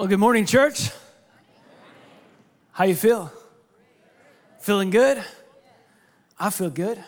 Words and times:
Well, 0.00 0.08
good 0.08 0.18
morning, 0.18 0.46
church. 0.46 0.88
How 2.72 2.84
you 2.84 2.94
feel? 2.94 3.30
Feeling 4.60 4.88
good? 4.88 5.22
I 6.38 6.48
feel 6.48 6.70
good. 6.70 7.04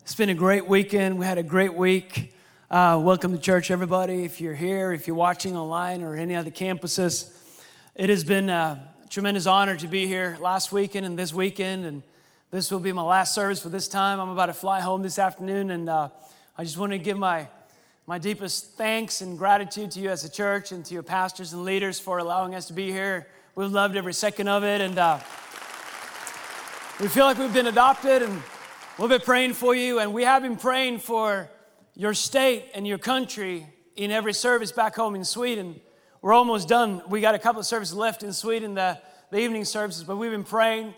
It's 0.00 0.14
been 0.14 0.30
a 0.30 0.34
great 0.34 0.66
weekend. 0.66 1.18
We 1.18 1.26
had 1.26 1.36
a 1.36 1.42
great 1.42 1.74
week. 1.74 2.34
Uh, 2.70 2.98
welcome 3.04 3.32
to 3.32 3.38
church, 3.38 3.70
everybody. 3.70 4.24
If 4.24 4.40
you're 4.40 4.54
here, 4.54 4.94
if 4.94 5.06
you're 5.06 5.14
watching 5.14 5.58
online 5.58 6.00
or 6.02 6.16
any 6.16 6.34
other 6.34 6.50
campuses, 6.50 7.36
it 7.94 8.08
has 8.08 8.24
been 8.24 8.48
a 8.48 8.94
tremendous 9.10 9.46
honor 9.46 9.76
to 9.76 9.86
be 9.86 10.06
here 10.06 10.38
last 10.40 10.72
weekend 10.72 11.04
and 11.04 11.18
this 11.18 11.34
weekend. 11.34 11.84
And 11.84 12.02
this 12.50 12.70
will 12.70 12.80
be 12.80 12.92
my 12.92 13.02
last 13.02 13.34
service 13.34 13.60
for 13.60 13.68
this 13.68 13.88
time. 13.88 14.18
I'm 14.18 14.30
about 14.30 14.46
to 14.46 14.54
fly 14.54 14.80
home 14.80 15.02
this 15.02 15.18
afternoon, 15.18 15.70
and 15.70 15.86
uh, 15.86 16.08
I 16.56 16.64
just 16.64 16.78
want 16.78 16.92
to 16.92 16.98
give 16.98 17.18
my 17.18 17.48
my 18.06 18.18
deepest 18.18 18.72
thanks 18.72 19.20
and 19.20 19.38
gratitude 19.38 19.92
to 19.92 20.00
you 20.00 20.10
as 20.10 20.24
a 20.24 20.30
church 20.30 20.72
and 20.72 20.84
to 20.84 20.92
your 20.92 21.04
pastors 21.04 21.52
and 21.52 21.64
leaders 21.64 22.00
for 22.00 22.18
allowing 22.18 22.52
us 22.52 22.66
to 22.66 22.72
be 22.72 22.90
here. 22.90 23.28
We've 23.54 23.70
loved 23.70 23.96
every 23.96 24.12
second 24.12 24.48
of 24.48 24.64
it, 24.64 24.80
and 24.80 24.98
uh, 24.98 25.20
we 27.00 27.06
feel 27.06 27.26
like 27.26 27.38
we've 27.38 27.54
been 27.54 27.68
adopted, 27.68 28.22
and 28.22 28.42
we've 28.98 29.08
been 29.08 29.20
praying 29.20 29.52
for 29.52 29.76
you, 29.76 30.00
and 30.00 30.12
we 30.12 30.24
have 30.24 30.42
been 30.42 30.56
praying 30.56 30.98
for 30.98 31.48
your 31.94 32.12
state 32.12 32.64
and 32.74 32.88
your 32.88 32.98
country 32.98 33.68
in 33.94 34.10
every 34.10 34.32
service 34.32 34.72
back 34.72 34.96
home 34.96 35.14
in 35.14 35.24
Sweden. 35.24 35.80
We're 36.22 36.32
almost 36.32 36.68
done. 36.68 37.02
We 37.08 37.20
got 37.20 37.36
a 37.36 37.38
couple 37.38 37.60
of 37.60 37.66
services 37.66 37.94
left 37.94 38.24
in 38.24 38.32
Sweden, 38.32 38.74
the, 38.74 38.98
the 39.30 39.38
evening 39.38 39.64
services, 39.64 40.02
but 40.02 40.16
we've 40.16 40.32
been 40.32 40.42
praying 40.42 40.92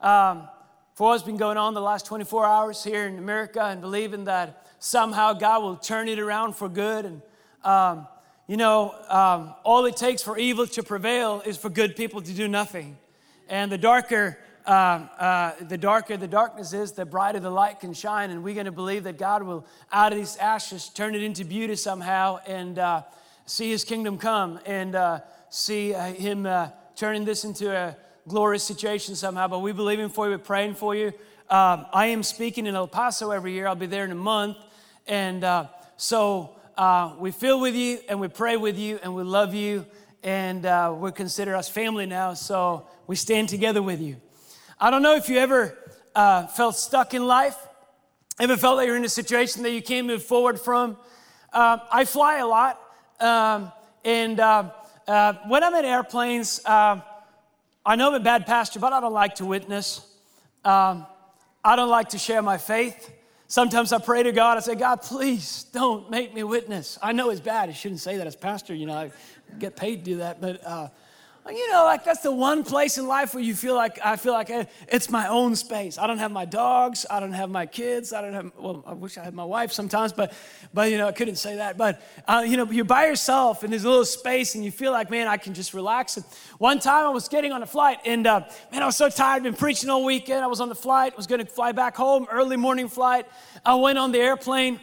um, 0.00 0.48
for 0.96 1.08
what's 1.08 1.22
been 1.22 1.36
going 1.36 1.58
on 1.58 1.74
the 1.74 1.80
last 1.80 2.06
24 2.06 2.46
hours 2.46 2.82
here 2.82 3.06
in 3.06 3.18
America 3.18 3.62
and 3.62 3.82
believing 3.82 4.24
that 4.24 4.66
somehow 4.78 5.34
God 5.34 5.62
will 5.62 5.76
turn 5.76 6.08
it 6.08 6.18
around 6.18 6.56
for 6.56 6.70
good. 6.70 7.04
And, 7.04 7.22
um, 7.64 8.08
you 8.46 8.56
know, 8.56 8.94
um, 9.10 9.54
all 9.62 9.84
it 9.84 9.94
takes 9.94 10.22
for 10.22 10.38
evil 10.38 10.66
to 10.68 10.82
prevail 10.82 11.42
is 11.44 11.58
for 11.58 11.68
good 11.68 11.96
people 11.96 12.22
to 12.22 12.32
do 12.32 12.48
nothing. 12.48 12.96
And 13.46 13.70
the 13.70 13.76
darker, 13.76 14.38
uh, 14.64 14.70
uh, 14.70 15.52
the 15.68 15.76
darker 15.76 16.16
the 16.16 16.26
darkness 16.26 16.72
is, 16.72 16.92
the 16.92 17.04
brighter 17.04 17.40
the 17.40 17.50
light 17.50 17.78
can 17.78 17.92
shine. 17.92 18.30
And 18.30 18.42
we're 18.42 18.54
going 18.54 18.64
to 18.64 18.72
believe 18.72 19.04
that 19.04 19.18
God 19.18 19.42
will, 19.42 19.66
out 19.92 20.12
of 20.12 20.18
these 20.18 20.38
ashes, 20.38 20.88
turn 20.88 21.14
it 21.14 21.22
into 21.22 21.44
beauty 21.44 21.76
somehow 21.76 22.38
and 22.46 22.78
uh, 22.78 23.02
see 23.44 23.68
His 23.68 23.84
kingdom 23.84 24.16
come 24.16 24.60
and 24.64 24.94
uh, 24.94 25.20
see 25.50 25.92
uh, 25.92 26.14
Him 26.14 26.46
uh, 26.46 26.70
turning 26.94 27.26
this 27.26 27.44
into 27.44 27.70
a 27.70 27.94
glorious 28.28 28.64
situation 28.64 29.14
somehow. 29.14 29.48
But 29.48 29.60
we 29.60 29.72
believe 29.72 30.00
in 30.00 30.08
for 30.08 30.26
you, 30.26 30.32
we're 30.32 30.38
praying 30.38 30.74
for 30.74 30.94
you. 30.94 31.12
Um, 31.48 31.86
I 31.92 32.06
am 32.06 32.24
speaking 32.24 32.66
in 32.66 32.74
El 32.74 32.88
Paso 32.88 33.30
every 33.30 33.52
year. 33.52 33.68
I'll 33.68 33.76
be 33.76 33.86
there 33.86 34.04
in 34.04 34.10
a 34.10 34.16
month. 34.16 34.56
And 35.06 35.44
uh, 35.44 35.68
so 35.96 36.56
uh, 36.76 37.14
we 37.20 37.30
feel 37.30 37.60
with 37.60 37.76
you 37.76 38.00
and 38.08 38.20
we 38.20 38.26
pray 38.26 38.56
with 38.56 38.76
you 38.76 38.98
and 39.02 39.14
we 39.14 39.22
love 39.22 39.54
you. 39.54 39.86
And 40.24 40.66
uh, 40.66 40.92
we 40.98 41.12
consider 41.12 41.54
us 41.54 41.68
family 41.68 42.04
now. 42.04 42.34
So 42.34 42.88
we 43.06 43.14
stand 43.14 43.48
together 43.48 43.80
with 43.80 44.00
you. 44.00 44.16
I 44.80 44.90
don't 44.90 45.02
know 45.02 45.14
if 45.14 45.28
you 45.28 45.38
ever 45.38 45.78
uh, 46.16 46.48
felt 46.48 46.74
stuck 46.74 47.14
in 47.14 47.24
life, 47.26 47.56
ever 48.40 48.56
felt 48.56 48.78
like 48.78 48.88
you're 48.88 48.96
in 48.96 49.04
a 49.04 49.08
situation 49.08 49.62
that 49.62 49.70
you 49.70 49.82
can't 49.82 50.06
move 50.06 50.24
forward 50.24 50.60
from. 50.60 50.96
Uh, 51.52 51.78
I 51.92 52.04
fly 52.04 52.38
a 52.38 52.46
lot. 52.46 52.80
Um, 53.20 53.70
and 54.04 54.40
uh, 54.40 54.70
when 55.46 55.62
I'm 55.62 55.74
in 55.76 55.84
airplanes, 55.84 56.60
I 57.88 57.94
know 57.94 58.08
I'm 58.08 58.14
a 58.14 58.20
bad 58.20 58.46
pastor, 58.46 58.80
but 58.80 58.92
I 58.92 58.98
don't 58.98 59.12
like 59.12 59.36
to 59.36 59.46
witness. 59.46 60.04
Um, 60.64 61.06
I 61.64 61.76
don't 61.76 61.88
like 61.88 62.08
to 62.10 62.18
share 62.18 62.42
my 62.42 62.58
faith. 62.58 63.12
Sometimes 63.46 63.92
I 63.92 63.98
pray 63.98 64.24
to 64.24 64.32
God, 64.32 64.56
I 64.56 64.60
say, 64.60 64.74
God, 64.74 65.02
please 65.02 65.66
don't 65.72 66.10
make 66.10 66.34
me 66.34 66.42
witness. 66.42 66.98
I 67.00 67.12
know 67.12 67.30
it's 67.30 67.40
bad. 67.40 67.68
I 67.68 67.72
shouldn't 67.72 68.00
say 68.00 68.16
that 68.16 68.26
as 68.26 68.34
pastor, 68.34 68.74
you 68.74 68.86
know, 68.86 68.94
I 68.94 69.12
get 69.60 69.76
paid 69.76 70.04
to 70.04 70.10
do 70.10 70.16
that. 70.16 70.40
But, 70.40 70.66
uh, 70.66 70.88
you 71.50 71.70
know, 71.72 71.84
like 71.84 72.04
that's 72.04 72.20
the 72.20 72.32
one 72.32 72.64
place 72.64 72.98
in 72.98 73.06
life 73.06 73.34
where 73.34 73.42
you 73.42 73.54
feel 73.54 73.74
like, 73.74 73.98
I 74.04 74.16
feel 74.16 74.32
like 74.32 74.50
it's 74.88 75.10
my 75.10 75.28
own 75.28 75.54
space. 75.54 75.98
I 75.98 76.06
don't 76.06 76.18
have 76.18 76.32
my 76.32 76.44
dogs. 76.44 77.06
I 77.08 77.20
don't 77.20 77.32
have 77.32 77.50
my 77.50 77.66
kids. 77.66 78.12
I 78.12 78.20
don't 78.20 78.32
have, 78.32 78.52
well, 78.58 78.82
I 78.86 78.94
wish 78.94 79.16
I 79.18 79.24
had 79.24 79.34
my 79.34 79.44
wife 79.44 79.70
sometimes, 79.70 80.12
but, 80.12 80.32
but 80.74 80.90
you 80.90 80.98
know, 80.98 81.06
I 81.06 81.12
couldn't 81.12 81.36
say 81.36 81.56
that. 81.56 81.76
But, 81.76 82.02
uh, 82.26 82.44
you 82.46 82.56
know, 82.56 82.70
you're 82.70 82.84
by 82.84 83.06
yourself 83.06 83.64
in 83.64 83.70
this 83.70 83.84
little 83.84 84.04
space 84.04 84.54
and 84.54 84.64
you 84.64 84.70
feel 84.70 84.92
like, 84.92 85.10
man, 85.10 85.28
I 85.28 85.36
can 85.36 85.54
just 85.54 85.74
relax. 85.74 86.16
And 86.16 86.26
one 86.58 86.78
time 86.78 87.04
I 87.06 87.10
was 87.10 87.28
getting 87.28 87.52
on 87.52 87.62
a 87.62 87.66
flight 87.66 87.98
and, 88.04 88.26
uh, 88.26 88.40
man, 88.72 88.82
I 88.82 88.86
was 88.86 88.96
so 88.96 89.08
tired, 89.08 89.42
been 89.42 89.54
preaching 89.54 89.90
all 89.90 90.04
weekend. 90.04 90.42
I 90.42 90.48
was 90.48 90.60
on 90.60 90.68
the 90.68 90.74
flight, 90.74 91.16
was 91.16 91.26
going 91.26 91.44
to 91.44 91.50
fly 91.50 91.72
back 91.72 91.96
home, 91.96 92.26
early 92.30 92.56
morning 92.56 92.88
flight. 92.88 93.26
I 93.64 93.74
went 93.74 93.98
on 93.98 94.10
the 94.10 94.18
airplane, 94.18 94.80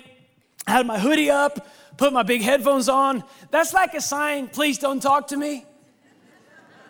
had 0.66 0.86
my 0.86 1.00
hoodie 1.00 1.30
up, 1.30 1.68
put 1.98 2.14
my 2.14 2.24
big 2.24 2.42
headphones 2.42 2.90
on. 2.90 3.24
That's 3.52 3.74
like 3.74 3.94
a 3.96 4.02
sign, 4.02 4.48
please 4.48 4.78
don't 4.78 5.02
talk 5.02 5.28
to 5.28 5.38
me. 5.38 5.66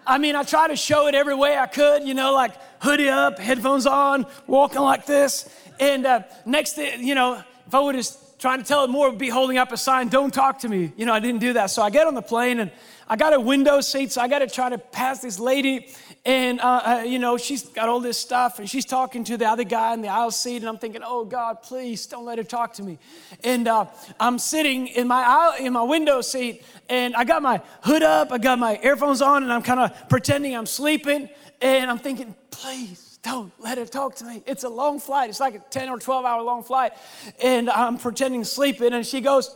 I 0.06 0.18
mean, 0.18 0.36
I 0.36 0.44
try 0.44 0.68
to 0.68 0.76
show 0.76 1.08
it 1.08 1.16
every 1.16 1.36
way 1.36 1.58
I 1.58 1.68
could, 1.68 2.04
you 2.04 2.14
know, 2.14 2.34
like 2.34 2.54
hoodie 2.82 3.10
up, 3.10 3.40
headphones 3.40 3.86
on, 3.86 4.26
walking 4.48 4.82
like 4.82 5.06
this. 5.06 5.50
And 5.80 6.06
uh, 6.06 6.24
next 6.46 6.74
thing, 6.74 7.06
you 7.06 7.16
know, 7.16 7.44
if 7.66 7.74
I 7.74 7.80
would 7.80 7.96
have 7.96 8.08
trying 8.44 8.60
to 8.60 8.66
tell 8.66 8.84
it 8.84 8.90
more, 8.90 9.10
would 9.10 9.18
be 9.18 9.30
holding 9.30 9.58
up 9.58 9.72
a 9.72 9.78
sign, 9.78 10.10
don't 10.10 10.34
talk 10.34 10.60
to 10.60 10.68
me. 10.68 10.92
You 10.98 11.06
know, 11.06 11.14
I 11.14 11.22
didn't 11.22 11.40
do 11.40 11.54
that. 11.54 11.68
So 11.68 11.82
I 11.82 11.90
get 11.90 12.08
on 12.08 12.14
the 12.14 12.22
plane 12.22 12.60
and 12.60 12.72
I 13.08 13.16
got 13.16 13.32
a 13.32 13.40
window 13.40 13.80
seat, 13.80 14.12
so 14.12 14.22
I 14.22 14.28
got 14.28 14.40
to 14.40 14.48
try 14.48 14.68
to 14.68 14.78
pass 14.78 15.22
this 15.22 15.40
lady 15.40 15.88
and, 16.26 16.62
uh, 16.62 16.82
uh, 16.86 17.04
you 17.06 17.20
know, 17.20 17.36
she's 17.36 17.64
got 17.64 17.90
all 17.90 18.00
this 18.00 18.18
stuff 18.18 18.60
and 18.60 18.70
she's 18.70 18.86
talking 18.86 19.26
to 19.26 19.36
the 19.36 19.46
other 19.46 19.66
guy 19.66 19.94
in 19.94 20.02
the 20.02 20.08
aisle 20.08 20.32
seat. 20.32 20.58
And 20.58 20.70
I'm 20.70 20.78
thinking, 20.78 21.02
oh, 21.04 21.26
God, 21.26 21.62
please 21.62 22.06
don't 22.06 22.24
let 22.24 22.38
her 22.38 22.46
talk 22.46 22.74
to 22.76 22.84
me. 22.84 22.98
And 23.44 23.68
uh, 23.68 23.88
I'm 24.22 24.40
sitting 24.40 24.88
in 24.88 25.06
my, 25.08 25.22
aisle, 25.22 25.56
in 25.60 25.74
my 25.74 25.82
window 25.84 26.22
seat 26.22 26.64
and 26.88 27.14
I 27.16 27.26
got 27.26 27.42
my 27.42 27.62
hood 27.82 28.04
up, 28.04 28.32
I 28.32 28.38
got 28.38 28.58
my 28.58 28.80
earphones 28.82 29.22
on, 29.22 29.44
and 29.44 29.52
I'm 29.52 29.64
kind 29.64 29.82
of 29.82 30.08
pretending 30.08 30.56
I'm 30.56 30.66
sleeping. 30.66 31.28
And 31.62 31.92
I'm 31.92 32.00
thinking, 32.00 32.36
please 32.52 33.20
don't 33.22 33.52
let 33.60 33.78
her 33.78 33.86
talk 33.86 34.16
to 34.16 34.26
me. 34.26 34.44
It's 34.46 34.64
a 34.64 34.70
long 34.70 35.02
flight. 35.02 35.30
It's 35.30 35.42
like 35.42 35.56
a 35.56 35.60
10 35.60 35.90
or 35.90 36.00
12 36.00 36.24
hour 36.24 36.42
long 36.42 36.64
flight. 36.64 36.94
And 37.42 37.70
I'm 37.70 37.98
pretending 37.98 38.46
sleeping. 38.46 38.94
And 38.94 39.06
she 39.06 39.20
goes, 39.20 39.54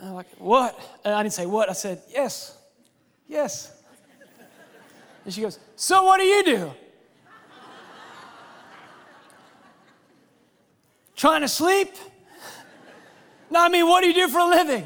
I'm 0.00 0.14
like, 0.14 0.28
what? 0.38 0.78
And 1.04 1.12
I 1.12 1.24
didn't 1.24 1.34
say 1.34 1.46
what. 1.46 1.68
I 1.68 1.72
said, 1.72 2.02
yes. 2.10 2.56
Yes. 3.28 3.72
And 5.24 5.34
she 5.34 5.40
goes, 5.40 5.58
So 5.74 6.04
what 6.04 6.18
do 6.18 6.24
you 6.24 6.44
do? 6.44 6.72
Trying 11.16 11.40
to 11.40 11.48
sleep? 11.48 11.94
No, 13.50 13.64
I 13.64 13.68
mean, 13.68 13.86
what 13.86 14.02
do 14.02 14.08
you 14.08 14.14
do 14.14 14.28
for 14.28 14.38
a 14.38 14.46
living? 14.46 14.84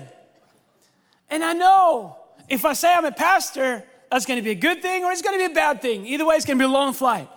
And 1.28 1.43
I 1.43 1.53
know 1.53 2.17
if 2.49 2.65
I 2.65 2.73
say 2.73 2.93
I'm 2.93 3.05
a 3.05 3.12
pastor, 3.12 3.84
that's 4.11 4.27
going 4.27 4.39
to 4.39 4.43
be 4.43 4.51
a 4.51 4.57
good 4.57 4.83
thing 4.83 5.05
or 5.05 5.12
it's 5.12 5.22
going 5.22 5.39
to 5.39 5.47
be 5.47 5.51
a 5.51 5.55
bad 5.55 5.81
thing. 5.81 6.07
Either 6.07 6.27
way, 6.27 6.37
it's 6.37 6.45
going 6.45 6.59
to 6.59 6.62
be 6.62 6.67
a 6.67 6.72
long 6.72 6.93
flight. 6.93 7.28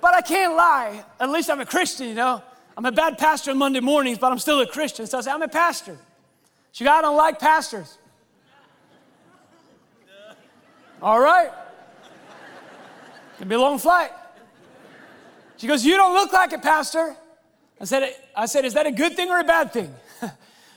But 0.00 0.14
I 0.14 0.22
can't 0.22 0.54
lie. 0.54 1.04
At 1.18 1.30
least 1.30 1.50
I'm 1.50 1.60
a 1.60 1.66
Christian, 1.66 2.08
you 2.08 2.14
know. 2.14 2.42
I'm 2.76 2.86
a 2.86 2.92
bad 2.92 3.18
pastor 3.18 3.50
on 3.50 3.58
Monday 3.58 3.80
mornings, 3.80 4.18
but 4.18 4.32
I'm 4.32 4.38
still 4.38 4.60
a 4.60 4.66
Christian. 4.66 5.06
So 5.06 5.18
I 5.18 5.20
say, 5.20 5.30
I'm 5.30 5.42
a 5.42 5.48
pastor. 5.48 5.98
She 6.72 6.84
goes, 6.84 6.92
I 6.94 7.02
don't 7.02 7.16
like 7.16 7.38
pastors. 7.38 7.98
All 11.02 11.20
right. 11.20 11.50
Gonna 13.38 13.48
be 13.48 13.54
a 13.54 13.60
long 13.60 13.78
flight. 13.78 14.10
She 15.56 15.66
goes, 15.66 15.84
You 15.84 15.96
don't 15.96 16.12
look 16.12 16.32
like 16.32 16.52
it, 16.52 16.62
Pastor. 16.62 17.16
I 17.80 17.84
said, 17.84 18.14
I 18.36 18.46
said, 18.46 18.66
Is 18.66 18.74
that 18.74 18.86
a 18.86 18.92
good 18.92 19.16
thing 19.16 19.30
or 19.30 19.38
a 19.38 19.44
bad 19.44 19.72
thing? 19.72 19.94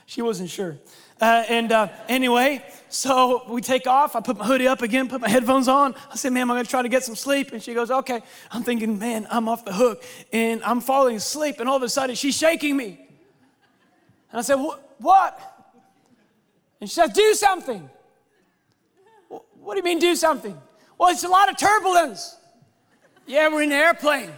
she 0.06 0.22
wasn't 0.22 0.48
sure. 0.48 0.78
Uh, 1.20 1.44
and 1.48 1.72
uh, 1.72 1.88
anyway, 2.08 2.64
so 2.88 3.44
we 3.48 3.60
take 3.60 3.86
off. 3.86 4.16
I 4.16 4.20
put 4.20 4.36
my 4.38 4.46
hoodie 4.46 4.66
up 4.66 4.82
again, 4.82 5.08
put 5.08 5.20
my 5.20 5.28
headphones 5.28 5.68
on. 5.68 5.94
I 6.10 6.16
said, 6.16 6.32
"Man, 6.32 6.42
I'm 6.42 6.48
gonna 6.48 6.64
try 6.64 6.82
to 6.82 6.88
get 6.88 7.04
some 7.04 7.14
sleep." 7.14 7.52
And 7.52 7.62
she 7.62 7.72
goes, 7.72 7.90
"Okay." 7.90 8.20
I'm 8.50 8.62
thinking, 8.62 8.98
"Man, 8.98 9.26
I'm 9.30 9.48
off 9.48 9.64
the 9.64 9.72
hook," 9.72 10.02
and 10.32 10.62
I'm 10.64 10.80
falling 10.80 11.16
asleep. 11.16 11.60
And 11.60 11.68
all 11.68 11.76
of 11.76 11.82
a 11.82 11.88
sudden, 11.88 12.16
she's 12.16 12.36
shaking 12.36 12.76
me. 12.76 12.98
And 14.32 14.40
I 14.40 14.42
said, 14.42 14.56
"What?" 14.98 15.38
And 16.80 16.90
she 16.90 16.94
says, 16.94 17.10
"Do 17.10 17.34
something." 17.34 17.88
What 19.64 19.74
do 19.74 19.78
you 19.78 19.84
mean 19.84 19.98
do 19.98 20.14
something? 20.14 20.56
Well, 20.98 21.08
it's 21.08 21.24
a 21.24 21.28
lot 21.28 21.48
of 21.48 21.56
turbulence. 21.56 22.36
Yeah, 23.26 23.48
we're 23.48 23.62
in 23.62 23.72
an 23.72 23.78
airplane. 23.78 24.30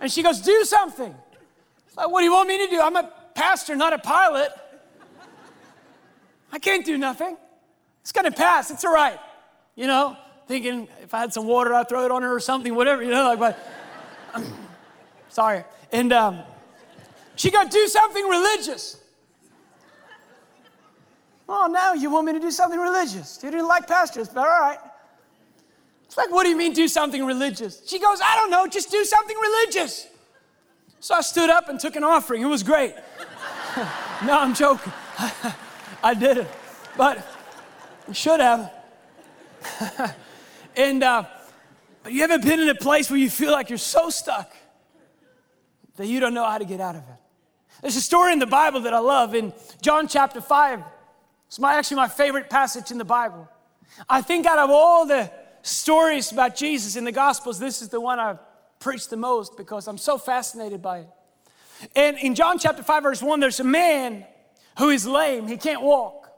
And 0.00 0.10
she 0.10 0.22
goes, 0.22 0.40
Do 0.40 0.64
something. 0.64 1.14
Like, 1.96 2.08
what 2.08 2.20
do 2.20 2.24
you 2.24 2.32
want 2.32 2.48
me 2.48 2.64
to 2.64 2.70
do? 2.70 2.80
I'm 2.80 2.96
a 2.96 3.12
pastor, 3.34 3.74
not 3.74 3.92
a 3.92 3.98
pilot. 3.98 4.52
I 6.52 6.58
can't 6.58 6.86
do 6.86 6.96
nothing. 6.96 7.36
It's 8.02 8.12
gonna 8.12 8.30
pass. 8.30 8.70
It's 8.70 8.84
all 8.84 8.94
right. 8.94 9.18
You 9.74 9.88
know, 9.88 10.16
thinking 10.46 10.88
if 11.02 11.12
I 11.12 11.18
had 11.18 11.32
some 11.32 11.46
water, 11.46 11.74
I'd 11.74 11.88
throw 11.88 12.04
it 12.04 12.12
on 12.12 12.22
her 12.22 12.34
or 12.34 12.40
something, 12.40 12.74
whatever, 12.74 13.02
you 13.02 13.10
know, 13.10 13.34
like, 13.34 13.38
but 13.40 13.58
sorry. 15.28 15.64
And 15.92 16.12
um, 16.12 16.40
she 17.34 17.50
goes, 17.50 17.68
Do 17.68 17.88
something 17.88 18.24
religious. 18.24 18.99
Oh, 21.52 21.66
now 21.66 21.94
you 21.94 22.10
want 22.10 22.26
me 22.26 22.32
to 22.34 22.38
do 22.38 22.52
something 22.52 22.78
religious. 22.78 23.40
You 23.42 23.50
didn't 23.50 23.66
like 23.66 23.88
pastors, 23.88 24.28
but 24.28 24.46
all 24.46 24.60
right. 24.60 24.78
It's 26.04 26.16
like, 26.16 26.30
what 26.30 26.44
do 26.44 26.48
you 26.48 26.56
mean 26.56 26.72
do 26.72 26.86
something 26.86 27.24
religious? 27.24 27.82
She 27.86 27.98
goes, 27.98 28.20
I 28.22 28.36
don't 28.36 28.50
know, 28.50 28.68
just 28.68 28.88
do 28.88 29.04
something 29.04 29.36
religious. 29.36 30.06
So 31.00 31.16
I 31.16 31.22
stood 31.22 31.50
up 31.50 31.68
and 31.68 31.80
took 31.80 31.96
an 31.96 32.04
offering. 32.04 32.42
It 32.42 32.46
was 32.46 32.62
great. 32.62 32.94
no, 34.24 34.38
I'm 34.38 34.54
joking. 34.54 34.92
I 36.04 36.14
did 36.14 36.38
it. 36.38 36.48
but 36.96 37.26
should 38.12 38.38
have. 38.38 38.72
and 40.76 41.02
uh, 41.02 41.24
but 42.04 42.12
you 42.12 42.22
ever 42.22 42.38
been 42.38 42.60
in 42.60 42.68
a 42.68 42.74
place 42.76 43.10
where 43.10 43.18
you 43.18 43.28
feel 43.28 43.50
like 43.50 43.70
you're 43.70 43.78
so 43.78 44.08
stuck 44.08 44.54
that 45.96 46.06
you 46.06 46.20
don't 46.20 46.34
know 46.34 46.44
how 46.44 46.58
to 46.58 46.64
get 46.64 46.80
out 46.80 46.94
of 46.94 47.02
it? 47.02 47.16
There's 47.82 47.96
a 47.96 48.00
story 48.00 48.32
in 48.32 48.38
the 48.38 48.46
Bible 48.46 48.80
that 48.80 48.94
I 48.94 48.98
love 48.98 49.34
in 49.34 49.52
John 49.82 50.06
chapter 50.06 50.40
5. 50.40 50.82
It's 51.50 51.58
my, 51.58 51.74
actually 51.74 51.96
my 51.96 52.06
favorite 52.06 52.48
passage 52.48 52.92
in 52.92 52.98
the 52.98 53.04
Bible. 53.04 53.48
I 54.08 54.22
think 54.22 54.46
out 54.46 54.60
of 54.60 54.70
all 54.70 55.04
the 55.04 55.28
stories 55.62 56.30
about 56.30 56.54
Jesus 56.54 56.94
in 56.94 57.02
the 57.02 57.10
Gospels, 57.10 57.58
this 57.58 57.82
is 57.82 57.88
the 57.88 58.00
one 58.00 58.20
I've 58.20 58.38
preached 58.78 59.10
the 59.10 59.16
most 59.16 59.56
because 59.56 59.88
I'm 59.88 59.98
so 59.98 60.16
fascinated 60.16 60.80
by 60.80 61.00
it. 61.00 61.08
And 61.96 62.16
in 62.18 62.36
John 62.36 62.60
chapter 62.60 62.84
5, 62.84 63.02
verse 63.02 63.20
1, 63.20 63.40
there's 63.40 63.58
a 63.58 63.64
man 63.64 64.24
who 64.78 64.90
is 64.90 65.08
lame. 65.08 65.48
He 65.48 65.56
can't 65.56 65.82
walk. 65.82 66.30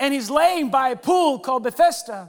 And 0.00 0.12
he's 0.12 0.28
laying 0.28 0.70
by 0.70 0.88
a 0.88 0.96
pool 0.96 1.38
called 1.38 1.62
Bethesda. 1.62 2.28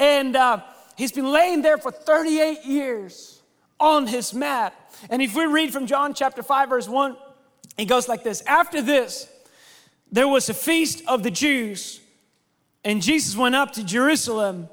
And 0.00 0.34
uh, 0.34 0.64
he's 0.96 1.12
been 1.12 1.30
laying 1.30 1.62
there 1.62 1.78
for 1.78 1.92
38 1.92 2.64
years 2.64 3.40
on 3.78 4.08
his 4.08 4.34
mat. 4.34 4.74
And 5.10 5.22
if 5.22 5.36
we 5.36 5.46
read 5.46 5.72
from 5.72 5.86
John 5.86 6.12
chapter 6.12 6.42
5, 6.42 6.70
verse 6.70 6.88
1, 6.88 7.16
it 7.78 7.84
goes 7.84 8.08
like 8.08 8.24
this 8.24 8.42
After 8.48 8.82
this, 8.82 9.28
there 10.10 10.28
was 10.28 10.48
a 10.48 10.54
feast 10.54 11.02
of 11.06 11.22
the 11.22 11.30
Jews, 11.30 12.00
and 12.84 13.02
Jesus 13.02 13.36
went 13.36 13.54
up 13.54 13.72
to 13.72 13.84
Jerusalem. 13.84 14.68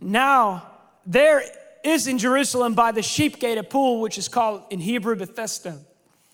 Now, 0.00 0.68
there 1.04 1.42
is 1.84 2.06
in 2.06 2.18
Jerusalem 2.18 2.74
by 2.74 2.92
the 2.92 3.02
sheep 3.02 3.40
gate 3.40 3.58
a 3.58 3.64
pool, 3.64 4.00
which 4.00 4.18
is 4.18 4.28
called 4.28 4.62
in 4.70 4.80
Hebrew 4.80 5.16
Bethesda, 5.16 5.80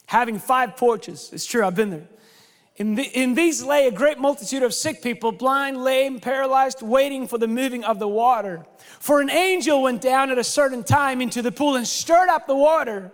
having 0.07 0.39
five 0.39 0.77
porches. 0.77 1.31
It's 1.33 1.47
true, 1.47 1.65
I've 1.65 1.75
been 1.75 1.91
there. 1.91 2.09
In, 2.77 2.95
the, 2.95 3.03
in, 3.03 3.35
these 3.35 3.61
lay 3.61 3.89
a 3.89 3.91
great 3.91 4.19
multitude 4.19 4.63
of 4.63 4.73
sick 4.73 5.03
people, 5.03 5.33
blind, 5.33 5.83
lame, 5.83 6.21
paralyzed, 6.21 6.81
waiting 6.81 7.27
for 7.27 7.37
the 7.37 7.49
moving 7.49 7.83
of 7.83 7.99
the 7.99 8.07
water. 8.07 8.65
For 9.01 9.21
an 9.21 9.31
angel 9.31 9.83
went 9.83 10.01
down 10.01 10.31
at 10.31 10.39
a 10.39 10.45
certain 10.45 10.85
time 10.85 11.21
into 11.21 11.43
the 11.43 11.51
pool 11.51 11.75
and 11.75 11.85
stirred 11.85 12.29
up 12.29 12.47
the 12.47 12.55
water. 12.55 13.11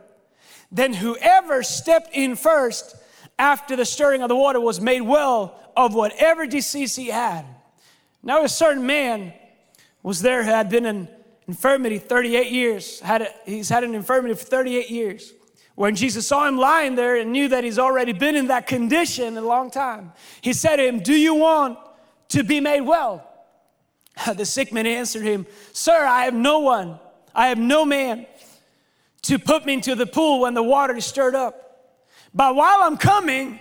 Then 0.71 0.93
whoever 0.93 1.63
stepped 1.63 2.11
in 2.13 2.37
first 2.37 2.95
after 3.39 3.77
the 3.77 3.85
stirring 3.85 4.23
of 4.23 4.29
the 4.29 4.37
water 4.37 4.61
was 4.61 4.81
made 4.81 5.03
well 5.03 5.61
of 5.77 5.95
whatever 5.95 6.47
disease 6.47 6.95
he 6.95 7.09
had. 7.09 7.45
Now 8.23 8.45
a 8.45 8.49
certain 8.49 8.87
man 8.87 9.33
was 10.03 10.23
there 10.23 10.45
who 10.45 10.51
had 10.51 10.69
been 10.69 10.87
in 10.87 11.09
infirmity 11.47 11.99
38 11.99 12.51
years. 12.51 13.01
Had 13.01 13.23
a, 13.23 13.29
he's 13.45 13.69
had 13.69 13.85
an 13.85 13.95
infirmity 13.95 14.35
for 14.35 14.45
38 14.45 14.91
years. 14.91 15.33
When 15.75 15.97
Jesus 15.97 16.27
saw 16.27 16.47
him 16.47 16.57
lying 16.57 16.95
there 16.95 17.17
and 17.17 17.33
knew 17.33 17.49
that 17.49 17.65
he's 17.65 17.79
already 17.79 18.13
been 18.13 18.37
in 18.37 18.47
that 18.47 18.67
condition 18.67 19.37
a 19.37 19.41
long 19.41 19.71
time, 19.71 20.13
he 20.41 20.53
said 20.53 20.77
to 20.77 20.87
him, 20.87 21.01
Do 21.01 21.15
you 21.15 21.35
want 21.35 21.79
to 22.29 22.45
be 22.45 22.61
made 22.61 22.83
well? 22.83 23.29
The 24.37 24.47
sick 24.47 24.73
man 24.73 24.87
answered 24.87 25.25
him, 25.25 25.47
Sir, 25.73 26.07
I 26.07 26.27
have 26.27 26.35
no 26.35 26.61
one, 26.61 27.01
I 27.35 27.49
have 27.49 27.59
no 27.59 27.85
man 27.85 28.27
to 29.23 29.39
put 29.39 29.67
me 29.67 29.75
into 29.75 29.95
the 29.95 30.07
pool 30.07 30.41
when 30.41 30.55
the 30.55 30.63
water 30.63 30.95
is 30.95 31.05
stirred 31.05 31.35
up. 31.35 31.64
But 32.35 32.57
while 32.57 32.83
I'm 32.83 32.97
coming, 32.97 33.61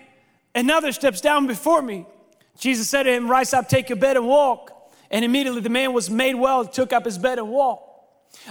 another 0.55 0.91
steps 0.91 1.21
down 1.21 1.47
before 1.47 1.81
me. 1.81 2.05
Jesus 2.57 2.89
said 2.89 3.03
to 3.03 3.11
him, 3.11 3.29
Rise 3.29 3.53
up, 3.53 3.67
take 3.67 3.89
your 3.89 3.97
bed 3.97 4.17
and 4.17 4.27
walk. 4.27 4.71
And 5.11 5.23
immediately 5.23 5.61
the 5.61 5.69
man 5.69 5.93
was 5.93 6.09
made 6.09 6.35
well, 6.35 6.65
took 6.65 6.91
up 6.91 7.05
his 7.05 7.17
bed 7.17 7.37
and 7.37 7.49
walked. 7.49 7.93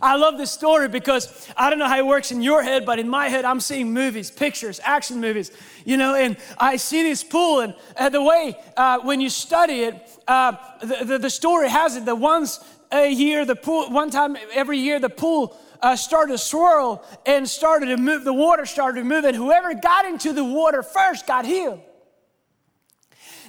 I 0.01 0.17
love 0.17 0.39
this 0.39 0.53
story 0.53 0.89
because 0.89 1.49
I 1.57 1.69
don't 1.69 1.81
know 1.81 1.89
how 1.89 1.99
it 1.99 2.07
works 2.07 2.31
in 2.31 2.41
your 2.41 2.63
head, 2.63 2.87
but 2.87 3.01
in 3.01 3.09
my 3.09 3.29
head, 3.29 3.45
I'm 3.45 3.59
seeing 3.59 3.93
movies, 3.93 4.31
pictures, 4.31 4.81
action 4.83 5.21
movies, 5.21 5.51
you 5.85 5.97
know, 5.97 6.15
and 6.15 6.37
I 6.57 6.77
see 6.77 7.03
this 7.03 7.25
pool, 7.25 7.61
and 7.61 7.75
uh, 7.97 8.09
the 8.09 8.23
way 8.23 8.57
uh, 8.77 9.01
when 9.01 9.21
you 9.21 9.29
study 9.29 9.81
it, 9.83 10.09
uh, 10.29 10.53
the, 10.81 11.05
the, 11.05 11.19
the, 11.19 11.31
story 11.31 11.69
has 11.69 11.97
it 11.97 12.05
that 12.05 12.15
once 12.15 12.65
a 12.93 13.11
year, 13.11 13.45
the 13.45 13.57
pool, 13.57 13.91
one 13.91 14.11
time 14.11 14.37
every 14.55 14.79
year, 14.79 15.01
the 15.01 15.11
pool 15.11 15.59
uh, 15.83 15.97
started 15.97 16.33
to 16.33 16.39
swirl 16.39 17.05
and 17.27 17.49
started 17.49 17.87
to 17.87 17.97
move, 17.97 18.25
the 18.25 18.33
water 18.33 18.65
started 18.65 19.01
to 19.01 19.05
move, 19.05 19.25
and 19.25 19.37
whoever 19.37 19.75
got 19.75 20.05
into 20.05 20.33
the 20.33 20.45
water 20.45 20.83
first 20.83 21.27
got 21.27 21.45
healed. 21.45 21.81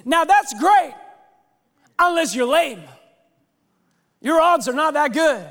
Now 0.04 0.24
that's 0.24 0.52
great, 0.58 0.94
unless 1.98 2.34
you're 2.34 2.46
lame. 2.46 2.82
Your 4.20 4.40
odds 4.40 4.68
are 4.68 4.74
not 4.74 4.94
that 4.94 5.12
good. 5.12 5.46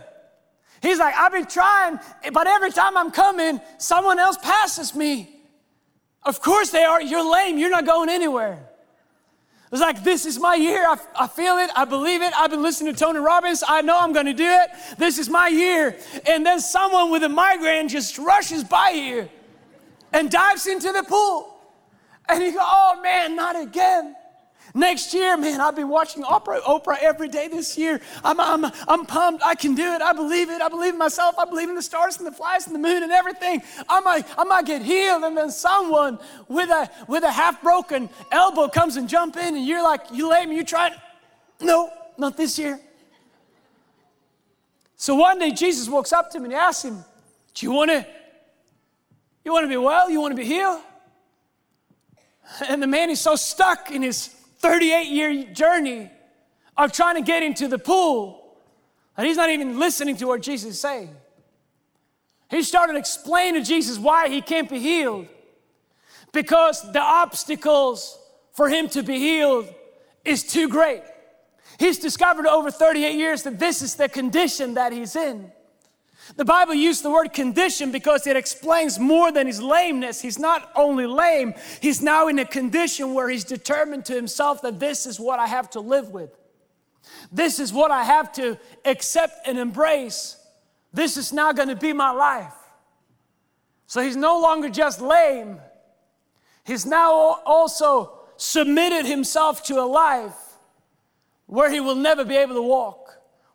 He's 0.82 1.00
like, 1.00 1.16
I've 1.16 1.32
been 1.32 1.46
trying, 1.46 2.00
but 2.34 2.46
every 2.46 2.72
time 2.72 2.98
I'm 2.98 3.12
coming, 3.12 3.62
someone 3.78 4.20
else 4.20 4.38
passes 4.38 4.94
me. 4.94 5.30
Of 6.24 6.42
course 6.42 6.72
they 6.72 6.84
are. 6.84 7.02
You're 7.02 7.30
lame. 7.30 7.58
You're 7.58 7.70
not 7.70 7.86
going 7.86 8.10
anywhere. 8.10 8.70
It's 9.74 9.82
like, 9.82 10.04
this 10.04 10.28
is 10.28 10.40
my 10.40 10.54
year. 10.54 10.86
I, 10.88 10.98
I, 11.16 11.28
feel 11.28 11.58
it. 11.58 11.72
I 11.76 11.84
believe 11.86 12.22
it. 12.22 12.32
I've 12.38 12.52
been 12.52 12.62
listening 12.62 12.94
to 12.94 13.00
Tony 13.00 13.18
Robbins. 13.18 13.64
I 13.68 13.82
know 13.82 13.98
I'm 13.98 14.14
going 14.14 14.28
to 14.28 14.34
do 14.34 14.48
it. 14.48 14.70
This 15.00 15.18
is 15.18 15.30
my 15.30 15.48
year. 15.48 15.98
And 16.28 16.46
then 16.46 16.60
someone 16.60 17.10
with 17.10 17.24
a 17.24 17.30
migraine 17.30 17.90
just 17.90 18.20
rushes 18.20 18.64
by 18.64 18.92
you 18.92 19.28
and 20.12 20.30
dives 20.30 20.68
into 20.68 20.92
the 20.92 21.02
pool. 21.02 21.58
And 22.30 22.44
you 22.44 22.54
go, 22.54 22.60
oh 22.62 23.00
man, 23.02 23.36
not 23.36 23.60
again. 23.60 24.16
Next 24.76 25.14
year, 25.14 25.38
man, 25.38 25.62
I've 25.62 25.76
been 25.76 25.90
watching 25.90 26.24
Oprah, 26.24 26.60
Oprah 26.62 26.98
every 27.00 27.28
day 27.28 27.48
this 27.48 27.78
year. 27.78 28.02
I'm, 28.24 28.40
I'm, 28.40 28.66
I'm 28.88 29.06
pumped. 29.06 29.44
I 29.46 29.54
can 29.54 29.76
do 29.76 29.94
it. 29.94 30.02
I 30.02 30.14
believe 30.14 30.50
it. 30.50 30.64
I 30.64 30.70
believe 30.70 30.94
in 30.94 31.00
myself. 31.00 31.36
I 31.38 31.46
believe 31.46 31.70
in 31.70 31.76
the 31.76 31.82
stars 31.84 32.18
and 32.18 32.26
the 32.26 32.32
flies 32.32 32.66
and 32.66 32.74
the 32.74 32.80
moon 32.80 33.04
and 33.04 33.12
everything. 33.12 33.62
I 33.88 34.00
might, 34.00 34.26
I 34.36 34.44
might 34.46 34.66
get 34.66 34.82
healed. 34.82 35.24
And 35.24 35.38
then 35.38 35.52
someone 35.52 36.18
with 36.48 36.72
a, 36.72 36.90
with 37.08 37.24
a 37.24 37.32
half 37.32 37.62
broken 37.62 38.10
elbow 38.32 38.68
comes 38.68 38.96
and 38.96 39.08
jump 39.08 39.38
in 39.38 39.56
and 39.56 39.64
you're 39.64 39.84
like, 39.84 40.02
you 40.12 40.28
lame, 40.28 40.52
you 40.52 40.64
trying? 40.64 40.94
No, 41.62 41.92
not 42.18 42.36
this 42.36 42.58
year. 42.58 42.80
So 44.96 45.14
one 45.14 45.38
day 45.38 45.52
Jesus 45.52 45.88
walks 45.88 46.12
up 46.12 46.32
to 46.32 46.38
him 46.38 46.46
and 46.46 46.54
he 46.54 46.58
asks 46.58 46.84
him, 46.84 47.06
do 47.54 47.66
you 47.66 47.72
want 47.72 47.92
to, 47.92 48.08
you 49.46 49.54
want 49.54 49.66
to 49.66 49.70
be 49.70 49.78
well? 49.78 50.10
You 50.10 50.20
want 50.20 50.32
to 50.32 50.42
be 50.42 50.48
healed? 50.48 50.82
And 52.68 52.82
the 52.82 52.88
man 52.88 53.12
is 53.12 53.22
so 53.22 53.36
stuck 53.36 53.92
in 53.92 54.02
his 54.02 54.34
38 54.64 55.08
year 55.10 55.44
journey 55.54 56.10
of 56.78 56.94
trying 56.94 57.16
to 57.16 57.22
get 57.22 57.44
into 57.44 57.68
the 57.68 57.78
pool, 57.78 58.56
and 59.18 59.28
he's 59.28 59.36
not 59.36 59.50
even 59.50 59.78
listening 59.78 60.16
to 60.18 60.26
what 60.26 60.42
Jesus 60.42 60.72
is 60.72 60.80
saying. 60.80 61.14
He 62.50 62.64
started 62.64 62.96
explaining 62.96 63.62
to 63.62 63.68
Jesus 63.68 64.00
why 64.00 64.30
he 64.30 64.42
can't 64.42 64.70
be 64.70 64.80
healed. 64.80 65.28
Because 66.32 66.82
the 66.94 67.02
obstacles 67.02 68.18
for 68.54 68.70
him 68.70 68.88
to 68.90 69.04
be 69.04 69.20
healed 69.20 69.68
is 70.24 70.44
too 70.44 70.70
great. 70.70 71.04
He's 71.78 72.00
discovered 72.00 72.48
over 72.48 72.72
38 72.72 73.16
years 73.16 73.44
that 73.44 73.60
this 73.60 73.82
is 73.82 73.96
the 73.96 74.08
condition 74.08 74.76
that 74.76 74.94
he's 74.94 75.16
in. 75.16 75.52
The 76.36 76.46
Bible 76.46 76.74
used 76.74 77.04
the 77.04 77.12
word 77.12 77.34
condition 77.34 77.92
because 77.92 78.26
it 78.26 78.38
explains 78.38 78.98
more 78.98 79.32
than 79.32 79.48
his 79.48 79.62
lameness. 79.62 80.22
He's 80.22 80.40
not 80.40 80.72
only 80.76 81.06
lame, 81.06 81.54
he's 81.82 82.02
now 82.02 82.28
in 82.28 82.40
a 82.40 82.46
condition 82.46 83.14
where 83.14 83.30
he's 83.30 83.44
determined 83.44 84.06
to 84.06 84.14
himself 84.14 84.62
that 84.62 84.80
this 84.80 85.06
is 85.06 85.20
what 85.20 85.40
I 85.40 85.48
have 85.48 85.70
to 85.72 85.80
live 85.80 86.10
with. 86.10 86.32
This 87.32 87.60
is 87.60 87.74
what 87.74 87.92
I 87.92 88.04
have 88.04 88.32
to 88.34 88.58
accept 88.86 89.48
and 89.48 89.60
embrace. 89.60 90.38
This 90.94 91.18
is 91.18 91.34
now 91.34 91.52
going 91.52 91.70
to 91.70 91.76
be 91.76 91.92
my 91.92 92.12
life. 92.12 92.54
So 93.86 94.02
he's 94.02 94.16
no 94.16 94.40
longer 94.40 94.70
just 94.70 95.02
lame, 95.02 95.60
he's 96.64 96.86
now 96.86 97.12
also 97.46 98.20
submitted 98.38 99.06
himself 99.06 99.64
to 99.66 99.80
a 99.80 99.86
life 99.86 100.36
where 101.46 101.70
he 101.70 101.80
will 101.80 101.96
never 101.96 102.26
be 102.26 102.36
able 102.36 102.56
to 102.56 102.62
walk 102.62 103.03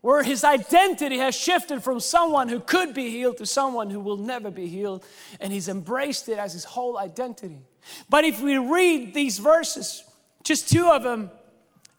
where 0.09 0.23
his 0.23 0.43
identity 0.43 1.19
has 1.19 1.35
shifted 1.35 1.83
from 1.83 2.01
someone 2.01 2.49
who 2.49 2.61
could 2.61 2.95
be 2.95 3.11
healed 3.11 3.37
to 3.37 3.45
someone 3.45 3.91
who 3.91 4.01
will 4.01 4.17
never 4.17 4.51
be 4.51 4.67
healed, 4.67 5.05
and 5.39 5.53
he's 5.53 5.69
embraced 5.69 6.31
it 6.31 6.39
as 6.39 6.55
his 6.55 6.65
whole 6.65 6.97
identity. 6.97 7.59
But 8.09 8.25
if 8.25 8.41
we 8.41 8.57
read 8.57 9.13
these 9.13 9.39
verses, 9.39 10.03
just 10.43 10.71
two 10.71 10.89
of 10.89 11.03
them 11.03 11.31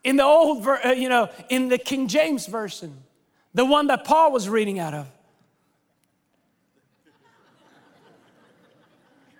in 0.02 0.16
the 0.16 0.24
old, 0.24 0.66
uh, 0.66 0.88
you 0.88 1.08
know, 1.08 1.28
in 1.50 1.68
the 1.68 1.78
King 1.78 2.08
James 2.08 2.48
version, 2.48 3.00
the 3.54 3.64
one 3.64 3.86
that 3.86 4.04
Paul 4.04 4.32
was 4.32 4.48
reading 4.48 4.80
out 4.80 4.92
of. 4.92 5.06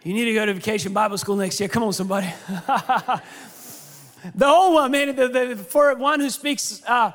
You 0.04 0.14
need 0.14 0.26
to 0.26 0.32
go 0.32 0.46
to 0.46 0.54
vacation 0.54 0.92
Bible 0.92 1.18
school 1.18 1.34
next 1.34 1.58
year. 1.58 1.68
Come 1.68 1.82
on, 1.82 1.92
somebody. 1.92 2.32
the 4.32 4.46
old 4.46 4.74
one, 4.74 4.92
man, 4.92 5.16
the, 5.16 5.26
the, 5.26 5.56
for 5.56 5.92
one 5.96 6.20
who 6.20 6.30
speaks 6.30 6.84
uh, 6.86 6.92
uh, 6.92 7.12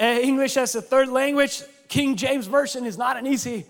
Uh, 0.00 0.04
English 0.04 0.56
as 0.56 0.74
a 0.76 0.82
third 0.82 1.08
language, 1.08 1.62
King 1.88 2.14
James 2.14 2.46
Version 2.46 2.86
is 2.86 2.96
not 2.96 3.16
an 3.16 3.26
easy 3.26 3.66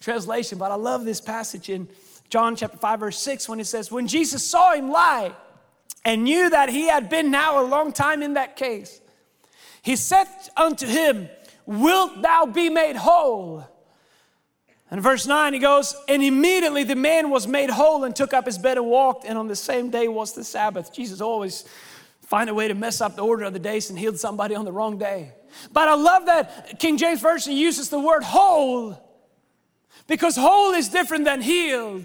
translation, 0.00 0.58
but 0.58 0.70
I 0.70 0.74
love 0.74 1.04
this 1.04 1.20
passage 1.20 1.70
in 1.70 1.88
John 2.28 2.54
chapter 2.54 2.76
5, 2.76 3.00
verse 3.00 3.18
6, 3.18 3.48
when 3.48 3.60
it 3.60 3.66
says, 3.66 3.90
When 3.90 4.06
Jesus 4.06 4.46
saw 4.46 4.74
him 4.74 4.90
lie 4.90 5.32
and 6.04 6.24
knew 6.24 6.50
that 6.50 6.68
he 6.68 6.88
had 6.88 7.08
been 7.08 7.30
now 7.30 7.62
a 7.62 7.66
long 7.66 7.92
time 7.92 8.22
in 8.22 8.34
that 8.34 8.56
case, 8.56 9.00
he 9.82 9.96
said 9.96 10.26
unto 10.56 10.86
him, 10.86 11.28
Wilt 11.64 12.20
thou 12.20 12.46
be 12.46 12.68
made 12.68 12.96
whole? 12.96 13.64
And 14.90 15.00
verse 15.00 15.26
9, 15.26 15.52
he 15.54 15.58
goes, 15.60 15.94
And 16.08 16.22
immediately 16.22 16.84
the 16.84 16.96
man 16.96 17.30
was 17.30 17.46
made 17.46 17.70
whole 17.70 18.04
and 18.04 18.14
took 18.14 18.34
up 18.34 18.46
his 18.46 18.58
bed 18.58 18.76
and 18.76 18.86
walked, 18.86 19.24
and 19.24 19.38
on 19.38 19.48
the 19.48 19.56
same 19.56 19.88
day 19.88 20.08
was 20.08 20.34
the 20.34 20.44
Sabbath. 20.44 20.92
Jesus 20.92 21.20
always 21.20 21.64
find 22.30 22.48
a 22.48 22.54
way 22.54 22.68
to 22.68 22.74
mess 22.74 23.00
up 23.00 23.16
the 23.16 23.24
order 23.24 23.42
of 23.42 23.52
the 23.52 23.58
days 23.58 23.90
and 23.90 23.98
heal 23.98 24.16
somebody 24.16 24.54
on 24.54 24.64
the 24.64 24.70
wrong 24.70 24.96
day. 24.96 25.32
But 25.72 25.88
I 25.88 25.94
love 25.94 26.26
that 26.26 26.78
King 26.78 26.96
James 26.96 27.20
Version 27.20 27.56
uses 27.56 27.90
the 27.90 27.98
word 27.98 28.22
whole 28.22 28.96
because 30.06 30.36
whole 30.36 30.72
is 30.72 30.88
different 30.88 31.24
than 31.24 31.42
healed. 31.42 32.04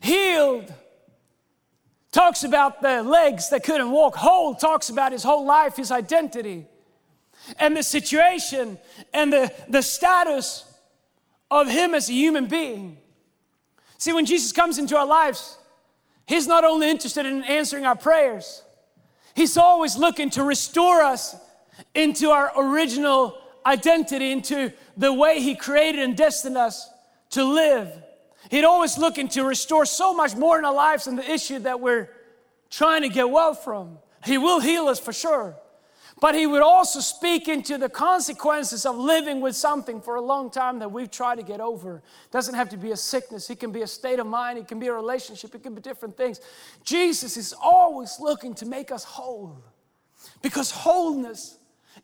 Healed 0.00 0.74
talks 2.10 2.42
about 2.42 2.82
the 2.82 3.04
legs 3.04 3.50
that 3.50 3.62
couldn't 3.62 3.92
walk, 3.92 4.16
whole 4.16 4.56
talks 4.56 4.88
about 4.88 5.12
his 5.12 5.22
whole 5.22 5.46
life, 5.46 5.76
his 5.76 5.92
identity, 5.92 6.66
and 7.56 7.76
the 7.76 7.84
situation 7.84 8.78
and 9.14 9.32
the, 9.32 9.52
the 9.68 9.80
status 9.80 10.64
of 11.52 11.68
him 11.68 11.94
as 11.94 12.08
a 12.08 12.12
human 12.12 12.46
being. 12.46 12.98
See, 13.96 14.12
when 14.12 14.26
Jesus 14.26 14.50
comes 14.50 14.76
into 14.76 14.96
our 14.96 15.06
lives, 15.06 15.56
he's 16.26 16.48
not 16.48 16.64
only 16.64 16.90
interested 16.90 17.26
in 17.26 17.44
answering 17.44 17.86
our 17.86 17.94
prayers, 17.96 18.64
he's 19.38 19.56
always 19.56 19.96
looking 19.96 20.30
to 20.30 20.42
restore 20.42 21.02
us 21.02 21.36
into 21.94 22.30
our 22.30 22.52
original 22.56 23.38
identity, 23.64 24.32
into 24.32 24.72
the 24.96 25.12
way 25.12 25.40
He 25.40 25.54
created 25.54 26.02
and 26.02 26.16
destined 26.16 26.56
us 26.56 26.88
to 27.30 27.44
live. 27.44 27.90
He'd 28.50 28.64
always 28.64 28.98
looking 28.98 29.28
to 29.28 29.44
restore 29.44 29.86
so 29.86 30.12
much 30.12 30.34
more 30.34 30.58
in 30.58 30.64
our 30.64 30.74
lives 30.74 31.04
than 31.04 31.16
the 31.16 31.30
issue 31.30 31.60
that 31.60 31.80
we're 31.80 32.08
trying 32.70 33.02
to 33.02 33.08
get 33.08 33.30
well 33.30 33.54
from. 33.54 33.98
He 34.24 34.38
will 34.38 34.60
heal 34.60 34.86
us 34.88 34.98
for 34.98 35.12
sure. 35.12 35.56
But 36.20 36.34
he 36.34 36.46
would 36.46 36.62
also 36.62 37.00
speak 37.00 37.48
into 37.48 37.78
the 37.78 37.88
consequences 37.88 38.84
of 38.84 38.96
living 38.96 39.40
with 39.40 39.54
something 39.54 40.00
for 40.00 40.16
a 40.16 40.20
long 40.20 40.50
time 40.50 40.80
that 40.80 40.90
we've 40.90 41.10
tried 41.10 41.36
to 41.36 41.44
get 41.44 41.60
over. 41.60 41.96
It 41.96 42.32
doesn't 42.32 42.54
have 42.54 42.68
to 42.70 42.76
be 42.76 42.90
a 42.90 42.96
sickness, 42.96 43.48
it 43.50 43.60
can 43.60 43.70
be 43.70 43.82
a 43.82 43.86
state 43.86 44.18
of 44.18 44.26
mind, 44.26 44.58
it 44.58 44.66
can 44.66 44.80
be 44.80 44.88
a 44.88 44.92
relationship, 44.92 45.54
it 45.54 45.62
can 45.62 45.74
be 45.74 45.80
different 45.80 46.16
things. 46.16 46.40
Jesus 46.84 47.36
is 47.36 47.54
always 47.62 48.18
looking 48.18 48.54
to 48.56 48.66
make 48.66 48.90
us 48.90 49.04
whole 49.04 49.62
because 50.42 50.70
wholeness 50.70 51.58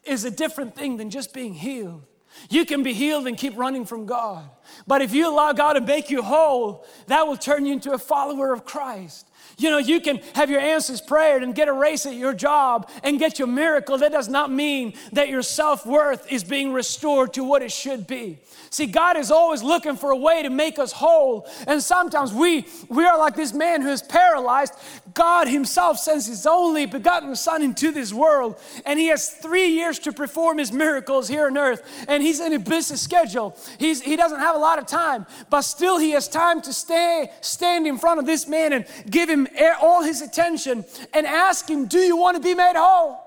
is 0.05 0.25
a 0.25 0.31
different 0.31 0.75
thing 0.75 0.97
than 0.97 1.11
just 1.11 1.35
being 1.35 1.55
healed. 1.55 2.03
You 2.51 2.65
can 2.65 2.83
be 2.83 2.93
healed 2.93 3.27
and 3.27 3.37
keep 3.37 3.57
running 3.57 3.85
from 3.85 4.07
God. 4.07 4.49
But 4.87 5.03
if 5.03 5.15
you 5.15 5.29
allow 5.29 5.53
God 5.53 5.75
to 5.75 5.81
make 5.81 6.11
you 6.11 6.23
whole, 6.23 6.85
that 7.07 7.27
will 7.27 7.37
turn 7.37 7.65
you 7.65 7.73
into 7.73 7.93
a 7.93 7.99
follower 7.99 8.53
of 8.53 8.65
Christ. 8.65 9.29
You 9.57 9.71
know, 9.71 9.79
you 9.79 10.01
can 10.01 10.21
have 10.35 10.51
your 10.51 10.61
answers 10.61 11.01
prayed 11.01 11.43
and 11.43 11.55
get 11.55 11.69
a 11.69 11.73
raise 11.73 12.07
at 12.07 12.15
your 12.15 12.35
job 12.35 12.91
and 13.03 13.19
get 13.19 13.39
your 13.39 13.49
miracle. 13.49 13.99
That 13.99 14.13
does 14.13 14.29
not 14.29 14.51
mean 14.51 14.95
that 15.13 15.29
your 15.29 15.43
self 15.43 15.87
worth 15.87 16.31
is 16.33 16.45
being 16.45 16.73
restored 16.73 17.33
to 17.35 17.45
what 17.45 17.63
it 17.63 17.73
should 17.73 18.07
be. 18.07 18.39
See, 18.71 18.87
God 18.87 19.17
is 19.17 19.31
always 19.31 19.63
looking 19.63 19.97
for 19.97 20.11
a 20.11 20.17
way 20.17 20.43
to 20.43 20.51
make 20.51 20.79
us 20.79 20.91
whole. 20.91 21.49
And 21.67 21.81
sometimes 21.81 22.33
we, 22.33 22.67
we 22.89 23.05
are 23.05 23.17
like 23.17 23.37
this 23.37 23.53
man 23.53 23.83
who 23.83 23.91
is 23.91 24.03
paralyzed. 24.03 24.75
God 25.13 25.47
Himself 25.47 25.99
sends 25.99 26.27
His 26.27 26.45
only 26.47 26.87
begotten 26.87 27.37
Son 27.37 27.63
into 27.63 27.93
this 27.93 28.13
world, 28.13 28.59
and 28.85 28.99
He 28.99 29.07
has 29.09 29.29
three 29.29 29.69
years 29.69 30.01
to 30.01 30.13
perform 30.13 30.59
His 30.59 30.73
miracles 30.73 31.29
here 31.29 31.47
on 31.47 31.57
earth. 31.57 31.83
And 32.09 32.23
He's 32.23 32.41
in 32.41 32.53
a 32.53 32.59
busy 32.59 32.97
schedule. 32.97 33.57
He's, 33.79 34.03
he 34.03 34.17
doesn't 34.17 34.41
have 34.41 34.57
a 34.57 34.59
lot 34.59 34.81
of 34.81 34.87
time, 34.87 35.27
but 35.51 35.63
still 35.63 35.99
He 35.99 36.11
has 36.11 36.27
time 36.27 36.61
to 36.63 36.73
stay, 36.73 37.31
stand 37.41 37.87
in 37.87 37.99
front 37.99 38.19
of 38.19 38.27
this 38.27 38.49
man 38.49 38.73
and 38.73 38.87
give 39.09 39.29
him 39.29 39.44
all 39.81 40.03
his 40.03 40.21
attention 40.21 40.85
and 41.13 41.27
ask 41.27 41.69
him, 41.69 41.87
Do 41.87 41.99
you 41.99 42.17
want 42.17 42.37
to 42.37 42.43
be 42.43 42.55
made 42.55 42.77
whole? 42.77 43.21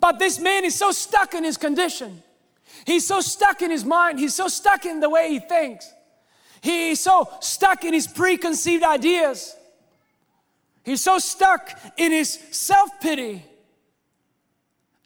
But 0.00 0.18
this 0.18 0.38
man 0.38 0.64
is 0.64 0.74
so 0.74 0.90
stuck 0.90 1.34
in 1.34 1.44
his 1.44 1.56
condition. 1.56 2.22
He's 2.84 3.06
so 3.06 3.20
stuck 3.20 3.62
in 3.62 3.70
his 3.70 3.84
mind. 3.84 4.18
He's 4.18 4.34
so 4.34 4.48
stuck 4.48 4.84
in 4.84 5.00
the 5.00 5.10
way 5.10 5.30
he 5.30 5.40
thinks. 5.40 5.90
He's 6.60 7.00
so 7.00 7.28
stuck 7.40 7.84
in 7.84 7.94
his 7.94 8.06
preconceived 8.06 8.82
ideas. 8.82 9.54
He's 10.84 11.02
so 11.02 11.18
stuck 11.18 11.70
in 11.96 12.12
his 12.12 12.32
self 12.50 13.00
pity 13.00 13.44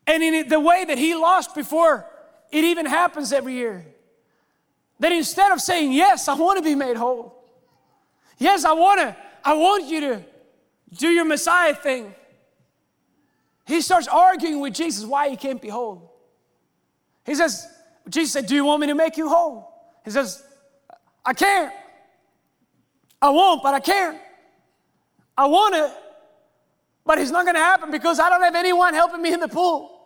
and 0.06 0.22
in 0.22 0.48
the 0.48 0.60
way 0.60 0.84
that 0.84 0.98
he 0.98 1.14
lost 1.14 1.54
before 1.54 2.06
it 2.50 2.64
even 2.64 2.86
happens 2.86 3.32
every 3.32 3.54
year. 3.54 3.84
That 5.00 5.12
instead 5.12 5.50
of 5.52 5.60
saying, 5.60 5.92
Yes, 5.92 6.28
I 6.28 6.34
want 6.34 6.58
to 6.58 6.62
be 6.62 6.74
made 6.74 6.96
whole. 6.96 7.42
Yes, 8.38 8.64
I 8.64 8.72
want 8.72 9.00
to, 9.00 9.16
I 9.44 9.54
want 9.54 9.86
you 9.86 10.00
to 10.00 10.24
do 10.96 11.08
your 11.08 11.24
Messiah 11.24 11.74
thing. 11.74 12.14
He 13.66 13.80
starts 13.80 14.08
arguing 14.08 14.60
with 14.60 14.74
Jesus 14.74 15.04
why 15.04 15.28
he 15.28 15.36
can't 15.36 15.60
be 15.60 15.68
whole. 15.68 16.12
He 17.24 17.34
says, 17.34 17.66
Jesus 18.08 18.32
said, 18.32 18.46
Do 18.46 18.54
you 18.54 18.64
want 18.64 18.80
me 18.80 18.88
to 18.88 18.94
make 18.94 19.16
you 19.16 19.28
whole? 19.28 19.72
He 20.04 20.10
says, 20.10 20.42
I 21.24 21.32
can't. 21.32 21.72
I 23.20 23.30
won't, 23.30 23.62
but 23.62 23.74
I 23.74 23.80
can't. 23.80 24.18
I 25.38 25.46
want 25.46 25.74
it, 25.74 25.90
but 27.06 27.18
it's 27.18 27.30
not 27.30 27.44
going 27.44 27.54
to 27.54 27.60
happen 27.60 27.90
because 27.90 28.20
I 28.20 28.28
don't 28.28 28.42
have 28.42 28.54
anyone 28.54 28.92
helping 28.92 29.22
me 29.22 29.32
in 29.32 29.40
the 29.40 29.48
pool. 29.48 30.00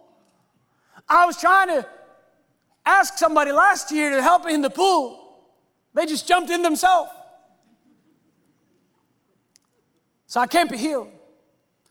I 1.08 1.26
was 1.26 1.40
trying 1.40 1.68
to 1.68 1.86
ask 2.84 3.18
somebody 3.18 3.52
last 3.52 3.90
year 3.90 4.10
to 4.10 4.22
help 4.22 4.44
me 4.44 4.54
in 4.54 4.60
the 4.60 4.70
pool. 4.70 5.22
They 5.94 6.06
just 6.06 6.28
jumped 6.28 6.50
in 6.50 6.62
themselves. 6.62 7.10
So 10.26 10.40
I 10.40 10.46
can't 10.46 10.70
be 10.70 10.76
healed. 10.76 11.08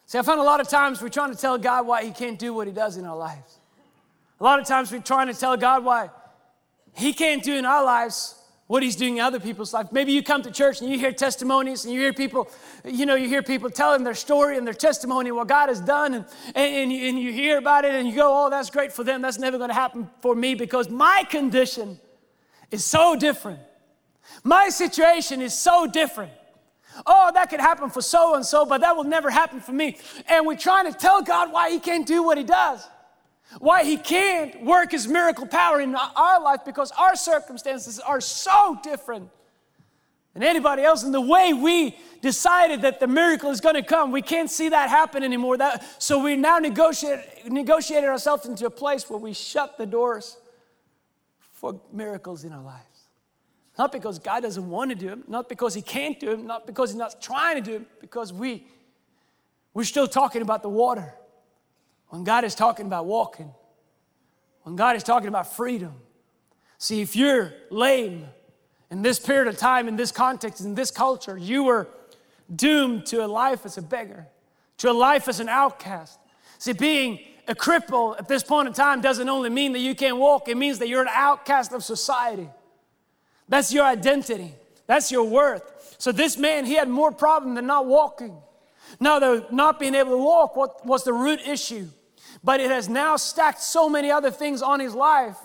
See, 0.06 0.18
I 0.20 0.22
found 0.22 0.40
a 0.40 0.44
lot 0.44 0.60
of 0.60 0.68
times 0.68 1.02
we're 1.02 1.10
trying 1.10 1.32
to 1.32 1.38
tell 1.38 1.58
God 1.58 1.88
why 1.88 2.04
He 2.04 2.12
can't 2.12 2.38
do 2.38 2.54
what 2.54 2.68
He 2.68 2.74
does 2.74 2.98
in 2.98 3.06
our 3.06 3.18
lives. 3.18 3.60
A 4.40 4.44
lot 4.44 4.60
of 4.60 4.68
times 4.68 4.92
we're 4.92 5.00
trying 5.00 5.28
to 5.28 5.34
tell 5.34 5.58
God 5.58 5.84
why 5.84 6.10
He 6.94 7.14
can't 7.14 7.42
do 7.42 7.56
in 7.56 7.66
our 7.66 7.84
lives 7.84 8.36
what 8.68 8.84
He's 8.84 8.96
doing 8.96 9.18
in 9.18 9.24
other 9.24 9.40
people's 9.40 9.74
lives. 9.74 9.92
Maybe 9.92 10.12
you 10.12 10.22
come 10.22 10.42
to 10.44 10.52
church 10.52 10.82
and 10.82 10.90
you 10.90 11.00
hear 11.00 11.12
testimonies 11.12 11.86
and 11.86 11.94
you 11.94 12.00
hear 12.00 12.14
people, 12.14 12.50
you 12.84 13.06
know, 13.06 13.16
you 13.16 13.28
hear 13.28 13.42
people 13.42 13.70
telling 13.70 14.04
their 14.04 14.14
story 14.14 14.58
and 14.58 14.68
their 14.68 14.74
testimony, 14.74 15.32
what 15.32 15.48
God 15.48 15.70
has 15.70 15.80
done, 15.80 16.14
and, 16.14 16.26
and, 16.56 16.92
you, 16.92 17.10
and 17.10 17.20
you 17.20 17.32
hear 17.32 17.58
about 17.58 17.86
it 17.86 17.96
and 17.96 18.08
you 18.08 18.16
go, 18.16 18.46
oh, 18.46 18.50
that's 18.50 18.70
great 18.70 18.92
for 18.92 19.04
them. 19.04 19.22
That's 19.22 19.40
never 19.40 19.58
going 19.58 19.70
to 19.70 19.76
happen 19.76 20.10
for 20.22 20.36
me 20.36 20.56
because 20.56 20.90
my 20.90 21.24
condition 21.30 22.00
is 22.70 22.84
so 22.84 23.16
different. 23.16 23.60
My 24.44 24.70
situation 24.70 25.42
is 25.42 25.58
so 25.58 25.88
different. 25.88 26.32
Oh, 27.06 27.32
that 27.34 27.50
could 27.50 27.60
happen 27.60 27.90
for 27.90 28.02
so 28.02 28.36
and 28.36 28.46
so, 28.46 28.66
but 28.66 28.82
that 28.82 28.96
will 28.96 29.04
never 29.04 29.30
happen 29.30 29.60
for 29.60 29.72
me. 29.72 29.98
And 30.28 30.46
we're 30.46 30.58
trying 30.58 30.92
to 30.92 30.98
tell 30.98 31.22
God 31.22 31.52
why 31.52 31.70
He 31.70 31.80
can't 31.80 32.06
do 32.06 32.24
what 32.24 32.38
He 32.38 32.44
does, 32.44 32.88
why 33.60 33.84
He 33.84 33.98
can't 33.98 34.64
work 34.64 34.92
His 34.92 35.08
miracle 35.08 35.48
power 35.48 35.82
in 35.82 35.96
our 35.96 36.42
life 36.42 36.62
because 36.66 36.92
our 36.92 37.16
circumstances 37.16 38.00
are 38.00 38.22
so 38.22 38.80
different 38.84 39.30
than 40.34 40.44
anybody 40.44 40.84
else. 40.84 41.04
And 41.04 41.14
the 41.14 41.22
way 41.22 41.54
we 41.54 41.98
decided 42.22 42.82
that 42.84 43.00
the 43.00 43.08
miracle 43.08 43.50
is 43.50 43.62
going 43.62 43.76
to 43.76 43.84
come, 43.84 44.12
we 44.12 44.22
can't 44.22 44.50
see 44.50 44.70
that 44.70 44.90
happen 44.90 45.24
anymore. 45.24 45.58
That, 45.58 45.84
so 46.02 46.24
we 46.24 46.36
now 46.36 46.60
negotiate, 46.60 47.20
negotiated 47.48 48.10
ourselves 48.10 48.46
into 48.46 48.66
a 48.66 48.70
place 48.70 49.10
where 49.10 49.20
we 49.20 49.34
shut 49.34 49.78
the 49.78 49.86
doors 49.86 50.38
for 51.52 51.80
miracles 51.92 52.44
in 52.44 52.52
our 52.52 52.64
lives. 52.64 52.95
Not 53.78 53.92
because 53.92 54.20
God 54.20 54.42
doesn't 54.42 54.70
want 54.70 54.92
to 54.92 54.96
do 54.96 55.08
them, 55.10 55.24
not 55.28 55.50
because 55.50 55.74
He 55.74 55.82
can't 55.82 56.20
do 56.20 56.32
them, 56.32 56.48
not 56.48 56.66
because 56.66 56.92
He's 56.92 56.98
not 56.98 57.22
trying 57.22 57.56
to 57.56 57.62
do 57.62 57.74
them, 57.74 57.86
because 58.00 58.32
we, 58.32 58.66
we're 59.74 59.84
still 59.84 60.08
talking 60.08 60.42
about 60.42 60.62
the 60.62 60.70
water. 60.70 61.14
When 62.10 62.24
God 62.24 62.44
is 62.44 62.56
talking 62.56 62.86
about 62.86 63.06
walking, 63.06 63.52
when 64.64 64.76
God 64.76 64.96
is 64.96 65.04
talking 65.04 65.28
about 65.28 65.54
freedom. 65.54 65.94
See, 66.78 67.02
if 67.02 67.16
you're 67.16 67.54
lame 67.70 68.28
in 68.90 69.02
this 69.02 69.20
period 69.20 69.48
of 69.48 69.58
time, 69.58 69.88
in 69.88 69.96
this 69.96 70.12
context, 70.12 70.62
in 70.62 70.76
this 70.76 70.92
culture, 70.92 71.38
you 71.38 71.64
were 71.64 71.88
doomed 72.54 73.06
to 73.08 73.26
a 73.26 73.28
life 73.28 73.66
as 73.66 73.78
a 73.78 73.82
beggar, 73.82 74.28
to 74.78 74.92
a 74.92 74.94
life 74.94 75.28
as 75.28 75.40
an 75.40 75.50
outcast. 75.50 76.20
See, 76.58 76.74
being 76.74 77.20
a 77.48 77.56
cripple 77.56 78.18
at 78.18 78.28
this 78.28 78.44
point 78.44 78.68
in 78.68 78.74
time 78.74 79.02
doesn't 79.02 79.28
only 79.28 79.50
mean 79.50 79.74
that 79.74 79.80
you 79.80 79.96
can't 79.96 80.18
walk, 80.18 80.48
it 80.48 80.58
means 80.58 80.80
that 80.80 80.88
you're 80.88 81.02
an 81.02 81.10
outcast 81.12 81.74
of 81.74 81.84
society. 81.84 82.50
That's 83.48 83.74
your 83.74 83.86
identity. 83.86 84.54
That's 84.88 85.12
your 85.12 85.24
worth. 85.24 85.96
So 85.98 86.12
this 86.12 86.38
man, 86.38 86.66
he 86.66 86.76
had 86.76 86.90
more 86.90 87.12
problem 87.12 87.56
than 87.56 87.68
not 87.68 87.86
walking. 87.86 88.38
Now, 89.00 89.20
the 89.20 89.46
not 89.52 89.80
being 89.80 89.96
able 89.96 90.12
to 90.12 90.18
walk 90.18 90.56
what 90.56 90.86
was 90.86 91.04
the 91.04 91.14
root 91.14 91.42
issue, 91.46 91.88
but 92.44 92.60
it 92.60 92.72
has 92.72 92.88
now 92.88 93.18
stacked 93.18 93.62
so 93.62 93.90
many 93.90 94.12
other 94.12 94.32
things 94.32 94.62
on 94.62 94.80
his 94.80 94.94
life. 94.94 95.38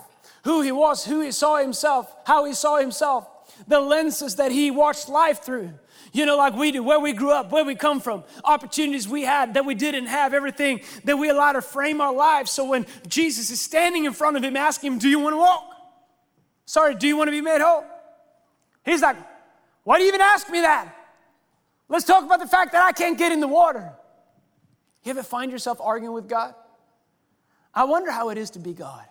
Who 0.43 0.61
he 0.61 0.71
was, 0.71 1.05
who 1.05 1.21
he 1.21 1.31
saw 1.31 1.57
himself, 1.57 2.13
how 2.25 2.45
he 2.45 2.53
saw 2.53 2.77
himself, 2.77 3.27
the 3.67 3.79
lenses 3.79 4.35
that 4.37 4.51
he 4.51 4.71
watched 4.71 5.07
life 5.07 5.43
through. 5.43 5.71
You 6.13 6.25
know, 6.25 6.35
like 6.35 6.55
we 6.55 6.71
do, 6.71 6.83
where 6.83 6.99
we 6.99 7.13
grew 7.13 7.31
up, 7.31 7.51
where 7.51 7.63
we 7.63 7.75
come 7.75 8.01
from, 8.01 8.23
opportunities 8.43 9.07
we 9.07 9.23
had 9.23 9.53
that 9.53 9.65
we 9.65 9.75
didn't 9.75 10.07
have, 10.07 10.33
everything 10.33 10.81
that 11.05 11.17
we 11.17 11.29
allowed 11.29 11.53
to 11.53 11.61
frame 11.61 12.01
our 12.01 12.13
lives. 12.13 12.51
So 12.51 12.65
when 12.65 12.85
Jesus 13.07 13.49
is 13.49 13.61
standing 13.61 14.05
in 14.05 14.13
front 14.13 14.35
of 14.35 14.43
him, 14.43 14.57
asking 14.57 14.93
him, 14.93 14.99
Do 14.99 15.07
you 15.07 15.19
want 15.19 15.33
to 15.33 15.37
walk? 15.37 15.63
Sorry, 16.65 16.95
do 16.95 17.07
you 17.07 17.15
want 17.15 17.27
to 17.27 17.31
be 17.31 17.41
made 17.41 17.61
whole? 17.61 17.85
He's 18.83 19.01
like, 19.01 19.17
Why 19.83 19.97
do 19.97 20.03
you 20.03 20.09
even 20.09 20.21
ask 20.21 20.49
me 20.49 20.61
that? 20.61 20.95
Let's 21.89 22.05
talk 22.05 22.23
about 22.23 22.39
the 22.39 22.47
fact 22.47 22.71
that 22.71 22.83
I 22.83 22.93
can't 22.93 23.17
get 23.17 23.31
in 23.31 23.41
the 23.41 23.47
water. 23.47 23.91
You 25.03 25.11
ever 25.11 25.23
find 25.23 25.51
yourself 25.51 25.79
arguing 25.81 26.13
with 26.13 26.29
God? 26.29 26.53
I 27.73 27.83
wonder 27.85 28.11
how 28.11 28.29
it 28.29 28.37
is 28.37 28.51
to 28.51 28.59
be 28.59 28.73
God. 28.73 29.03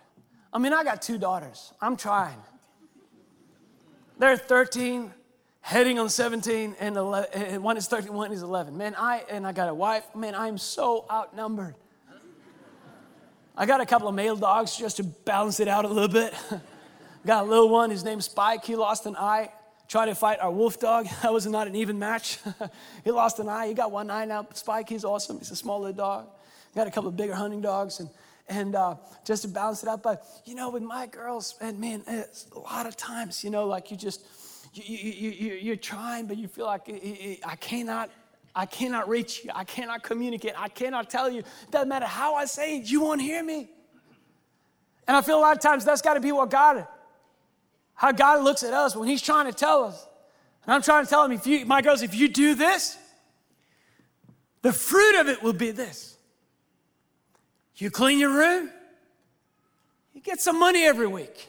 I 0.53 0.59
mean, 0.59 0.73
I 0.73 0.85
got 0.85 1.03
two 1.03 1.19
daughters. 1.19 1.73
I'm 1.81 1.97
trying. 1.97 2.39
They're 4.19 4.37
13 4.37 5.13
heading 5.61 5.99
on 5.99 6.09
17 6.09 6.77
and, 6.81 6.97
11, 6.97 7.43
and 7.43 7.63
one 7.63 7.77
is 7.77 7.87
13, 7.87 8.13
one 8.13 8.33
is 8.33 8.43
11. 8.43 8.77
Man, 8.77 8.95
I, 8.97 9.25
and 9.31 9.47
I 9.47 9.53
got 9.53 9.69
a 9.69 9.75
wife. 9.75 10.05
Man, 10.15 10.35
I'm 10.35 10.59
so 10.59 11.05
outnumbered. 11.11 11.75
I 13.57 13.67
got 13.67 13.81
a 13.81 13.87
couple 13.87 14.09
of 14.09 14.15
male 14.15 14.37
dogs 14.37 14.77
just 14.77 14.97
to 14.99 15.03
balance 15.03 15.61
it 15.61 15.69
out 15.69 15.85
a 15.85 15.89
little 15.89 16.09
bit. 16.09 16.35
got 17.27 17.45
a 17.45 17.49
little 17.49 17.69
one, 17.69 17.91
his 17.91 18.05
name's 18.05 18.25
Spike. 18.25 18.65
He 18.65 18.75
lost 18.75 19.07
an 19.07 19.17
eye 19.17 19.51
trying 19.91 20.07
to 20.07 20.15
fight 20.15 20.39
our 20.41 20.53
wolf 20.53 20.79
dog. 20.79 21.07
That 21.23 21.33
was 21.33 21.47
not 21.47 21.67
an 21.67 21.75
even 21.75 21.99
match. 21.99 22.39
he 23.05 23.11
lost 23.11 23.41
an 23.41 23.49
eye. 23.49 23.67
He 23.67 23.75
got 23.75 23.91
one 23.91 24.09
eye 24.09 24.25
now. 24.25 24.47
Spike, 24.55 24.89
he's 24.89 25.05
awesome. 25.05 25.39
He's 25.39 25.51
a 25.51 25.57
small 25.57 25.81
little 25.81 25.97
dog. 25.97 26.29
Got 26.75 26.87
a 26.87 26.91
couple 26.91 27.09
of 27.09 27.17
bigger 27.17 27.35
hunting 27.35 27.61
dogs 27.61 27.99
and, 27.99 28.09
and 28.49 28.77
uh, 28.77 28.95
just 29.25 29.43
to 29.43 29.49
balance 29.49 29.83
it 29.83 29.89
out. 29.89 30.03
But, 30.03 30.25
you 30.45 30.55
know, 30.55 30.71
with 30.71 30.85
my 30.85 31.07
girls, 31.07 31.57
and 31.61 31.79
man, 31.81 32.05
a 32.07 32.59
lot 32.59 32.87
of 32.87 32.97
times, 32.97 33.43
you 33.43 33.51
know, 33.51 33.67
like 33.67 33.91
you 33.91 33.97
just, 33.97 34.25
you, 34.73 34.97
you, 34.97 35.31
you, 35.31 35.53
you're 35.55 35.77
trying, 35.77 36.27
but 36.27 36.37
you 36.37 36.47
feel 36.47 36.67
like 36.67 36.89
eh, 36.89 36.99
eh, 37.03 37.17
eh, 37.21 37.37
I 37.45 37.57
cannot 37.57 38.11
I 38.53 38.67
cannot 38.67 39.09
reach 39.09 39.45
you. 39.45 39.51
I 39.55 39.63
cannot 39.63 40.03
communicate. 40.03 40.55
I 40.57 40.69
cannot 40.69 41.09
tell 41.09 41.31
you. 41.31 41.39
It 41.39 41.71
doesn't 41.71 41.89
matter 41.89 42.07
how 42.07 42.35
I 42.35 42.47
say 42.47 42.79
it, 42.79 42.91
you 42.91 43.01
won't 43.01 43.21
hear 43.21 43.45
me. 43.45 43.69
And 45.07 45.17
I 45.17 45.23
feel 45.23 45.39
a 45.39 45.41
lot 45.41 45.57
of 45.57 45.63
times 45.63 45.85
that's 45.85 46.03
got 46.03 46.15
to 46.15 46.21
be 46.21 46.33
what 46.33 46.51
God, 46.51 46.85
how 48.01 48.13
God 48.13 48.43
looks 48.43 48.63
at 48.63 48.73
us 48.73 48.97
when 48.97 49.07
He's 49.07 49.21
trying 49.21 49.45
to 49.45 49.53
tell 49.53 49.85
us. 49.85 50.07
And 50.65 50.73
I'm 50.73 50.81
trying 50.81 51.05
to 51.05 51.11
tell 51.11 51.23
Him, 51.23 51.33
if 51.33 51.47
you, 51.47 51.67
my 51.67 51.83
girls, 51.83 52.01
if 52.01 52.15
you 52.15 52.29
do 52.29 52.55
this, 52.55 52.97
the 54.63 54.73
fruit 54.73 55.21
of 55.21 55.29
it 55.29 55.43
will 55.43 55.53
be 55.53 55.71
this. 55.71 56.17
You 57.77 57.91
clean 57.91 58.19
your 58.19 58.35
room, 58.35 58.71
you 60.15 60.23
get 60.23 60.41
some 60.41 60.59
money 60.59 60.83
every 60.85 61.07
week. 61.09 61.47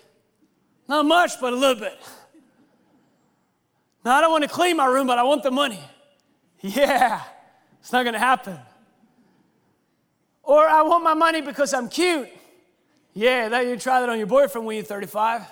Not 0.89 1.05
much, 1.05 1.39
but 1.39 1.53
a 1.53 1.55
little 1.55 1.79
bit. 1.79 1.97
Now, 4.03 4.17
I 4.17 4.21
don't 4.21 4.31
want 4.31 4.43
to 4.43 4.49
clean 4.49 4.75
my 4.75 4.87
room, 4.87 5.07
but 5.07 5.17
I 5.17 5.23
want 5.23 5.43
the 5.43 5.51
money. 5.51 5.79
Yeah, 6.59 7.21
it's 7.79 7.93
not 7.93 8.03
gonna 8.03 8.19
happen. 8.19 8.59
Or 10.43 10.67
I 10.67 10.81
want 10.81 11.01
my 11.01 11.13
money 11.13 11.39
because 11.39 11.73
I'm 11.73 11.87
cute. 11.87 12.27
Yeah, 13.13 13.47
that 13.47 13.65
you 13.67 13.77
try 13.77 14.01
that 14.01 14.09
on 14.09 14.17
your 14.17 14.27
boyfriend 14.27 14.67
when 14.67 14.75
you're 14.75 14.85
35. 14.85 15.43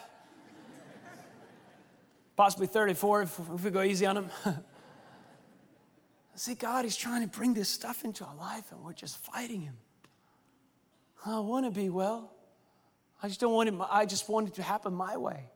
Possibly 2.39 2.67
34 2.67 3.23
if, 3.23 3.39
if 3.53 3.63
we 3.65 3.69
go 3.69 3.81
easy 3.81 4.05
on 4.05 4.15
him. 4.15 4.29
See, 6.35 6.55
God, 6.55 6.85
He's 6.85 6.95
trying 6.95 7.21
to 7.21 7.27
bring 7.27 7.53
this 7.53 7.67
stuff 7.67 8.05
into 8.05 8.23
our 8.23 8.33
life 8.33 8.71
and 8.71 8.81
we're 8.81 8.93
just 8.93 9.17
fighting 9.17 9.59
Him. 9.59 9.75
I 11.25 11.41
want 11.41 11.65
to 11.65 11.69
be 11.69 11.89
well. 11.89 12.31
I 13.21 13.27
just 13.27 13.41
don't 13.41 13.51
want 13.51 13.67
it, 13.67 13.75
I 13.91 14.05
just 14.05 14.29
want 14.29 14.47
it 14.47 14.53
to 14.53 14.63
happen 14.63 14.93
my 14.93 15.17
way. 15.17 15.49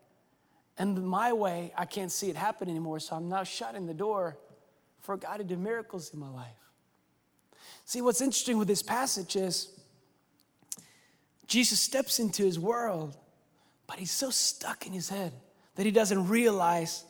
And 0.77 1.07
my 1.07 1.31
way, 1.31 1.71
I 1.77 1.85
can't 1.85 2.11
see 2.11 2.29
it 2.29 2.35
happen 2.35 2.69
anymore, 2.69 2.99
so 2.99 3.15
I'm 3.15 3.29
now 3.29 3.45
shutting 3.45 3.85
the 3.85 3.93
door 3.93 4.37
for 4.99 5.15
God 5.15 5.37
to 5.37 5.45
do 5.45 5.55
miracles 5.55 6.13
in 6.13 6.19
my 6.19 6.29
life. 6.29 6.51
See, 7.85 8.01
what's 8.01 8.19
interesting 8.19 8.57
with 8.57 8.67
this 8.67 8.83
passage 8.83 9.37
is 9.37 9.69
Jesus 11.47 11.79
steps 11.79 12.19
into 12.19 12.43
his 12.43 12.59
world, 12.59 13.15
but 13.87 13.99
he's 13.99 14.11
so 14.11 14.29
stuck 14.31 14.85
in 14.85 14.91
his 14.91 15.07
head 15.07 15.31
that 15.75 15.85
he 15.85 15.91
doesn't 15.91 16.27
realize 16.27 17.03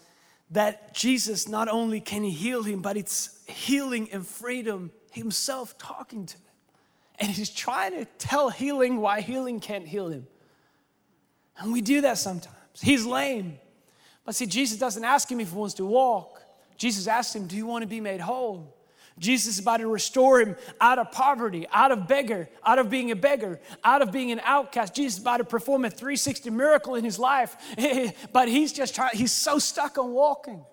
that 0.51 0.93
Jesus 0.93 1.47
not 1.47 1.67
only 1.67 1.99
can 1.99 2.23
he 2.23 2.31
heal 2.31 2.63
him, 2.63 2.81
but 2.81 2.97
it's 2.97 3.39
healing 3.47 4.09
and 4.11 4.25
freedom 4.25 4.91
himself 5.11 5.77
talking 5.77 6.25
to 6.25 6.35
him. 6.35 6.41
And 7.19 7.29
he's 7.29 7.49
trying 7.49 7.91
to 7.91 8.05
tell 8.17 8.49
healing 8.49 8.97
why 8.97 9.21
healing 9.21 9.59
can't 9.59 9.87
heal 9.87 10.09
him. 10.09 10.27
And 11.57 11.71
we 11.71 11.81
do 11.81 12.01
that 12.01 12.17
sometimes. 12.17 12.55
He's 12.81 13.05
lame. 13.05 13.59
But 14.25 14.35
see, 14.35 14.45
Jesus 14.45 14.77
doesn't 14.77 15.03
ask 15.03 15.31
him 15.31 15.39
if 15.39 15.49
he 15.49 15.55
wants 15.55 15.75
to 15.75 15.85
walk. 15.85 16.41
Jesus 16.77 17.07
asks 17.07 17.35
him, 17.35 17.47
Do 17.47 17.55
you 17.55 17.65
want 17.65 17.83
to 17.83 17.87
be 17.87 18.01
made 18.01 18.21
whole? 18.21 18.75
Jesus 19.19 19.55
is 19.55 19.59
about 19.59 19.77
to 19.77 19.87
restore 19.87 20.39
him 20.39 20.55
out 20.81 20.97
of 20.97 21.11
poverty, 21.11 21.67
out 21.71 21.91
of 21.91 22.07
beggar, 22.07 22.49
out 22.65 22.79
of 22.79 22.89
being 22.89 23.11
a 23.11 23.15
beggar, 23.15 23.59
out 23.83 24.01
of 24.01 24.11
being 24.11 24.31
an 24.31 24.41
outcast. 24.43 24.95
Jesus 24.95 25.15
is 25.15 25.21
about 25.21 25.37
to 25.37 25.43
perform 25.43 25.85
a 25.85 25.89
360 25.89 26.49
miracle 26.49 26.95
in 26.95 27.03
his 27.03 27.19
life, 27.19 27.55
but 28.33 28.47
he's 28.47 28.73
just 28.73 28.95
trying, 28.95 29.15
he's 29.15 29.31
so 29.31 29.59
stuck 29.59 29.97
on 29.97 30.11
walking. 30.11 30.65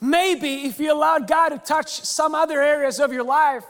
Maybe 0.00 0.62
if 0.62 0.78
you 0.78 0.92
allowed 0.92 1.26
God 1.26 1.48
to 1.48 1.58
touch 1.58 2.00
some 2.02 2.34
other 2.34 2.62
areas 2.62 3.00
of 3.00 3.12
your 3.12 3.24
life, 3.24 3.64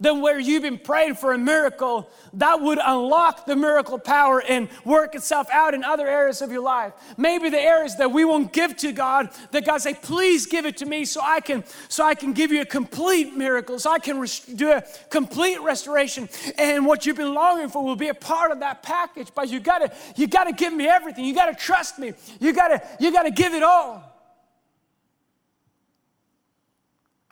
then 0.00 0.20
where 0.20 0.38
you've 0.38 0.62
been 0.62 0.78
praying 0.78 1.14
for 1.14 1.32
a 1.32 1.38
miracle, 1.38 2.10
that 2.34 2.60
would 2.60 2.78
unlock 2.84 3.46
the 3.46 3.56
miracle 3.56 3.98
power 3.98 4.42
and 4.46 4.68
work 4.84 5.14
itself 5.14 5.48
out 5.50 5.74
in 5.74 5.84
other 5.84 6.06
areas 6.06 6.42
of 6.42 6.50
your 6.50 6.62
life. 6.62 6.92
Maybe 7.16 7.50
the 7.50 7.60
areas 7.60 7.96
that 7.96 8.10
we 8.10 8.24
won't 8.24 8.52
give 8.52 8.76
to 8.78 8.92
God, 8.92 9.30
that 9.52 9.64
God 9.64 9.78
say, 9.78 9.94
please 9.94 10.46
give 10.46 10.66
it 10.66 10.76
to 10.78 10.86
me 10.86 11.04
so 11.04 11.20
I 11.22 11.40
can, 11.40 11.64
so 11.88 12.04
I 12.04 12.14
can 12.14 12.32
give 12.32 12.52
you 12.52 12.60
a 12.60 12.66
complete 12.66 13.34
miracle, 13.34 13.78
so 13.78 13.90
I 13.90 13.98
can 13.98 14.24
do 14.54 14.70
a 14.70 14.82
complete 15.10 15.60
restoration. 15.60 16.28
And 16.58 16.86
what 16.86 17.06
you've 17.06 17.16
been 17.16 17.34
longing 17.34 17.68
for 17.68 17.84
will 17.84 17.96
be 17.96 18.08
a 18.08 18.14
part 18.14 18.50
of 18.50 18.60
that 18.60 18.82
package. 18.82 19.28
But 19.34 19.48
you 19.48 19.60
gotta, 19.60 19.92
you 20.16 20.26
gotta 20.26 20.52
give 20.52 20.72
me 20.72 20.86
everything. 20.86 21.24
You 21.24 21.34
gotta 21.34 21.54
trust 21.54 21.98
me. 21.98 22.14
You 22.40 22.52
gotta, 22.52 22.82
you 23.00 23.12
gotta 23.12 23.30
give 23.30 23.54
it 23.54 23.62
all. 23.62 24.13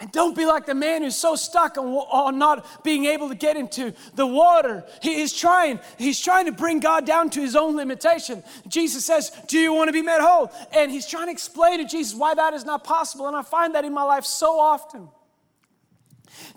And 0.02 0.10
don't 0.10 0.36
be 0.36 0.46
like 0.46 0.66
the 0.66 0.74
man 0.74 1.02
who's 1.02 1.14
so 1.14 1.36
stuck 1.36 1.78
on, 1.78 1.86
on, 1.86 2.36
not 2.36 2.82
being 2.82 3.04
able 3.04 3.28
to 3.28 3.36
get 3.36 3.56
into 3.56 3.94
the 4.16 4.26
water. 4.26 4.84
He 5.00 5.20
is 5.20 5.32
trying, 5.32 5.78
he's 5.96 6.18
trying 6.18 6.46
to 6.46 6.52
bring 6.52 6.80
God 6.80 7.06
down 7.06 7.30
to 7.30 7.40
his 7.40 7.54
own 7.54 7.76
limitation. 7.76 8.42
Jesus 8.66 9.06
says, 9.06 9.30
Do 9.46 9.60
you 9.60 9.72
want 9.72 9.86
to 9.86 9.92
be 9.92 10.02
made 10.02 10.20
whole? 10.20 10.50
And 10.72 10.90
he's 10.90 11.06
trying 11.06 11.26
to 11.26 11.30
explain 11.30 11.78
to 11.78 11.84
Jesus 11.84 12.18
why 12.18 12.34
that 12.34 12.52
is 12.52 12.64
not 12.64 12.82
possible. 12.82 13.28
And 13.28 13.36
I 13.36 13.42
find 13.42 13.76
that 13.76 13.84
in 13.84 13.94
my 13.94 14.02
life 14.02 14.24
so 14.24 14.58
often. 14.58 15.08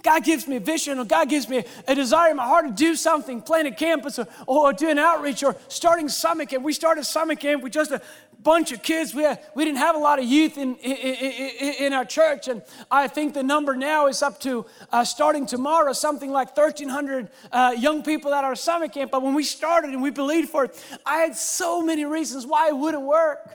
God 0.01 0.23
gives 0.23 0.47
me 0.47 0.55
a 0.55 0.59
vision, 0.59 0.97
or 0.97 1.05
God 1.05 1.29
gives 1.29 1.47
me 1.47 1.65
a 1.87 1.93
desire 1.93 2.31
in 2.31 2.37
my 2.37 2.47
heart 2.47 2.65
to 2.65 2.71
do 2.71 2.95
something, 2.95 3.43
plant 3.43 3.67
a 3.67 3.71
campus, 3.71 4.17
or, 4.17 4.27
or 4.47 4.73
do 4.73 4.89
an 4.89 4.97
outreach, 4.97 5.43
or 5.43 5.55
starting 5.67 6.09
summer 6.09 6.45
camp. 6.45 6.63
We 6.63 6.73
started 6.73 7.03
summer 7.03 7.35
camp 7.35 7.61
with 7.61 7.73
just 7.73 7.91
a 7.91 8.01
bunch 8.45 8.71
of 8.71 8.81
kids. 8.83 9.13
We, 9.13 9.23
had, 9.23 9.39
we 9.55 9.65
didn't 9.65 9.79
have 9.79 9.95
a 9.95 9.99
lot 9.99 10.19
of 10.19 10.25
youth 10.25 10.57
in, 10.57 10.75
in, 10.75 11.73
in, 11.85 11.93
our 11.93 12.05
church. 12.05 12.47
And 12.47 12.61
I 12.89 13.07
think 13.07 13.33
the 13.33 13.43
number 13.43 13.75
now 13.75 14.07
is 14.07 14.21
up 14.21 14.39
to, 14.41 14.65
uh, 14.91 15.03
starting 15.03 15.47
tomorrow, 15.47 15.91
something 15.91 16.31
like 16.31 16.55
1,300 16.55 17.27
uh, 17.51 17.73
young 17.77 18.03
people 18.03 18.33
at 18.33 18.43
our 18.45 18.55
summer 18.55 18.87
camp. 18.87 19.11
But 19.11 19.23
when 19.23 19.33
we 19.33 19.43
started 19.43 19.89
and 19.89 20.01
we 20.01 20.11
believed 20.11 20.49
for 20.49 20.65
it, 20.65 20.85
I 21.05 21.17
had 21.17 21.35
so 21.35 21.81
many 21.81 22.05
reasons 22.05 22.45
why 22.45 22.69
it 22.69 22.77
wouldn't 22.77 23.03
work. 23.03 23.49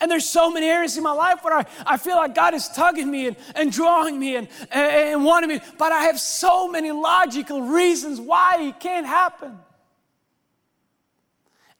And 0.00 0.08
there's 0.08 0.28
so 0.28 0.52
many 0.52 0.66
areas 0.66 0.96
in 0.96 1.02
my 1.02 1.10
life 1.10 1.42
where 1.42 1.56
I, 1.56 1.64
I 1.84 1.96
feel 1.96 2.14
like 2.14 2.34
God 2.34 2.54
is 2.54 2.68
tugging 2.68 3.10
me 3.10 3.26
and, 3.26 3.36
and 3.56 3.72
drawing 3.72 4.20
me 4.20 4.36
and, 4.36 4.46
and, 4.70 4.92
and 4.92 5.24
wanting 5.24 5.48
me, 5.48 5.60
but 5.78 5.90
I 5.90 6.02
have 6.02 6.20
so 6.20 6.68
many 6.68 6.92
logical 6.92 7.62
reasons 7.62 8.20
why 8.20 8.58
it 8.60 8.78
can't 8.78 9.06
happen 9.06 9.58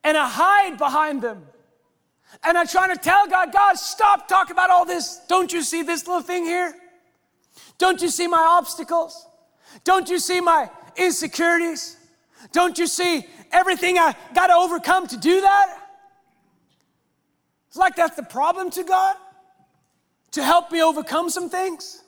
and 0.03 0.17
I 0.17 0.29
hide 0.29 0.79
behind 0.79 1.23
them. 1.23 1.47
And 2.43 2.57
I'm 2.57 2.67
trying 2.67 2.95
to 2.95 3.01
tell 3.01 3.27
God, 3.27 3.53
God, 3.53 3.75
stop 3.75 4.27
talking 4.27 4.53
about 4.53 4.71
all 4.71 4.85
this. 4.85 5.21
Don't 5.29 5.53
you 5.53 5.63
see 5.63 5.83
this 5.83 6.07
little 6.07 6.23
thing 6.23 6.45
here? 6.45 6.75
Don't 7.79 8.01
you 8.01 8.09
see 8.09 8.27
my 8.27 8.43
obstacles? 8.43 9.27
Don't 9.85 10.09
you 10.09 10.19
see 10.19 10.41
my 10.41 10.71
insecurities? 10.97 11.97
Don't 12.53 12.79
you 12.79 12.87
see 12.87 13.27
everything 13.53 13.99
I 13.99 14.15
got 14.35 14.49
to 14.49 14.55
overcome 14.55 15.07
to 15.09 15.17
do 15.17 15.43
that? 15.43 15.77
It's 17.69 17.77
like 17.77 17.95
that's 17.95 18.17
the 18.17 18.23
problem 18.23 18.71
to 18.73 18.85
God? 18.85 19.17
To 20.33 20.43
help 20.43 20.73
me 20.73 20.83
overcome 20.83 21.29
some 21.31 21.51
things? 21.51 22.03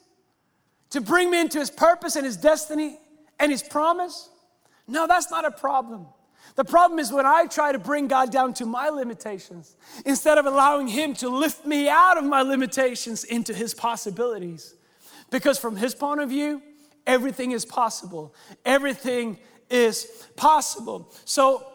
To 0.91 1.01
bring 1.01 1.31
me 1.31 1.41
into 1.41 1.59
His 1.59 1.71
purpose 1.71 2.17
and 2.17 2.25
His 2.25 2.37
destiny 2.37 2.99
and 3.39 3.53
His 3.53 3.63
promise? 3.63 4.29
No, 4.89 5.07
that's 5.07 5.31
not 5.31 5.45
a 5.45 5.51
problem. 5.51 6.07
The 6.55 6.65
problem 6.65 6.99
is 6.99 7.11
when 7.13 7.25
I 7.25 7.47
try 7.47 7.73
to 7.73 7.79
bring 7.79 8.09
God 8.09 8.31
down 8.31 8.53
to 8.55 8.67
my 8.67 8.91
limitations 8.91 9.75
instead 10.05 10.39
of 10.39 10.47
allowing 10.47 10.87
Him 10.87 11.15
to 11.15 11.29
lift 11.29 11.65
me 11.65 11.89
out 11.89 12.19
of 12.19 12.25
my 12.25 12.43
limitations 12.43 13.25
into 13.25 13.55
His 13.55 13.73
possibilities. 13.75 14.75
Because 15.31 15.59
from 15.59 15.77
His 15.77 15.95
point 15.95 16.21
of 16.21 16.29
view, 16.29 16.63
everything 17.07 17.53
is 17.53 17.65
possible. 17.65 18.35
Everything 18.67 19.39
is 19.71 20.27
possible. 20.37 21.13
So 21.25 21.67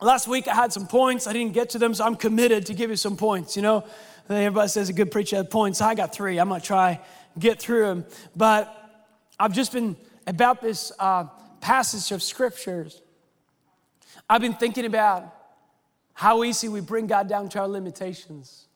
last 0.00 0.26
week 0.26 0.48
I 0.48 0.54
had 0.54 0.72
some 0.72 0.88
points. 0.88 1.28
I 1.28 1.32
didn't 1.32 1.52
get 1.52 1.70
to 1.70 1.78
them, 1.78 1.94
so 1.94 2.04
I'm 2.04 2.16
committed 2.16 2.66
to 2.66 2.74
give 2.74 2.90
you 2.90 2.96
some 2.96 3.16
points. 3.16 3.54
You 3.54 3.62
know, 3.62 3.84
everybody 4.28 4.68
says 4.68 4.88
a 4.88 4.92
good 4.92 5.12
preacher 5.12 5.36
had 5.36 5.50
points. 5.50 5.80
I 5.80 5.94
got 5.94 6.12
three. 6.12 6.38
I'm 6.38 6.48
gonna 6.48 6.60
try 6.60 7.00
get 7.38 7.60
through 7.60 7.86
them. 7.86 8.04
But 8.34 8.74
I've 9.38 9.52
just 9.52 9.72
been 9.72 9.96
about 10.26 10.60
this 10.60 10.90
uh, 10.98 11.24
passage 11.60 12.10
of 12.10 12.22
scriptures 12.22 13.02
I've 14.28 14.40
been 14.40 14.54
thinking 14.54 14.84
about 14.84 15.32
how 16.14 16.42
easy 16.44 16.68
we 16.68 16.80
bring 16.80 17.06
God 17.06 17.28
down 17.28 17.48
to 17.50 17.60
our 17.60 17.68
limitations. 17.68 18.66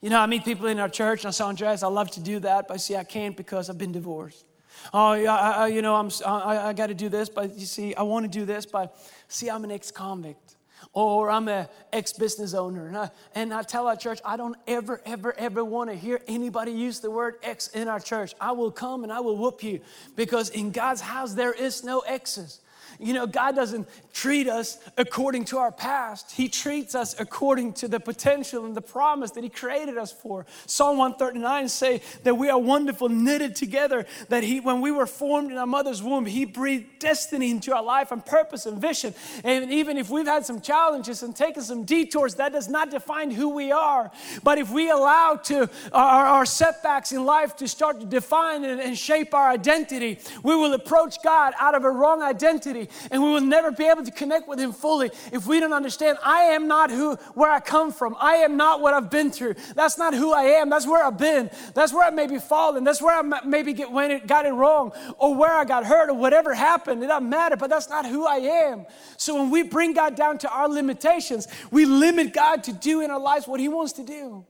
You 0.00 0.10
know, 0.10 0.20
I 0.20 0.26
meet 0.26 0.44
people 0.44 0.66
in 0.66 0.78
our 0.78 0.88
church, 0.88 1.20
and 1.24 1.28
I 1.28 1.30
say, 1.30 1.44
Andreas, 1.44 1.82
I 1.82 1.86
love 1.86 2.10
to 2.12 2.20
do 2.20 2.38
that, 2.40 2.68
but 2.68 2.80
see, 2.80 2.96
I 2.96 3.04
can't 3.04 3.36
because 3.36 3.70
I've 3.70 3.78
been 3.78 3.92
divorced. 3.92 4.44
Oh, 4.92 5.14
yeah, 5.14 5.34
I, 5.34 5.68
you 5.68 5.80
know, 5.80 5.94
I'm, 5.94 6.10
I, 6.26 6.68
I 6.68 6.72
got 6.72 6.88
to 6.88 6.94
do 6.94 7.08
this, 7.08 7.28
but 7.28 7.56
you 7.58 7.64
see, 7.64 7.94
I 7.94 8.02
want 8.02 8.24
to 8.24 8.38
do 8.38 8.44
this, 8.44 8.66
but 8.66 8.94
see, 9.28 9.48
I'm 9.48 9.64
an 9.64 9.70
ex 9.70 9.90
convict. 9.90 10.56
or 10.92 11.30
I'm 11.30 11.48
an 11.48 11.66
ex 11.92 12.12
business 12.12 12.54
owner. 12.54 12.86
And 12.86 12.96
I, 12.96 13.10
and 13.34 13.52
I 13.54 13.62
tell 13.62 13.86
our 13.86 13.96
church, 13.96 14.20
I 14.24 14.36
don't 14.36 14.56
ever, 14.66 15.00
ever, 15.06 15.34
ever 15.38 15.64
want 15.64 15.90
to 15.90 15.96
hear 15.96 16.20
anybody 16.26 16.72
use 16.72 17.00
the 17.00 17.10
word 17.10 17.36
ex 17.42 17.68
in 17.68 17.88
our 17.88 18.00
church. 18.00 18.34
I 18.40 18.52
will 18.52 18.70
come 18.70 19.02
and 19.02 19.12
I 19.12 19.20
will 19.20 19.36
whoop 19.36 19.62
you 19.62 19.80
because 20.16 20.50
in 20.50 20.70
God's 20.70 21.00
house 21.00 21.34
there 21.34 21.52
is 21.52 21.84
no 21.84 22.00
exes. 22.00 22.60
You 23.00 23.12
know, 23.12 23.26
God 23.26 23.56
doesn't 23.56 23.88
treat 24.14 24.48
us 24.48 24.78
according 24.96 25.44
to 25.44 25.58
our 25.58 25.72
past. 25.72 26.30
He 26.30 26.48
treats 26.48 26.94
us 26.94 27.18
according 27.18 27.72
to 27.74 27.88
the 27.88 27.98
potential 27.98 28.64
and 28.64 28.74
the 28.74 28.80
promise 28.80 29.32
that 29.32 29.42
He 29.42 29.50
created 29.50 29.98
us 29.98 30.12
for. 30.12 30.46
Psalm 30.66 30.96
139 30.98 31.68
say 31.68 32.00
that 32.22 32.36
we 32.36 32.48
are 32.48 32.58
wonderful, 32.58 33.08
knitted 33.08 33.56
together, 33.56 34.06
that 34.28 34.44
He, 34.44 34.60
when 34.60 34.80
we 34.80 34.92
were 34.92 35.06
formed 35.06 35.50
in 35.50 35.58
our 35.58 35.66
mother's 35.66 36.00
womb, 36.00 36.26
He 36.26 36.44
breathed 36.44 37.00
destiny 37.00 37.50
into 37.50 37.74
our 37.74 37.82
life 37.82 38.12
and 38.12 38.24
purpose 38.24 38.66
and 38.66 38.80
vision. 38.80 39.14
And 39.42 39.72
even 39.72 39.98
if 39.98 40.08
we've 40.08 40.26
had 40.26 40.46
some 40.46 40.60
challenges 40.60 41.24
and 41.24 41.34
taken 41.34 41.62
some 41.62 41.84
detours, 41.84 42.36
that 42.36 42.52
does 42.52 42.68
not 42.68 42.92
define 42.92 43.32
who 43.32 43.48
we 43.48 43.72
are. 43.72 44.12
But 44.44 44.58
if 44.58 44.70
we 44.70 44.90
allow 44.90 45.40
to 45.44 45.68
our, 45.92 46.26
our 46.26 46.46
setbacks 46.46 47.10
in 47.10 47.24
life 47.24 47.56
to 47.56 47.66
start 47.66 47.98
to 47.98 48.06
define 48.06 48.64
and, 48.64 48.80
and 48.80 48.96
shape 48.96 49.34
our 49.34 49.48
identity, 49.50 50.20
we 50.44 50.54
will 50.54 50.74
approach 50.74 51.20
God 51.24 51.52
out 51.58 51.74
of 51.74 51.84
a 51.84 51.90
wrong 51.90 52.22
identity 52.22 52.88
and 53.10 53.20
we 53.20 53.30
will 53.30 53.40
never 53.40 53.72
be 53.72 53.84
able 53.84 54.03
to 54.04 54.10
connect 54.10 54.48
with 54.48 54.58
him 54.58 54.72
fully 54.72 55.10
if 55.32 55.46
we 55.46 55.60
don't 55.60 55.72
understand 55.72 56.18
I 56.24 56.40
am 56.40 56.68
not 56.68 56.90
who 56.90 57.16
where 57.34 57.50
I 57.50 57.60
come 57.60 57.92
from. 57.92 58.16
I 58.18 58.36
am 58.36 58.56
not 58.56 58.80
what 58.80 58.94
I've 58.94 59.10
been 59.10 59.30
through. 59.30 59.54
That's 59.74 59.98
not 59.98 60.14
who 60.14 60.32
I 60.32 60.42
am. 60.42 60.70
That's 60.70 60.86
where 60.86 61.04
I've 61.04 61.18
been. 61.18 61.50
That's 61.74 61.92
where 61.92 62.06
I 62.06 62.10
maybe 62.10 62.38
fallen. 62.38 62.84
That's 62.84 63.02
where 63.02 63.16
I 63.16 63.40
maybe 63.44 63.72
get 63.72 63.90
when 63.90 64.10
it 64.10 64.26
got 64.26 64.46
it 64.46 64.52
wrong 64.52 64.92
or 65.18 65.34
where 65.34 65.52
I 65.52 65.64
got 65.64 65.84
hurt 65.84 66.10
or 66.10 66.14
whatever 66.14 66.54
happened. 66.54 67.02
It 67.02 67.08
doesn't 67.08 67.28
matter, 67.28 67.56
but 67.56 67.70
that's 67.70 67.88
not 67.88 68.06
who 68.06 68.26
I 68.26 68.36
am. 68.36 68.86
So 69.16 69.34
when 69.34 69.50
we 69.50 69.62
bring 69.62 69.94
God 69.94 70.16
down 70.16 70.38
to 70.38 70.50
our 70.50 70.68
limitations, 70.68 71.48
we 71.70 71.84
limit 71.84 72.32
God 72.32 72.64
to 72.64 72.72
do 72.72 73.00
in 73.00 73.10
our 73.10 73.20
lives 73.20 73.46
what 73.46 73.60
he 73.60 73.68
wants 73.68 73.92
to 73.94 74.04
do. 74.04 74.44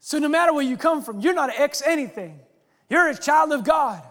So 0.00 0.18
no 0.18 0.28
matter 0.28 0.52
where 0.52 0.64
you 0.64 0.76
come 0.76 1.02
from, 1.02 1.20
you're 1.20 1.34
not 1.34 1.50
an 1.50 1.56
ex 1.58 1.82
anything. 1.84 2.38
You're 2.88 3.08
a 3.08 3.16
child 3.16 3.52
of 3.52 3.64
God. 3.64 4.02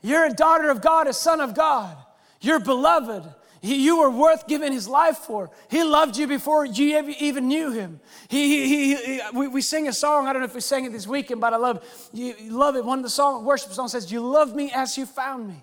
You're 0.00 0.26
a 0.26 0.32
daughter 0.32 0.70
of 0.70 0.80
God, 0.80 1.06
a 1.06 1.12
son 1.12 1.40
of 1.40 1.54
God. 1.54 1.96
You're 2.40 2.60
beloved. 2.60 3.34
He, 3.60 3.84
you 3.84 3.98
were 3.98 4.10
worth 4.10 4.46
giving 4.46 4.72
his 4.72 4.86
life 4.86 5.18
for. 5.18 5.50
He 5.68 5.82
loved 5.82 6.16
you 6.16 6.26
before 6.26 6.64
you 6.64 7.14
even 7.18 7.48
knew 7.48 7.72
him. 7.72 8.00
He, 8.28 8.68
he, 8.68 8.94
he, 8.94 9.20
we, 9.34 9.48
we 9.48 9.62
sing 9.62 9.88
a 9.88 9.92
song, 9.92 10.28
I 10.28 10.32
don't 10.32 10.42
know 10.42 10.46
if 10.46 10.54
we 10.54 10.60
sang 10.60 10.84
it 10.84 10.92
this 10.92 11.06
weekend, 11.06 11.40
but 11.40 11.52
I 11.52 11.56
love, 11.56 11.84
you, 12.12 12.34
you 12.38 12.52
love 12.52 12.76
it. 12.76 12.84
One 12.84 12.98
of 12.98 13.04
the 13.04 13.10
song, 13.10 13.44
worship 13.44 13.72
songs 13.72 13.92
says, 13.92 14.12
You 14.12 14.20
love 14.20 14.54
me 14.54 14.70
as 14.72 14.96
you 14.96 15.06
found 15.06 15.48
me. 15.48 15.62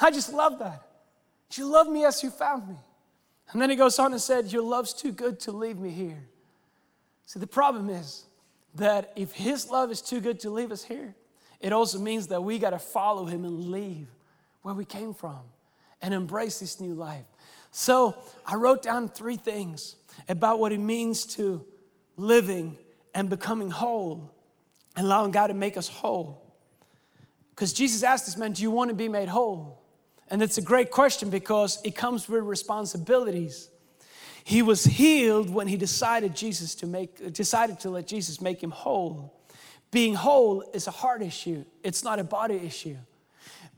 I 0.00 0.10
just 0.10 0.32
love 0.32 0.58
that. 0.58 0.82
You 1.52 1.66
love 1.66 1.88
me 1.88 2.04
as 2.04 2.22
you 2.22 2.30
found 2.30 2.68
me. 2.68 2.76
And 3.52 3.62
then 3.62 3.70
he 3.70 3.76
goes 3.76 3.98
on 4.00 4.10
and 4.10 4.20
said, 4.20 4.52
Your 4.52 4.62
love's 4.62 4.92
too 4.92 5.12
good 5.12 5.38
to 5.40 5.52
leave 5.52 5.78
me 5.78 5.90
here. 5.90 6.22
See, 7.26 7.38
the 7.38 7.46
problem 7.46 7.90
is 7.90 8.24
that 8.74 9.12
if 9.14 9.32
his 9.32 9.70
love 9.70 9.92
is 9.92 10.00
too 10.00 10.20
good 10.20 10.40
to 10.40 10.50
leave 10.50 10.72
us 10.72 10.82
here, 10.82 11.14
it 11.60 11.72
also 11.72 12.00
means 12.00 12.26
that 12.26 12.42
we 12.42 12.58
got 12.58 12.70
to 12.70 12.78
follow 12.80 13.24
him 13.24 13.44
and 13.44 13.70
leave 13.70 14.08
where 14.62 14.74
we 14.74 14.84
came 14.84 15.14
from 15.14 15.38
and 16.04 16.12
embrace 16.12 16.60
this 16.60 16.80
new 16.80 16.92
life. 16.92 17.24
So 17.70 18.14
I 18.46 18.56
wrote 18.56 18.82
down 18.82 19.08
three 19.08 19.36
things 19.36 19.96
about 20.28 20.60
what 20.60 20.70
it 20.70 20.78
means 20.78 21.24
to 21.36 21.64
living 22.18 22.76
and 23.14 23.30
becoming 23.30 23.70
whole, 23.70 24.30
and 24.96 25.06
allowing 25.06 25.30
God 25.30 25.46
to 25.46 25.54
make 25.54 25.78
us 25.78 25.88
whole. 25.88 26.42
Because 27.50 27.72
Jesus 27.72 28.02
asked 28.02 28.26
this 28.26 28.36
man, 28.36 28.52
Do 28.52 28.62
you 28.62 28.70
want 28.70 28.90
to 28.90 28.94
be 28.94 29.08
made 29.08 29.28
whole? 29.28 29.82
And 30.28 30.42
it's 30.42 30.58
a 30.58 30.62
great 30.62 30.90
question 30.90 31.30
because 31.30 31.80
it 31.84 31.96
comes 31.96 32.28
with 32.28 32.44
responsibilities. 32.44 33.70
He 34.44 34.60
was 34.60 34.84
healed 34.84 35.48
when 35.48 35.68
he 35.68 35.78
decided 35.78 36.36
Jesus 36.36 36.74
to 36.76 36.86
make 36.86 37.32
decided 37.32 37.80
to 37.80 37.90
let 37.90 38.06
Jesus 38.06 38.42
make 38.42 38.62
him 38.62 38.72
whole. 38.72 39.40
Being 39.90 40.14
whole 40.14 40.62
is 40.74 40.86
a 40.86 40.90
heart 40.90 41.22
issue, 41.22 41.64
it's 41.82 42.04
not 42.04 42.18
a 42.18 42.24
body 42.24 42.56
issue. 42.56 42.96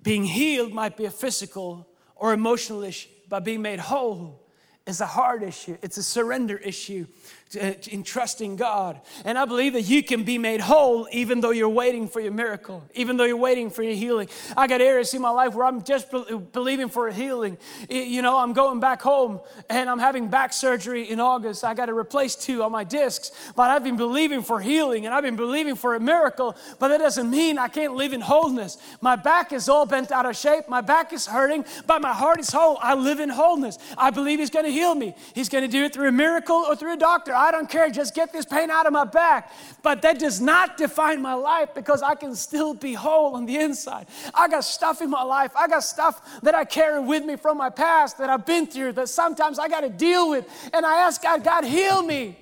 Being 0.03 0.25
healed 0.25 0.73
might 0.73 0.97
be 0.97 1.05
a 1.05 1.11
physical 1.11 1.87
or 2.17 2.33
emotional 2.33 2.83
issue, 2.83 3.09
but 3.29 3.45
being 3.45 3.63
made 3.63 3.79
whole 3.79 4.43
is 4.87 5.01
a 5.01 5.07
heart 5.07 5.43
issue, 5.43 5.77
it's 5.83 5.97
a 5.97 6.03
surrender 6.03 6.57
issue 6.59 7.07
in 7.55 8.03
trusting 8.03 8.57
God. 8.57 9.01
And 9.25 9.39
I 9.39 9.45
believe 9.45 9.75
that 9.75 9.83
you 9.83 10.03
can 10.03 10.25
be 10.25 10.37
made 10.37 10.61
whole 10.61 11.07
even 11.13 11.41
though 11.41 11.51
you're 11.51 11.69
waiting 11.69 12.09
for 12.09 12.21
your 12.21 12.33
miracle, 12.33 12.83
even 12.95 13.17
though 13.17 13.25
you're 13.25 13.37
waiting 13.37 13.71
for 13.71 13.85
your 13.85 13.95
healing. 13.95 14.29
I 14.57 14.67
got 14.67 14.81
areas 14.81 15.15
in 15.15 15.23
my 15.23 15.31
life 15.31 15.55
where 15.55 15.65
I'm 15.65 15.83
just 15.85 16.11
believing 16.53 16.89
for 16.89 17.07
a 17.07 17.15
healing. 17.15 17.57
You 17.89 18.21
know, 18.23 18.37
I'm 18.37 18.53
going 18.53 18.81
back 18.81 19.01
home 19.01 19.41
and 19.71 19.89
I'm 19.89 20.01
having 20.01 20.27
back 20.27 20.53
surgery 20.53 21.09
in 21.09 21.21
August. 21.21 21.63
I 21.63 21.75
got 21.75 21.87
to 21.87 21.95
replace 21.95 22.35
two 22.35 22.65
on 22.65 22.73
my 22.73 22.83
discs, 22.83 23.31
but 23.55 23.71
I've 23.71 23.85
been 23.85 23.97
believing 23.97 24.43
for 24.43 24.61
healing 24.61 25.07
and 25.07 25.15
I've 25.15 25.23
been 25.23 25.37
believing 25.37 25.77
for 25.77 25.95
a 25.95 26.01
miracle, 26.01 26.57
but 26.81 26.89
that 26.89 26.99
doesn't 26.99 27.31
mean 27.31 27.59
I 27.59 27.69
can't 27.69 27.95
live 27.95 28.13
in 28.13 28.23
wholeness. 28.23 28.77
My 29.01 29.15
back 29.15 29.53
is 29.53 29.69
all 29.69 29.87
bent 29.87 30.11
out 30.11 30.27
of 30.27 30.37
shape, 30.37 30.69
my 30.69 30.81
back 30.81 31.13
is 31.13 31.27
hurting, 31.27 31.65
but 31.87 32.03
my 32.03 32.13
heart 32.13 32.41
is 32.41 32.51
whole. 32.51 32.79
I 32.81 32.95
live 32.95 33.21
in 33.21 33.29
wholeness. 33.29 33.79
I 33.97 34.11
believe 34.11 34.41
He's 34.41 34.51
going 34.51 34.65
to 34.65 34.73
heal 34.73 34.97
me. 34.97 35.15
He's 35.33 35.49
going 35.49 35.63
to 35.63 35.69
do 35.69 35.85
it 35.85 35.95
through 35.95 36.09
a 36.09 36.13
miracle 36.13 36.57
or 36.57 36.75
through 36.75 36.95
a 36.95 36.97
doctor. 36.97 37.36
I 37.37 37.51
don't 37.51 37.69
care, 37.69 37.91
just 37.91 38.15
get 38.15 38.33
this 38.33 38.45
pain 38.45 38.71
out 38.71 38.87
of 38.87 38.93
my 38.93 39.05
back. 39.05 39.53
But 39.83 40.03
that 40.03 40.19
does 40.19 40.41
not 40.41 40.77
define 40.77 41.21
my 41.23 41.35
life 41.35 41.71
because 41.75 42.03
I 42.03 42.15
can 42.15 42.35
still 42.35 42.75
be 42.75 42.95
whole 42.95 43.35
on 43.37 43.47
the 43.47 43.57
inside. 43.57 44.07
I 44.35 44.49
got 44.49 44.65
stuff 44.65 45.03
in 45.03 45.11
my 45.11 45.23
life, 45.23 45.53
I 45.57 45.69
got 45.69 45.85
stuff 45.85 46.41
that 46.43 46.55
I 46.55 46.65
carry 46.65 47.01
with 47.01 47.25
me 47.25 47.37
from 47.37 47.59
my 47.59 47.71
past 47.71 48.19
that 48.19 48.31
I've 48.31 48.47
been 48.47 48.67
through 48.67 48.93
that 48.93 49.09
sometimes 49.09 49.59
I 49.59 49.69
got 49.69 49.81
to 49.81 49.91
deal 49.91 50.31
with. 50.31 50.47
And 50.73 50.85
I 50.85 50.99
ask 50.99 51.23
God, 51.23 51.45
God, 51.45 51.65
heal 51.65 52.03
me. 52.03 52.39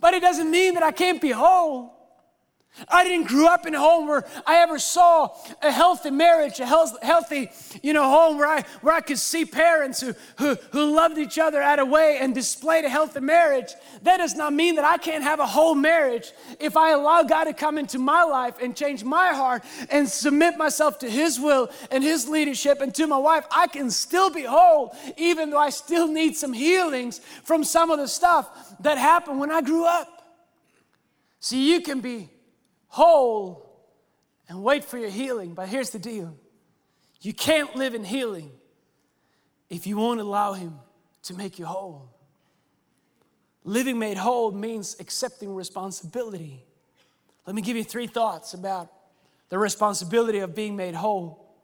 But 0.00 0.14
it 0.14 0.20
doesn't 0.20 0.50
mean 0.50 0.74
that 0.74 0.82
I 0.82 0.92
can't 0.92 1.20
be 1.20 1.30
whole. 1.30 2.01
I 2.88 3.04
didn't 3.04 3.28
grow 3.28 3.46
up 3.46 3.66
in 3.66 3.74
a 3.74 3.78
home 3.78 4.08
where 4.08 4.24
I 4.46 4.56
ever 4.58 4.78
saw 4.78 5.36
a 5.60 5.70
healthy 5.70 6.10
marriage, 6.10 6.58
a 6.58 6.64
health, 6.64 6.96
healthy, 7.02 7.50
you 7.82 7.92
know, 7.92 8.04
home 8.04 8.38
where 8.38 8.48
I 8.48 8.62
where 8.80 8.94
I 8.94 9.02
could 9.02 9.18
see 9.18 9.44
parents 9.44 10.00
who, 10.00 10.14
who 10.38 10.56
who 10.72 10.96
loved 10.96 11.18
each 11.18 11.38
other 11.38 11.60
at 11.60 11.78
a 11.78 11.84
way 11.84 12.16
and 12.18 12.34
displayed 12.34 12.86
a 12.86 12.88
healthy 12.88 13.20
marriage. 13.20 13.74
That 14.02 14.16
does 14.16 14.34
not 14.34 14.54
mean 14.54 14.76
that 14.76 14.86
I 14.86 14.96
can't 14.96 15.22
have 15.22 15.38
a 15.38 15.46
whole 15.46 15.74
marriage 15.74 16.32
if 16.58 16.78
I 16.78 16.92
allow 16.92 17.22
God 17.24 17.44
to 17.44 17.52
come 17.52 17.76
into 17.76 17.98
my 17.98 18.22
life 18.22 18.56
and 18.60 18.74
change 18.74 19.04
my 19.04 19.34
heart 19.34 19.62
and 19.90 20.08
submit 20.08 20.56
myself 20.56 20.98
to 21.00 21.10
His 21.10 21.38
will 21.38 21.70
and 21.90 22.02
His 22.02 22.26
leadership 22.26 22.80
and 22.80 22.94
to 22.94 23.06
my 23.06 23.18
wife. 23.18 23.44
I 23.50 23.66
can 23.66 23.90
still 23.90 24.30
be 24.30 24.44
whole, 24.44 24.96
even 25.18 25.50
though 25.50 25.58
I 25.58 25.70
still 25.70 26.08
need 26.08 26.36
some 26.36 26.54
healings 26.54 27.18
from 27.44 27.64
some 27.64 27.90
of 27.90 27.98
the 27.98 28.08
stuff 28.08 28.48
that 28.80 28.96
happened 28.96 29.40
when 29.40 29.50
I 29.50 29.60
grew 29.60 29.84
up. 29.84 30.08
See, 31.38 31.70
you 31.70 31.80
can 31.82 32.00
be 32.00 32.30
whole 32.92 33.66
and 34.48 34.62
wait 34.62 34.84
for 34.84 34.98
your 34.98 35.10
healing. 35.10 35.54
But 35.54 35.68
here's 35.68 35.90
the 35.90 35.98
deal 35.98 36.36
you 37.20 37.32
can't 37.32 37.74
live 37.74 37.94
in 37.94 38.04
healing 38.04 38.50
if 39.70 39.86
you 39.86 39.96
won't 39.96 40.20
allow 40.20 40.52
Him 40.52 40.74
to 41.24 41.34
make 41.34 41.58
you 41.58 41.64
whole. 41.64 42.10
Living 43.64 43.98
made 43.98 44.18
whole 44.18 44.52
means 44.52 44.96
accepting 45.00 45.54
responsibility. 45.54 46.64
Let 47.46 47.56
me 47.56 47.62
give 47.62 47.76
you 47.76 47.84
three 47.84 48.06
thoughts 48.06 48.54
about 48.54 48.92
the 49.48 49.58
responsibility 49.58 50.40
of 50.40 50.54
being 50.54 50.76
made 50.76 50.94
whole. 50.94 51.54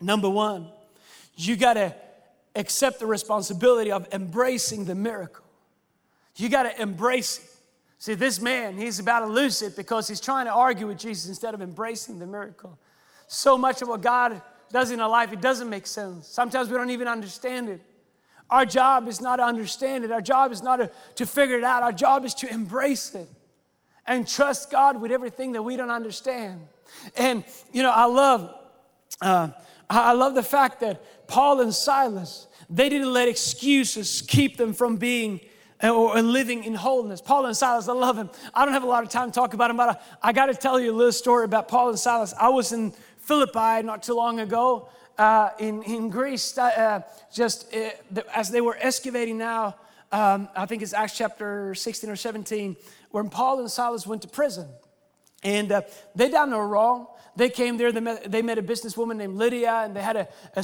Number 0.00 0.30
one, 0.30 0.68
you 1.34 1.56
got 1.56 1.74
to 1.74 1.94
accept 2.54 3.00
the 3.00 3.06
responsibility 3.06 3.90
of 3.90 4.06
embracing 4.12 4.84
the 4.84 4.94
miracle. 4.94 5.44
You 6.36 6.48
got 6.48 6.64
to 6.64 6.80
embrace 6.80 7.38
it. 7.38 7.57
See, 7.98 8.14
this 8.14 8.40
man, 8.40 8.76
he's 8.76 9.00
about 9.00 9.20
to 9.20 9.26
lose 9.26 9.60
it 9.60 9.74
because 9.76 10.06
he's 10.06 10.20
trying 10.20 10.46
to 10.46 10.52
argue 10.52 10.86
with 10.86 10.98
Jesus 10.98 11.28
instead 11.28 11.52
of 11.52 11.60
embracing 11.60 12.18
the 12.18 12.26
miracle. 12.26 12.78
So 13.26 13.58
much 13.58 13.82
of 13.82 13.88
what 13.88 14.00
God 14.00 14.40
does 14.70 14.92
in 14.92 15.00
our 15.00 15.08
life, 15.08 15.32
it 15.32 15.40
doesn't 15.40 15.68
make 15.68 15.86
sense. 15.86 16.28
Sometimes 16.28 16.70
we 16.70 16.76
don't 16.76 16.90
even 16.90 17.08
understand 17.08 17.68
it. 17.68 17.80
Our 18.50 18.64
job 18.64 19.08
is 19.08 19.20
not 19.20 19.36
to 19.36 19.42
understand 19.42 20.04
it, 20.04 20.12
our 20.12 20.22
job 20.22 20.52
is 20.52 20.62
not 20.62 20.76
to, 20.76 20.90
to 21.16 21.26
figure 21.26 21.58
it 21.58 21.64
out. 21.64 21.82
Our 21.82 21.92
job 21.92 22.24
is 22.24 22.34
to 22.34 22.48
embrace 22.48 23.14
it 23.14 23.28
and 24.06 24.26
trust 24.26 24.70
God 24.70 25.00
with 25.00 25.10
everything 25.10 25.52
that 25.52 25.62
we 25.62 25.76
don't 25.76 25.90
understand. 25.90 26.60
And, 27.16 27.44
you 27.72 27.82
know, 27.82 27.90
I 27.90 28.06
love. 28.06 28.54
Uh, 29.20 29.48
I 29.90 30.12
love 30.12 30.34
the 30.34 30.42
fact 30.42 30.80
that 30.80 31.26
Paul 31.28 31.60
and 31.60 31.74
Silas, 31.74 32.46
they 32.68 32.88
didn't 32.88 33.12
let 33.12 33.26
excuses 33.28 34.22
keep 34.22 34.56
them 34.56 34.74
from 34.74 34.96
being 34.96 35.40
or 35.82 36.20
living 36.20 36.64
in 36.64 36.74
wholeness. 36.74 37.20
Paul 37.20 37.46
and 37.46 37.56
Silas, 37.56 37.88
I 37.88 37.92
love 37.92 38.16
him. 38.16 38.30
I 38.52 38.64
don't 38.64 38.74
have 38.74 38.82
a 38.82 38.88
lot 38.88 39.04
of 39.04 39.10
time 39.10 39.30
to 39.30 39.34
talk 39.34 39.54
about 39.54 39.70
him, 39.70 39.76
but 39.76 39.90
I, 40.22 40.28
I 40.28 40.32
got 40.32 40.46
to 40.46 40.54
tell 40.54 40.80
you 40.80 40.92
a 40.92 40.96
little 40.96 41.12
story 41.12 41.44
about 41.44 41.68
Paul 41.68 41.90
and 41.90 41.98
Silas. 41.98 42.34
I 42.38 42.48
was 42.48 42.72
in 42.72 42.92
Philippi 43.18 43.82
not 43.86 44.02
too 44.02 44.14
long 44.14 44.40
ago 44.40 44.88
uh, 45.18 45.50
in, 45.58 45.82
in 45.82 46.08
Greece, 46.08 46.56
uh, 46.56 47.02
just 47.32 47.74
uh, 47.74 47.90
as 48.34 48.50
they 48.50 48.60
were 48.60 48.76
excavating 48.80 49.38
now. 49.38 49.76
Um, 50.10 50.48
I 50.56 50.66
think 50.66 50.82
it's 50.82 50.94
Acts 50.94 51.16
chapter 51.16 51.74
16 51.74 52.08
or 52.08 52.16
17, 52.16 52.76
when 53.10 53.28
Paul 53.28 53.60
and 53.60 53.70
Silas 53.70 54.06
went 54.06 54.22
to 54.22 54.28
prison. 54.28 54.68
And 55.42 55.70
uh, 55.70 55.82
they 56.14 56.30
done 56.30 56.50
there 56.50 56.66
wrong. 56.66 57.06
They 57.38 57.50
came 57.50 57.76
there, 57.76 57.92
they 57.92 58.00
met, 58.00 58.28
they 58.28 58.42
met 58.42 58.58
a 58.58 58.64
businesswoman 58.64 59.16
named 59.16 59.36
Lydia, 59.36 59.82
and 59.84 59.94
they 59.94 60.02
had 60.02 60.16
a, 60.16 60.28
a, 60.56 60.60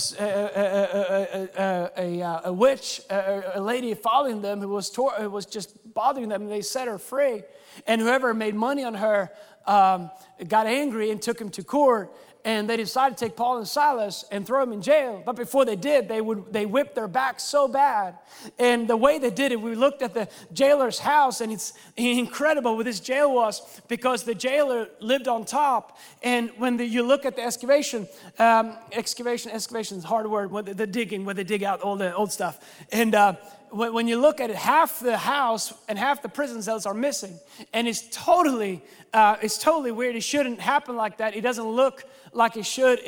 a, 1.57 1.91
a, 1.97 2.41
a 2.47 2.53
witch, 2.53 3.01
a, 3.09 3.61
lady 3.61 3.95
following 3.95 4.43
them 4.43 4.61
who 4.61 4.67
was, 4.67 4.91
tor- 4.91 5.13
who 5.13 5.31
was 5.31 5.47
just 5.47 5.95
bothering 5.95 6.31
them, 6.31 6.43
and 6.43 6.51
they 6.51 6.63
set 6.63 6.89
her 6.89 6.99
free. 6.99 7.45
And 7.87 8.01
whoever 8.01 8.35
made 8.35 8.57
money 8.57 8.83
on 8.83 8.95
her 8.95 9.31
um, 9.67 10.11
got 10.49 10.67
angry 10.67 11.11
and 11.11 11.21
took 11.21 11.41
him 11.41 11.51
to 11.51 11.63
court 11.63 12.15
and 12.45 12.69
they 12.69 12.77
decided 12.77 13.17
to 13.17 13.25
take 13.25 13.37
Paul 13.37 13.57
and 13.57 13.67
Silas 13.67 14.25
and 14.31 14.47
throw 14.47 14.61
them 14.61 14.75
in 14.75 14.83
jail. 14.83 15.23
But 15.25 15.35
before 15.35 15.65
they 15.65 15.77
did, 15.77 16.09
they 16.09 16.21
would 16.21 16.53
they 16.53 16.67
whipped 16.67 16.95
their 16.95 17.09
backs 17.09 17.43
so 17.43 17.67
bad. 17.67 18.19
And 18.59 18.87
the 18.87 18.99
way 18.99 19.19
they 19.19 19.31
did 19.31 19.51
it, 19.51 19.61
we 19.61 19.75
looked 19.75 20.03
at 20.03 20.13
the 20.13 20.29
jailer's 20.53 20.99
house, 20.99 21.41
and 21.41 21.51
it's 21.51 21.73
incredible 21.97 22.77
what 22.77 22.85
this 22.85 23.01
jail 23.01 23.35
was 23.35 23.81
because 23.89 24.25
the 24.25 24.35
jailer 24.35 24.89
lived 25.01 25.27
on 25.27 25.47
top. 25.47 25.99
And 26.23 26.51
when 26.59 26.77
the, 26.77 26.85
you 26.85 27.03
look 27.03 27.25
at 27.25 27.35
the 27.35 27.43
excavation, 27.43 28.07
um, 28.39 28.77
excavation, 28.93 29.51
excavation 29.51 29.97
is 29.97 30.05
hard 30.05 30.27
word. 30.31 30.53
The, 30.67 30.75
the 30.75 30.87
digging, 30.87 31.25
where 31.25 31.35
they 31.35 31.45
dig 31.45 31.63
out 31.63 31.81
all 31.81 31.97
the 31.97 32.15
old 32.15 32.31
stuff, 32.31 32.59
and. 32.93 33.15
Uh, 33.15 33.35
when 33.75 34.07
you 34.07 34.21
look 34.21 34.41
at 34.41 34.51
it, 34.51 34.57
half 34.57 35.01
the 35.01 35.19
house 35.19 35.75
and 35.89 35.99
half 35.99 36.23
the 36.23 36.29
prison 36.29 36.63
cells 36.63 36.87
are 36.87 36.95
missing, 36.95 37.39
and 37.73 37.89
it's 37.89 38.09
totally, 38.11 38.83
uh, 39.13 39.37
it's 39.43 39.59
totally 39.59 39.91
weird. 39.91 40.15
It 40.15 40.23
shouldn't 40.23 40.61
happen 40.61 40.97
like 40.97 41.19
that. 41.19 41.35
It 41.35 41.41
doesn't 41.41 41.67
look 41.67 42.05
like 42.35 42.57
it 42.57 42.67
should. 42.67 43.01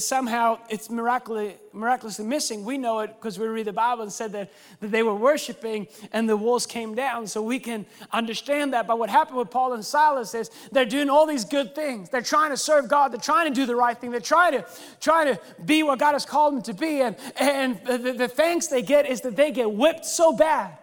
Somehow 0.00 0.58
it's 0.68 0.90
miraculously, 0.90 1.56
miraculously 1.72 2.24
missing. 2.24 2.64
We 2.64 2.78
know 2.78 3.00
it 3.00 3.14
because 3.16 3.38
we 3.38 3.46
read 3.46 3.66
the 3.66 3.72
Bible 3.72 4.02
and 4.02 4.12
said 4.12 4.32
that, 4.32 4.52
that 4.80 4.90
they 4.90 5.02
were 5.02 5.14
worshiping 5.14 5.88
and 6.12 6.28
the 6.28 6.36
walls 6.36 6.66
came 6.66 6.94
down. 6.94 7.26
So 7.26 7.42
we 7.42 7.58
can 7.58 7.86
understand 8.12 8.72
that. 8.74 8.86
But 8.86 8.98
what 8.98 9.10
happened 9.10 9.38
with 9.38 9.50
Paul 9.50 9.72
and 9.72 9.84
Silas 9.84 10.34
is 10.34 10.50
they're 10.70 10.84
doing 10.84 11.08
all 11.08 11.26
these 11.26 11.44
good 11.44 11.74
things. 11.74 12.10
They're 12.10 12.20
trying 12.22 12.50
to 12.50 12.56
serve 12.56 12.88
God. 12.88 13.12
They're 13.12 13.20
trying 13.20 13.48
to 13.48 13.54
do 13.54 13.66
the 13.66 13.76
right 13.76 13.98
thing. 13.98 14.10
They're 14.10 14.20
trying 14.20 14.52
to, 14.52 14.66
trying 15.00 15.34
to 15.34 15.40
be 15.64 15.82
what 15.82 15.98
God 15.98 16.12
has 16.12 16.26
called 16.26 16.54
them 16.54 16.62
to 16.62 16.74
be. 16.74 17.00
And, 17.00 17.16
and 17.36 17.80
the, 17.84 18.12
the 18.12 18.28
thanks 18.28 18.66
they 18.66 18.82
get 18.82 19.06
is 19.08 19.22
that 19.22 19.36
they 19.36 19.50
get 19.50 19.72
whipped 19.72 20.04
so 20.04 20.36
bad 20.36 20.78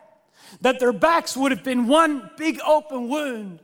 that 0.59 0.79
their 0.79 0.91
backs 0.91 1.37
would 1.37 1.51
have 1.51 1.63
been 1.63 1.87
one 1.87 2.29
big 2.37 2.59
open 2.65 3.07
wound 3.07 3.59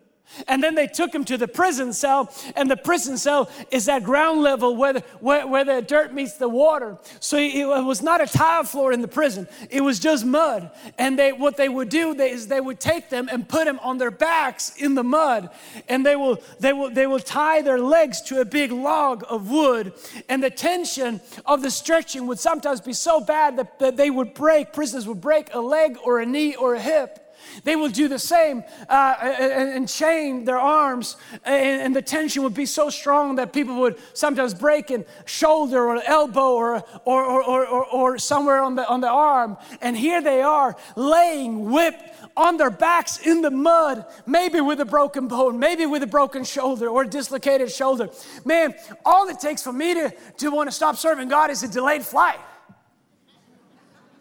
and 0.48 0.64
then 0.64 0.76
they 0.76 0.88
took 0.88 1.14
him 1.14 1.26
to 1.26 1.38
the 1.38 1.48
prison 1.48 1.94
cell, 1.94 2.34
and 2.56 2.70
the 2.70 2.78
prison 2.78 3.18
cell 3.18 3.50
is 3.72 3.88
at 3.90 4.04
ground 4.04 4.42
level 4.42 4.76
where 4.76 4.94
the, 4.94 5.00
where, 5.20 5.48
where 5.48 5.66
the 5.66 5.82
dirt 5.82 6.14
meets 6.14 6.34
the 6.34 6.50
water. 6.50 6.98
So 7.20 7.38
it 7.38 7.66
was 7.66 8.02
not 8.02 8.22
a 8.22 8.28
tile 8.28 8.64
floor 8.64 8.92
in 8.92 9.02
the 9.02 9.08
prison, 9.08 9.48
it 9.70 9.82
was 9.82 10.00
just 10.00 10.26
mud. 10.26 10.72
And 10.98 11.18
they, 11.18 11.32
what 11.32 11.58
they 11.58 11.70
would 11.70 11.90
do 11.90 12.14
they, 12.14 12.32
is 12.32 12.48
they 12.48 12.62
would 12.62 12.80
take 12.80 13.10
them 13.10 13.30
and 13.32 13.48
put 13.48 13.66
them 13.66 13.80
on 13.82 13.98
their 13.98 14.12
backs 14.12 14.76
in 14.78 14.96
the 14.96 15.04
mud, 15.04 15.50
and 15.88 16.06
they 16.06 16.16
will, 16.16 16.42
they, 16.60 16.74
will, 16.74 16.90
they 16.90 17.08
will 17.08 17.20
tie 17.20 17.62
their 17.62 17.80
legs 17.80 18.22
to 18.24 18.42
a 18.42 18.46
big 18.46 18.72
log 18.72 19.24
of 19.30 19.50
wood. 19.50 19.94
And 20.30 20.44
the 20.44 20.50
tension 20.50 21.22
of 21.46 21.62
the 21.62 21.72
stretching 21.72 22.28
would 22.28 22.40
sometimes 22.40 22.82
be 22.82 22.94
so 22.94 23.22
bad 23.22 23.58
that, 23.58 23.80
that 23.80 23.98
they 23.98 24.10
would 24.10 24.34
break, 24.34 24.74
prisoners 24.74 25.08
would 25.08 25.22
break 25.22 25.54
a 25.54 25.60
leg 25.60 25.98
or 26.04 26.20
a 26.20 26.26
knee 26.26 26.56
or 26.56 26.76
a 26.76 26.80
hip. 26.80 27.27
They 27.64 27.76
will 27.76 27.90
do 27.90 28.08
the 28.08 28.20
same 28.20 28.64
uh, 28.90 29.16
and, 29.22 29.70
and, 29.70 29.90
chain 29.90 30.46
their 30.46 30.60
arms, 30.60 31.18
and, 31.44 31.82
and, 31.82 31.96
the 31.96 32.02
tension 32.02 32.44
would 32.44 32.54
be 32.54 32.66
so 32.66 32.90
strong 32.90 33.36
that 33.36 33.54
people 33.54 33.76
would 33.78 33.98
sometimes 34.14 34.54
break 34.54 34.92
a 34.92 35.06
shoulder 35.26 35.84
or 35.84 36.02
elbow 36.04 36.54
or, 36.54 36.84
or, 37.06 37.24
or, 37.24 37.66
or, 37.66 37.86
or 37.86 38.18
somewhere 38.18 38.62
on 38.62 38.76
the, 38.76 38.88
on 38.88 39.02
the 39.02 39.10
arm. 39.10 39.58
And 39.82 39.98
here 39.98 40.22
they 40.22 40.42
are 40.42 40.76
laying 40.96 41.72
whipped 41.72 42.16
on 42.36 42.58
their 42.58 42.70
backs 42.70 43.20
in 43.20 43.42
the 43.42 43.52
mud, 43.52 44.06
maybe 44.26 44.62
with 44.62 44.80
a 44.80 44.86
broken 44.86 45.28
bone, 45.28 45.60
maybe 45.60 45.86
with 45.86 46.04
a 46.04 46.08
broken 46.08 46.44
shoulder 46.44 46.88
or 46.88 47.04
a 47.04 47.08
dislocated 47.08 47.72
shoulder. 47.72 48.10
Man, 48.46 48.76
all 49.06 49.28
it 49.30 49.40
takes 49.40 49.64
for 49.64 49.74
me 49.74 49.94
to, 49.96 50.14
to 50.38 50.50
want 50.50 50.70
to 50.70 50.76
stop 50.76 50.98
serving 50.98 51.30
God 51.30 51.50
is 51.50 51.64
a 51.64 51.68
delayed 51.68 52.04
flight. 52.04 52.40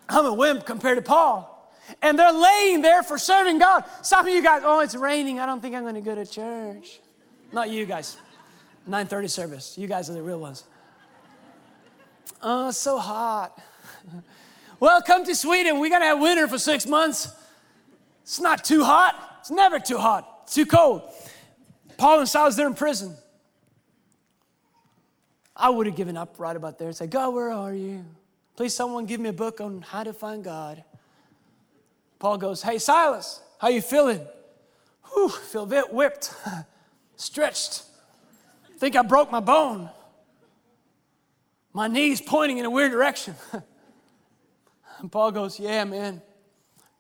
I'm 0.09 0.25
a 0.25 0.33
wimp 0.33 0.65
compared 0.65 0.97
to 0.97 1.03
Paul 1.03 1.56
and 2.03 2.19
they're 2.19 2.33
laying 2.33 2.83
there 2.83 3.03
for 3.03 3.19
serving 3.19 3.59
God. 3.59 3.85
Some 4.03 4.27
of 4.27 4.35
you 4.35 4.43
guys, 4.43 4.63
oh, 4.65 4.81
it's 4.81 4.95
raining. 4.95 5.41
I 5.41 5.47
don't 5.47 5.61
think 5.61 5.75
I'm 5.75 5.83
going 5.83 5.95
to 5.95 6.01
go 6.01 6.15
to 6.15 6.27
church. 6.27 7.01
Not 7.53 7.71
you 7.71 7.87
guys. 7.87 8.17
9:30 8.89 9.31
service. 9.31 9.79
You 9.79 9.87
guys 9.87 10.09
are 10.11 10.13
the 10.13 10.23
real 10.23 10.39
ones. 10.39 10.65
Oh, 12.43 12.71
so 12.71 12.99
hot. 12.99 13.61
well, 14.81 15.03
come 15.03 15.25
to 15.25 15.35
Sweden. 15.35 15.81
We're 15.81 15.91
going 15.91 16.03
to 16.03 16.07
have 16.07 16.21
winter 16.21 16.47
for 16.47 16.59
six 16.59 16.87
months. 16.87 17.35
It's 18.23 18.41
not 18.41 18.65
too 18.65 18.85
hot. 18.85 19.39
It's 19.41 19.51
never 19.51 19.79
too 19.79 19.99
hot. 19.99 20.41
It's 20.45 20.55
too 20.55 20.67
cold. 20.67 21.03
Paul 21.97 22.21
and 22.21 22.29
Silas, 22.29 22.57
they're 22.57 22.67
in 22.67 22.75
prison. 22.75 23.17
I 25.57 25.71
would 25.71 25.87
have 25.87 25.97
given 25.97 26.17
up 26.17 26.35
right 26.39 26.55
about 26.55 26.79
there 26.79 26.89
and 26.89 26.97
said, 26.97 27.11
God, 27.11 27.33
where 27.33 27.51
are 27.51 27.73
you? 27.73 28.05
Please, 28.57 28.75
someone 28.75 29.07
give 29.07 29.21
me 29.21 29.31
a 29.31 29.33
book 29.33 29.61
on 29.61 29.81
how 29.83 30.05
to 30.05 30.13
find 30.13 30.45
God. 30.45 30.85
Paul 32.19 32.39
goes, 32.39 32.63
Hey, 32.63 32.79
Silas, 32.79 33.41
how 33.59 33.69
you 33.69 33.83
feeling? 33.83 34.27
Whew, 35.13 35.29
feel 35.29 35.65
a 35.65 35.67
bit 35.67 35.93
whipped, 35.93 36.35
stretched. 37.17 37.85
Think 38.79 38.97
I 38.97 39.03
broke 39.03 39.31
my 39.31 39.41
bone. 39.41 39.89
My 41.73 41.89
knee's 41.89 42.21
pointing 42.21 42.59
in 42.59 42.65
a 42.65 42.71
weird 42.71 42.93
direction. 42.93 43.35
and 44.99 45.11
Paul 45.11 45.31
goes, 45.31 45.59
Yeah, 45.59 45.85
man, 45.85 46.23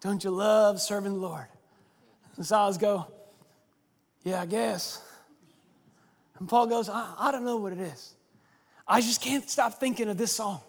don't 0.01 0.23
you 0.23 0.31
love 0.31 0.81
serving 0.81 1.15
the 1.15 1.19
Lord? 1.19 1.47
And 2.37 2.45
Silas 2.45 2.77
go, 2.77 3.07
Yeah, 4.23 4.41
I 4.41 4.47
guess. 4.47 5.03
And 6.39 6.49
Paul 6.49 6.67
goes, 6.67 6.89
I, 6.89 7.15
I 7.19 7.33
don't 7.33 7.45
know 7.45 7.57
what 7.57 7.73
it 7.73 7.81
is. 7.81 8.15
I 8.87 9.01
just 9.01 9.23
can't 9.23 9.49
stop 9.49 9.81
thinking 9.81 10.09
of 10.09 10.17
this 10.17 10.33
song. 10.33 10.61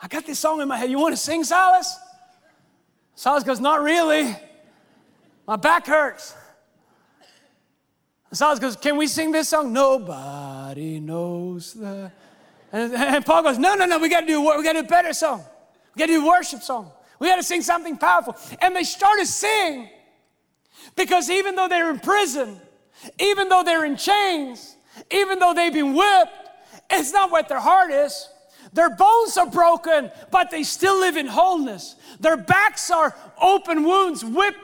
I 0.00 0.08
got 0.08 0.26
this 0.26 0.38
song 0.38 0.60
in 0.60 0.68
my 0.68 0.76
head. 0.76 0.90
You 0.90 0.98
want 0.98 1.12
to 1.12 1.20
sing, 1.20 1.44
Silas? 1.44 1.98
Silas 3.14 3.44
goes, 3.44 3.60
Not 3.60 3.82
really. 3.82 4.36
My 5.46 5.56
back 5.56 5.86
hurts. 5.86 6.34
Silas 8.32 8.58
goes, 8.58 8.76
Can 8.76 8.96
we 8.96 9.06
sing 9.06 9.32
this 9.32 9.48
song? 9.48 9.72
Nobody 9.72 11.00
knows 11.00 11.74
the. 11.74 12.10
And, 12.72 12.92
and 12.92 13.24
Paul 13.24 13.42
goes, 13.44 13.58
No, 13.58 13.74
no, 13.74 13.86
no, 13.86 13.98
we 13.98 14.08
got 14.08 14.20
to 14.22 14.26
do 14.26 14.40
we 14.40 14.64
got 14.64 14.72
to 14.72 14.80
do 14.82 14.86
a 14.86 14.88
better 14.88 15.12
song. 15.12 15.44
We 15.94 16.00
got 16.00 16.06
to 16.06 16.12
do 16.12 16.24
a 16.24 16.28
worship 16.28 16.62
song. 16.62 16.90
We 17.18 17.28
got 17.28 17.36
to 17.36 17.42
sing 17.42 17.62
something 17.62 17.96
powerful. 17.96 18.36
And 18.60 18.74
they 18.74 18.82
started 18.82 19.26
singing 19.26 19.88
because 20.96 21.30
even 21.30 21.54
though 21.54 21.68
they're 21.68 21.90
in 21.90 22.00
prison, 22.00 22.60
even 23.18 23.48
though 23.48 23.62
they're 23.62 23.84
in 23.84 23.96
chains, 23.96 24.76
even 25.10 25.38
though 25.38 25.54
they've 25.54 25.72
been 25.72 25.94
whipped, 25.94 26.50
it's 26.90 27.12
not 27.12 27.30
what 27.30 27.48
their 27.48 27.60
heart 27.60 27.90
is. 27.90 28.28
Their 28.74 28.90
bones 28.90 29.36
are 29.36 29.46
broken, 29.46 30.10
but 30.30 30.50
they 30.50 30.64
still 30.64 30.98
live 30.98 31.16
in 31.16 31.26
wholeness. 31.26 31.94
Their 32.20 32.36
backs 32.36 32.90
are 32.90 33.16
open 33.40 33.84
wounds, 33.84 34.24
whipped 34.24 34.58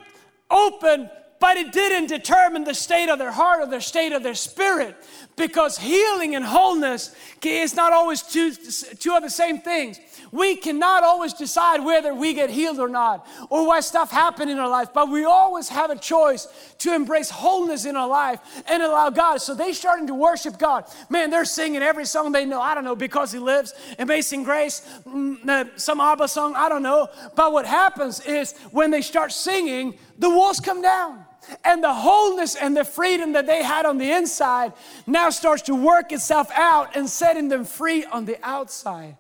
open, 0.51 1.09
but 1.41 1.57
it 1.57 1.73
didn't 1.73 2.07
determine 2.07 2.65
the 2.65 2.75
state 2.75 3.09
of 3.09 3.19
their 3.19 3.33
heart 3.33 3.61
or 3.61 3.67
the 3.67 3.81
state 3.81 4.13
of 4.13 4.23
their 4.23 4.35
spirit 4.35 4.95
because 5.37 5.79
healing 5.79 6.37
and 6.37 6.45
wholeness 6.45 7.17
is 7.43 7.75
not 7.75 7.95
always 7.95 8.23
two, 8.23 8.53
two 8.53 9.15
of 9.15 9.23
the 9.23 9.31
same 9.31 9.59
things. 9.59 9.99
We 10.33 10.57
cannot 10.57 11.03
always 11.03 11.33
decide 11.33 11.83
whether 11.83 12.15
we 12.15 12.35
get 12.35 12.51
healed 12.51 12.79
or 12.79 12.89
not, 12.89 13.27
or 13.49 13.67
why 13.67 13.81
stuff 13.81 14.11
happen 14.11 14.51
in 14.51 14.59
our 14.59 14.69
life, 14.69 14.91
but 14.93 15.09
we 15.09 15.25
always 15.25 15.71
have 15.71 15.91
a 15.91 15.97
choice 15.97 16.47
to 16.79 16.95
embrace 16.95 17.31
wholeness 17.31 17.87
in 17.87 17.97
our 17.97 18.07
life 18.07 18.39
and 18.69 18.83
allow 18.83 19.09
God. 19.09 19.39
So 19.39 19.55
they 19.55 19.73
starting 19.73 20.07
to 20.09 20.15
worship 20.15 20.59
God. 20.59 20.85
Man, 21.09 21.31
they're 21.31 21.47
singing 21.47 21.83
every 21.83 22.05
song 22.05 22.33
they 22.33 22.45
know. 22.45 22.61
I 22.61 22.75
don't 22.75 22.85
know, 22.85 22.95
because 22.95 23.33
He 23.33 23.39
lives, 23.39 23.73
Amazing 23.99 24.45
Grace, 24.45 24.87
mm, 25.07 25.49
uh, 25.49 25.65
some 25.77 26.01
ABBA 26.01 26.29
song, 26.29 26.55
I 26.55 26.69
don't 26.69 26.83
know. 26.83 27.09
But 27.35 27.53
what 27.53 27.65
happens 27.65 28.21
is 28.21 28.53
when 28.71 28.91
they 28.91 29.03
start 29.03 29.33
singing, 29.33 29.99
the 30.19 30.29
walls 30.29 30.61
come 30.61 30.83
down 30.83 31.25
and 31.65 31.83
the 31.83 31.93
wholeness 31.93 32.55
and 32.55 32.77
the 32.77 32.85
freedom 32.85 33.33
that 33.33 33.47
they 33.47 33.63
had 33.63 33.87
on 33.87 33.99
the 33.99 34.11
inside 34.11 34.73
now 35.07 35.31
starts 35.31 35.63
to 35.63 35.75
work 35.75 36.13
itself 36.13 36.51
out 36.55 36.97
and 36.97 37.09
setting 37.09 37.49
them 37.49 37.65
free 37.65 38.05
on 38.05 38.25
the 38.25 38.39
outside 38.43 39.17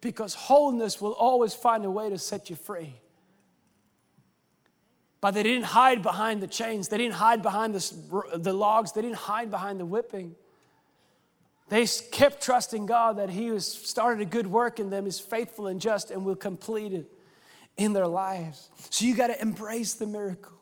because 0.00 0.34
wholeness 0.34 1.00
will 1.00 1.12
always 1.12 1.54
find 1.54 1.84
a 1.84 1.90
way 1.90 2.10
to 2.10 2.18
set 2.18 2.50
you 2.50 2.56
free. 2.56 2.94
But 5.20 5.32
they 5.32 5.42
didn't 5.42 5.64
hide 5.64 6.02
behind 6.02 6.42
the 6.42 6.46
chains, 6.46 6.88
they 6.88 6.98
didn't 6.98 7.14
hide 7.14 7.42
behind 7.42 7.74
the, 7.74 8.22
the 8.36 8.52
logs, 8.52 8.92
they 8.92 9.00
didn't 9.00 9.16
hide 9.16 9.50
behind 9.50 9.80
the 9.80 9.86
whipping. 9.86 10.36
They 11.70 11.86
kept 12.12 12.42
trusting 12.42 12.84
God 12.84 13.16
that 13.16 13.30
He 13.30 13.46
has 13.46 13.66
started 13.66 14.20
a 14.20 14.26
good 14.26 14.46
work 14.46 14.78
in 14.78 14.90
them, 14.90 15.06
is 15.06 15.18
faithful 15.18 15.66
and 15.66 15.80
just, 15.80 16.10
and 16.10 16.24
will 16.24 16.36
complete 16.36 16.92
it 16.92 17.10
in 17.76 17.94
their 17.94 18.06
lives. 18.06 18.68
So 18.90 19.06
you 19.06 19.14
got 19.14 19.28
to 19.28 19.40
embrace 19.40 19.94
the 19.94 20.06
miracle. 20.06 20.53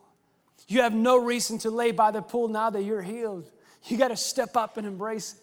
You 0.73 0.81
have 0.81 0.95
no 0.95 1.19
reason 1.19 1.59
to 1.59 1.71
lay 1.71 1.91
by 1.91 2.13
the 2.13 2.23
pool 2.23 2.49
now 2.49 2.71
that 2.71 2.83
you're 2.83 3.03
healed. 3.03 3.51
You 3.89 3.99
got 3.99 4.09
to 4.09 4.17
step 4.17 4.57
up 4.57 4.79
and 4.79 4.87
embrace 4.87 5.35
it. 5.35 5.41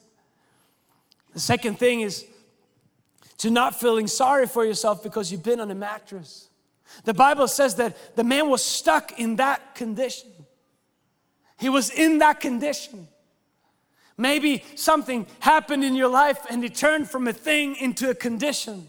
The 1.36 1.39
second 1.39 1.78
thing 1.78 2.02
is 2.02 2.26
to 3.38 3.52
not 3.52 3.80
feeling 3.80 4.08
sorry 4.08 4.48
for 4.48 4.65
yourself 4.65 5.04
because 5.04 5.32
you've 5.32 5.44
been 5.44 5.60
on 5.60 5.70
a 5.70 5.76
mattress. 5.76 6.50
The 7.04 7.13
Bible 7.13 7.48
says 7.48 7.76
that 7.76 8.15
the 8.15 8.24
man 8.24 8.50
was 8.50 8.65
stuck 8.65 9.20
in 9.20 9.36
that 9.36 9.76
condition. 9.76 10.32
He 11.60 11.70
was 11.70 11.92
in 11.92 12.18
that 12.18 12.39
condition. 12.39 13.08
Maybe 14.18 14.63
something 14.74 15.28
happened 15.42 15.84
in 15.84 15.94
your 15.94 16.10
life 16.10 16.39
and 16.50 16.65
it 16.65 16.74
turned 16.74 17.08
from 17.08 17.28
a 17.28 17.34
thing 17.34 17.76
into 17.76 18.10
a 18.10 18.15
condition. 18.15 18.88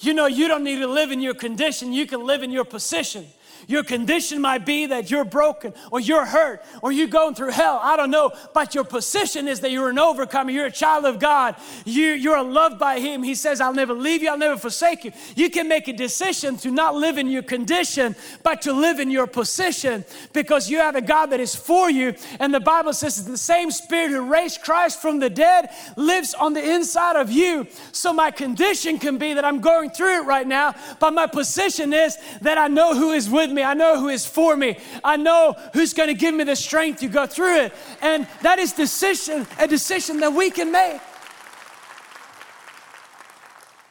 You 0.00 0.12
know, 0.12 0.26
you 0.26 0.48
don't 0.48 0.64
need 0.64 0.80
to 0.80 0.88
live 0.88 1.12
in 1.12 1.20
your 1.20 1.34
condition, 1.34 1.92
you 1.92 2.06
can 2.08 2.26
live 2.26 2.42
in 2.42 2.50
your 2.50 2.64
position. 2.64 3.26
Your 3.68 3.84
condition 3.84 4.40
might 4.40 4.66
be 4.66 4.86
that 4.86 5.10
you're 5.10 5.24
broken 5.24 5.74
or 5.90 6.00
you're 6.00 6.24
hurt 6.24 6.62
or 6.82 6.92
you're 6.92 7.08
going 7.08 7.34
through 7.34 7.50
hell. 7.50 7.80
I 7.82 7.96
don't 7.96 8.10
know. 8.10 8.32
But 8.54 8.74
your 8.74 8.84
position 8.84 9.48
is 9.48 9.60
that 9.60 9.70
you're 9.70 9.90
an 9.90 9.98
overcomer. 9.98 10.50
You're 10.50 10.66
a 10.66 10.72
child 10.72 11.04
of 11.04 11.18
God. 11.18 11.56
You, 11.84 12.12
you're 12.12 12.42
loved 12.42 12.78
by 12.78 13.00
Him. 13.00 13.22
He 13.22 13.34
says, 13.34 13.60
I'll 13.60 13.74
never 13.74 13.94
leave 13.94 14.22
you, 14.22 14.30
I'll 14.30 14.38
never 14.38 14.56
forsake 14.56 15.04
you. 15.04 15.12
You 15.36 15.50
can 15.50 15.68
make 15.68 15.88
a 15.88 15.92
decision 15.92 16.56
to 16.58 16.70
not 16.70 16.94
live 16.94 17.18
in 17.18 17.28
your 17.28 17.42
condition, 17.42 18.16
but 18.42 18.62
to 18.62 18.72
live 18.72 18.98
in 18.98 19.10
your 19.10 19.26
position 19.26 20.04
because 20.32 20.70
you 20.70 20.78
have 20.78 20.96
a 20.96 21.00
God 21.00 21.26
that 21.26 21.40
is 21.40 21.54
for 21.54 21.90
you. 21.90 22.14
And 22.40 22.52
the 22.52 22.60
Bible 22.60 22.92
says 22.92 23.24
the 23.24 23.36
same 23.36 23.70
Spirit 23.70 24.10
who 24.10 24.22
raised 24.22 24.62
Christ 24.62 25.00
from 25.00 25.18
the 25.18 25.30
dead 25.30 25.70
lives 25.96 26.34
on 26.34 26.52
the 26.52 26.74
inside 26.74 27.16
of 27.16 27.30
you. 27.30 27.66
So 27.92 28.12
my 28.12 28.30
condition 28.30 28.98
can 28.98 29.18
be 29.18 29.34
that 29.34 29.44
I'm 29.44 29.60
going 29.60 29.90
through 29.90 30.22
it 30.22 30.26
right 30.26 30.46
now, 30.46 30.74
but 30.98 31.12
my 31.12 31.26
position 31.26 31.92
is 31.92 32.16
that 32.40 32.58
I 32.58 32.68
know 32.68 32.94
who 32.94 33.12
is 33.12 33.28
with 33.28 33.50
me. 33.52 33.62
I 33.62 33.74
know 33.74 34.00
who 34.00 34.08
is 34.08 34.26
for 34.26 34.56
me. 34.56 34.78
I 35.04 35.16
know 35.16 35.54
who's 35.72 35.94
going 35.94 36.08
to 36.08 36.14
give 36.14 36.34
me 36.34 36.44
the 36.44 36.56
strength 36.56 37.00
to 37.00 37.08
go 37.08 37.26
through 37.26 37.64
it. 37.64 37.74
And 38.00 38.26
that 38.42 38.58
is 38.58 38.72
decision, 38.72 39.46
a 39.58 39.68
decision 39.68 40.20
that 40.20 40.32
we 40.32 40.50
can 40.50 40.72
make. 40.72 41.00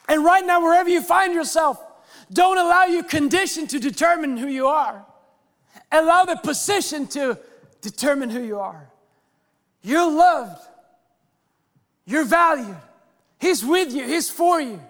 And 0.07 0.25
right 0.25 0.45
now, 0.45 0.61
wherever 0.61 0.89
you 0.89 1.01
find 1.01 1.33
yourself, 1.33 1.81
don't 2.33 2.57
allow 2.57 2.85
your 2.85 3.03
condition 3.03 3.67
to 3.67 3.79
determine 3.79 4.37
who 4.37 4.47
you 4.47 4.67
are. 4.67 5.05
Allow 5.91 6.25
the 6.25 6.35
position 6.37 7.07
to 7.07 7.37
determine 7.81 8.29
who 8.29 8.41
you 8.41 8.59
are. 8.59 8.89
You're 9.81 10.09
loved. 10.09 10.61
You're 12.05 12.25
valued. 12.25 12.77
He's 13.39 13.63
with 13.65 13.93
you. 13.93 14.05
He's 14.05 14.29
for 14.29 14.61
you. 14.61 14.81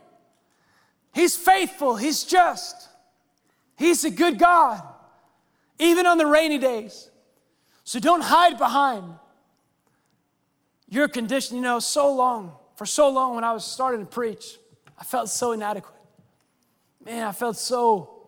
He's 1.13 1.35
faithful. 1.35 1.95
He's 1.95 2.23
just. 2.23 2.89
He's 3.81 4.03
a 4.03 4.11
good 4.11 4.37
God, 4.37 4.79
even 5.79 6.05
on 6.05 6.19
the 6.19 6.27
rainy 6.27 6.59
days. 6.59 7.09
So 7.83 7.99
don't 7.99 8.21
hide 8.21 8.59
behind 8.59 9.15
your 10.87 11.07
condition. 11.07 11.55
You 11.57 11.63
know, 11.63 11.79
so 11.79 12.13
long, 12.13 12.53
for 12.75 12.85
so 12.85 13.09
long 13.09 13.33
when 13.33 13.43
I 13.43 13.53
was 13.53 13.65
starting 13.65 14.01
to 14.01 14.05
preach, 14.05 14.59
I 14.99 15.03
felt 15.03 15.29
so 15.29 15.51
inadequate. 15.53 15.99
Man, 17.03 17.25
I 17.25 17.31
felt 17.31 17.57
so, 17.57 18.27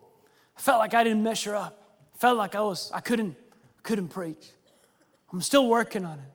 I 0.58 0.60
felt 0.60 0.80
like 0.80 0.92
I 0.92 1.04
didn't 1.04 1.22
measure 1.22 1.54
up. 1.54 1.80
I 2.16 2.18
felt 2.18 2.36
like 2.36 2.56
I 2.56 2.60
was, 2.60 2.90
I 2.92 2.98
couldn't, 2.98 3.36
couldn't 3.84 4.08
preach. 4.08 4.50
I'm 5.32 5.40
still 5.40 5.68
working 5.68 6.04
on 6.04 6.18
it. 6.18 6.32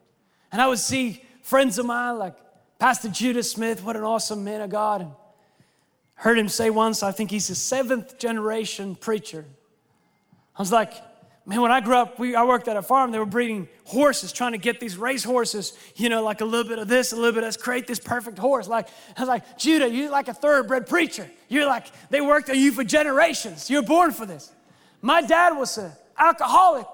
And 0.54 0.62
I 0.62 0.68
would 0.68 0.80
see 0.80 1.26
friends 1.42 1.78
of 1.78 1.86
mine 1.86 2.18
like 2.18 2.38
Pastor 2.80 3.10
Judah 3.10 3.44
Smith, 3.44 3.84
what 3.84 3.98
an 3.98 4.04
awesome 4.04 4.46
man 4.46 4.62
of 4.62 4.70
God. 4.70 5.02
And 5.02 5.12
Heard 6.20 6.38
him 6.38 6.50
say 6.50 6.70
once, 6.70 7.02
I 7.02 7.14
think 7.14 7.32
he's 7.32 7.50
a 7.50 7.56
seventh 7.56 8.18
generation 8.18 8.96
preacher. 8.96 9.46
I 10.54 10.62
was 10.62 10.70
like, 10.70 10.92
man, 11.46 11.62
when 11.62 11.72
I 11.72 11.80
grew 11.80 11.96
up, 11.96 12.20
we, 12.20 12.36
I 12.36 12.44
worked 12.44 12.68
at 12.68 12.76
a 12.76 12.82
farm, 12.82 13.14
they 13.14 13.20
were 13.20 13.26
breeding 13.26 13.70
horses, 13.86 14.34
trying 14.34 14.52
to 14.52 14.58
get 14.58 14.82
these 14.82 14.98
race 14.98 15.24
horses, 15.24 15.78
you 15.96 16.10
know, 16.10 16.22
like 16.22 16.42
a 16.42 16.46
little 16.46 16.68
bit 16.68 16.78
of 16.78 16.90
this, 16.90 17.14
a 17.14 17.16
little 17.16 17.32
bit 17.32 17.44
of 17.44 17.48
this, 17.48 17.56
create 17.56 17.88
this 17.88 18.02
perfect 18.02 18.38
horse. 18.38 18.68
Like, 18.68 18.90
I 19.16 19.22
was 19.22 19.30
like, 19.30 19.58
Judah, 19.58 19.90
you're 19.90 20.12
like 20.12 20.28
a 20.28 20.34
thoroughbred 20.34 20.88
preacher. 20.88 21.32
You're 21.48 21.68
like, 21.68 21.86
they 22.10 22.20
worked 22.20 22.50
on 22.50 22.58
you 22.58 22.74
for 22.74 22.84
generations. 22.84 23.70
You're 23.70 23.82
born 23.82 24.12
for 24.12 24.26
this. 24.26 24.52
My 25.02 25.22
dad 25.22 25.52
was 25.52 25.78
an 25.78 25.94
alcoholic. 26.18 26.88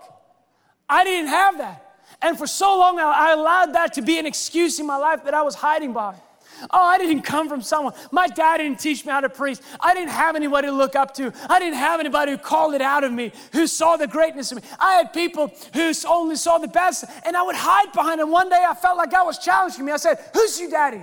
I 0.88 1.04
didn't 1.04 1.30
have 1.30 1.58
that. 1.58 1.98
And 2.22 2.38
for 2.38 2.46
so 2.46 2.78
long, 2.78 3.00
I 3.00 3.32
allowed 3.32 3.74
that 3.74 3.94
to 3.94 4.04
be 4.04 4.20
an 4.20 4.28
excuse 4.28 4.80
in 4.80 4.86
my 4.86 4.98
life 4.98 5.24
that 5.24 5.34
I 5.34 5.42
was 5.42 5.56
hiding 5.56 5.94
behind. 5.94 6.22
Oh, 6.70 6.84
I 6.84 6.98
didn't 6.98 7.24
come 7.24 7.50
from 7.50 7.62
someone. 7.62 7.94
My 8.12 8.28
dad 8.28 8.58
didn't 8.58 8.80
teach 8.80 9.06
me 9.06 9.12
how 9.12 9.22
to 9.22 9.30
preach. 9.30 9.60
I 9.80 9.94
didn't 9.94 10.10
have 10.10 10.36
anybody 10.36 10.68
to 10.68 10.74
look 10.74 10.96
up 10.96 11.14
to. 11.16 11.34
I 11.50 11.60
didn't 11.60 11.78
have 11.78 12.00
anybody 12.00 12.32
who 12.32 12.38
called 12.38 12.74
it 12.74 12.82
out 12.82 13.04
of 13.04 13.12
me, 13.12 13.32
who 13.52 13.68
saw 13.68 13.98
the 13.98 14.08
greatness 14.08 14.52
of 14.52 14.62
me. 14.62 14.70
I 14.80 14.94
had 14.94 15.14
people 15.14 15.52
who 15.74 15.92
only 16.08 16.36
saw 16.36 16.58
the 16.58 16.68
best, 16.68 17.06
and 17.26 17.36
I 17.36 17.44
would 17.44 17.56
hide 17.56 17.92
behind 17.94 18.20
them. 18.20 18.32
One 18.32 18.50
day 18.50 18.64
I 18.68 18.74
felt 18.74 18.98
like 18.98 19.12
God 19.12 19.26
was 19.26 19.40
challenging 19.40 19.86
me. 19.86 19.92
I 19.92 19.98
said, 19.98 20.18
Who's 20.34 20.60
your 20.60 20.70
daddy? 20.70 21.02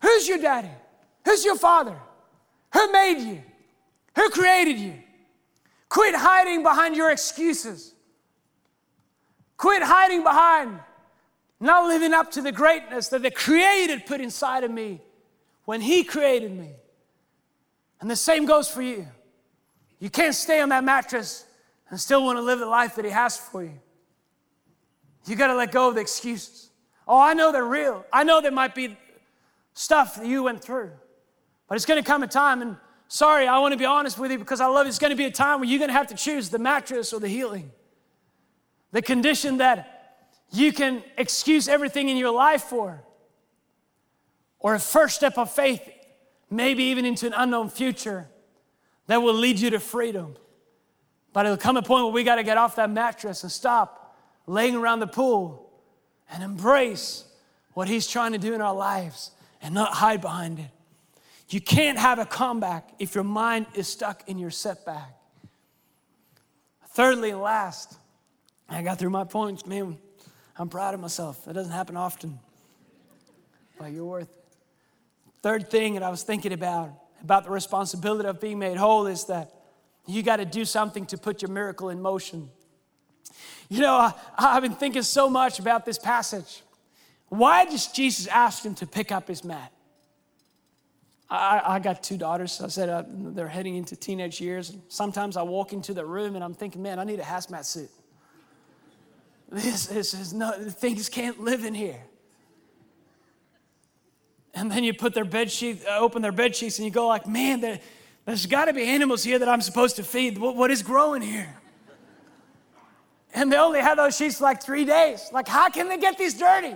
Who's 0.00 0.28
your 0.28 0.38
daddy? 0.38 0.70
Who's 1.24 1.44
your 1.44 1.56
father? 1.56 1.96
Who 2.74 2.92
made 2.92 3.18
you? 3.18 3.42
Who 4.16 4.30
created 4.30 4.78
you? 4.78 4.94
Quit 5.88 6.14
hiding 6.14 6.62
behind 6.62 6.96
your 6.96 7.10
excuses. 7.10 7.94
Quit 9.56 9.82
hiding 9.82 10.22
behind 10.22 10.78
not 11.64 11.88
living 11.88 12.12
up 12.12 12.30
to 12.32 12.42
the 12.42 12.52
greatness 12.52 13.08
that 13.08 13.22
the 13.22 13.30
Creator 13.30 14.04
put 14.06 14.20
inside 14.20 14.64
of 14.64 14.70
me 14.70 15.00
when 15.64 15.80
He 15.80 16.04
created 16.04 16.52
me. 16.52 16.70
And 18.00 18.10
the 18.10 18.16
same 18.16 18.44
goes 18.44 18.68
for 18.68 18.82
you. 18.82 19.06
You 19.98 20.10
can't 20.10 20.34
stay 20.34 20.60
on 20.60 20.68
that 20.68 20.84
mattress 20.84 21.46
and 21.88 21.98
still 21.98 22.24
want 22.24 22.36
to 22.38 22.42
live 22.42 22.58
the 22.58 22.66
life 22.66 22.96
that 22.96 23.04
He 23.04 23.10
has 23.10 23.36
for 23.36 23.62
you. 23.62 23.80
You 25.26 25.36
got 25.36 25.46
to 25.46 25.54
let 25.54 25.72
go 25.72 25.88
of 25.88 25.94
the 25.94 26.02
excuses. 26.02 26.70
Oh, 27.08 27.18
I 27.18 27.34
know 27.34 27.50
they're 27.50 27.64
real. 27.64 28.04
I 28.12 28.24
know 28.24 28.40
there 28.40 28.52
might 28.52 28.74
be 28.74 28.96
stuff 29.72 30.16
that 30.16 30.26
you 30.26 30.42
went 30.42 30.62
through. 30.62 30.90
But 31.68 31.76
it's 31.76 31.86
going 31.86 32.02
to 32.02 32.06
come 32.06 32.22
a 32.22 32.26
time, 32.26 32.60
and 32.60 32.76
sorry, 33.08 33.46
I 33.46 33.58
want 33.58 33.72
to 33.72 33.78
be 33.78 33.86
honest 33.86 34.18
with 34.18 34.30
you 34.30 34.38
because 34.38 34.60
I 34.60 34.66
love 34.66 34.86
you. 34.86 34.88
It's 34.88 34.98
going 34.98 35.12
to 35.12 35.16
be 35.16 35.24
a 35.24 35.30
time 35.30 35.60
where 35.60 35.68
you're 35.68 35.78
going 35.78 35.88
to 35.88 35.94
have 35.94 36.08
to 36.08 36.14
choose 36.14 36.50
the 36.50 36.58
mattress 36.58 37.12
or 37.12 37.20
the 37.20 37.28
healing. 37.28 37.70
The 38.92 39.02
condition 39.02 39.58
that 39.58 39.93
you 40.54 40.72
can 40.72 41.02
excuse 41.16 41.68
everything 41.68 42.08
in 42.08 42.16
your 42.16 42.30
life 42.30 42.62
for. 42.62 43.02
Or 44.58 44.74
a 44.74 44.80
first 44.80 45.16
step 45.16 45.36
of 45.36 45.52
faith, 45.52 45.82
maybe 46.50 46.84
even 46.84 47.04
into 47.04 47.26
an 47.26 47.34
unknown 47.36 47.68
future 47.68 48.28
that 49.06 49.22
will 49.22 49.34
lead 49.34 49.58
you 49.58 49.70
to 49.70 49.80
freedom. 49.80 50.36
But 51.32 51.46
it'll 51.46 51.58
come 51.58 51.76
a 51.76 51.82
point 51.82 52.04
where 52.04 52.12
we 52.12 52.24
got 52.24 52.36
to 52.36 52.44
get 52.44 52.56
off 52.56 52.76
that 52.76 52.90
mattress 52.90 53.42
and 53.42 53.52
stop 53.52 54.16
laying 54.46 54.76
around 54.76 55.00
the 55.00 55.06
pool 55.06 55.70
and 56.30 56.42
embrace 56.42 57.24
what 57.74 57.88
He's 57.88 58.06
trying 58.06 58.32
to 58.32 58.38
do 58.38 58.54
in 58.54 58.60
our 58.60 58.74
lives 58.74 59.32
and 59.60 59.74
not 59.74 59.94
hide 59.94 60.20
behind 60.20 60.58
it. 60.60 60.70
You 61.48 61.60
can't 61.60 61.98
have 61.98 62.18
a 62.18 62.24
comeback 62.24 62.94
if 62.98 63.14
your 63.14 63.24
mind 63.24 63.66
is 63.74 63.88
stuck 63.88 64.28
in 64.28 64.38
your 64.38 64.50
setback. 64.50 65.14
Thirdly 66.90 67.30
and 67.30 67.40
last, 67.40 67.98
I 68.68 68.82
got 68.82 68.98
through 68.98 69.10
my 69.10 69.24
points, 69.24 69.66
man. 69.66 69.98
I'm 70.56 70.68
proud 70.68 70.94
of 70.94 71.00
myself. 71.00 71.44
That 71.44 71.54
doesn't 71.54 71.72
happen 71.72 71.96
often. 71.96 72.38
But 73.78 73.92
you're 73.92 74.04
worth 74.04 74.30
it. 74.30 74.44
Third 75.42 75.68
thing 75.68 75.94
that 75.94 76.02
I 76.02 76.10
was 76.10 76.22
thinking 76.22 76.52
about, 76.52 76.90
about 77.22 77.44
the 77.44 77.50
responsibility 77.50 78.28
of 78.28 78.40
being 78.40 78.58
made 78.58 78.76
whole, 78.76 79.06
is 79.06 79.24
that 79.26 79.52
you 80.06 80.22
got 80.22 80.36
to 80.36 80.44
do 80.44 80.64
something 80.64 81.06
to 81.06 81.18
put 81.18 81.42
your 81.42 81.50
miracle 81.50 81.90
in 81.90 82.00
motion. 82.00 82.48
You 83.68 83.80
know, 83.80 83.94
I, 83.94 84.12
I've 84.38 84.62
been 84.62 84.74
thinking 84.74 85.02
so 85.02 85.28
much 85.28 85.58
about 85.58 85.84
this 85.84 85.98
passage. 85.98 86.62
Why 87.28 87.64
does 87.64 87.88
Jesus 87.88 88.26
ask 88.28 88.64
him 88.64 88.74
to 88.76 88.86
pick 88.86 89.10
up 89.10 89.28
his 89.28 89.42
mat? 89.44 89.72
I, 91.28 91.62
I 91.64 91.78
got 91.80 92.02
two 92.02 92.16
daughters. 92.16 92.60
I 92.60 92.68
said 92.68 92.88
uh, 92.88 93.02
they're 93.08 93.48
heading 93.48 93.76
into 93.76 93.96
teenage 93.96 94.40
years. 94.40 94.76
Sometimes 94.88 95.36
I 95.36 95.42
walk 95.42 95.72
into 95.72 95.94
the 95.94 96.04
room 96.04 96.36
and 96.36 96.44
I'm 96.44 96.54
thinking, 96.54 96.82
man, 96.82 96.98
I 96.98 97.04
need 97.04 97.18
a 97.18 97.24
hazmat 97.24 97.64
suit. 97.64 97.90
This, 99.54 99.86
this 99.86 100.14
is 100.14 100.32
no, 100.32 100.50
things 100.50 101.08
can't 101.08 101.40
live 101.40 101.64
in 101.64 101.74
here. 101.74 102.02
And 104.52 104.70
then 104.70 104.82
you 104.82 104.92
put 104.92 105.14
their 105.14 105.24
bed 105.24 105.50
sheet, 105.50 105.80
uh, 105.88 106.00
open 106.00 106.22
their 106.22 106.32
bed 106.32 106.56
sheets, 106.56 106.78
and 106.78 106.86
you 106.86 106.90
go 106.90 107.06
like, 107.06 107.28
man, 107.28 107.60
there, 107.60 107.78
has 108.26 108.46
got 108.46 108.64
to 108.64 108.72
be 108.72 108.82
animals 108.82 109.22
here 109.22 109.38
that 109.38 109.48
I'm 109.48 109.60
supposed 109.60 109.94
to 109.96 110.02
feed. 110.02 110.38
What, 110.38 110.56
what 110.56 110.72
is 110.72 110.82
growing 110.82 111.22
here? 111.22 111.54
And 113.32 113.52
they 113.52 113.56
only 113.56 113.80
had 113.80 113.96
those 113.96 114.16
sheets 114.16 114.40
like 114.40 114.60
three 114.60 114.84
days. 114.84 115.28
Like, 115.32 115.46
how 115.46 115.68
can 115.68 115.88
they 115.88 115.98
get 115.98 116.18
these 116.18 116.34
dirty? 116.34 116.74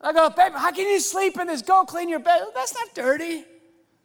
I 0.00 0.12
go, 0.14 0.30
babe, 0.30 0.52
how 0.54 0.72
can 0.72 0.88
you 0.88 1.00
sleep 1.00 1.38
in 1.38 1.46
this? 1.46 1.60
Go 1.60 1.84
clean 1.84 2.08
your 2.08 2.20
bed. 2.20 2.42
That's 2.54 2.74
not 2.74 2.94
dirty. 2.94 3.44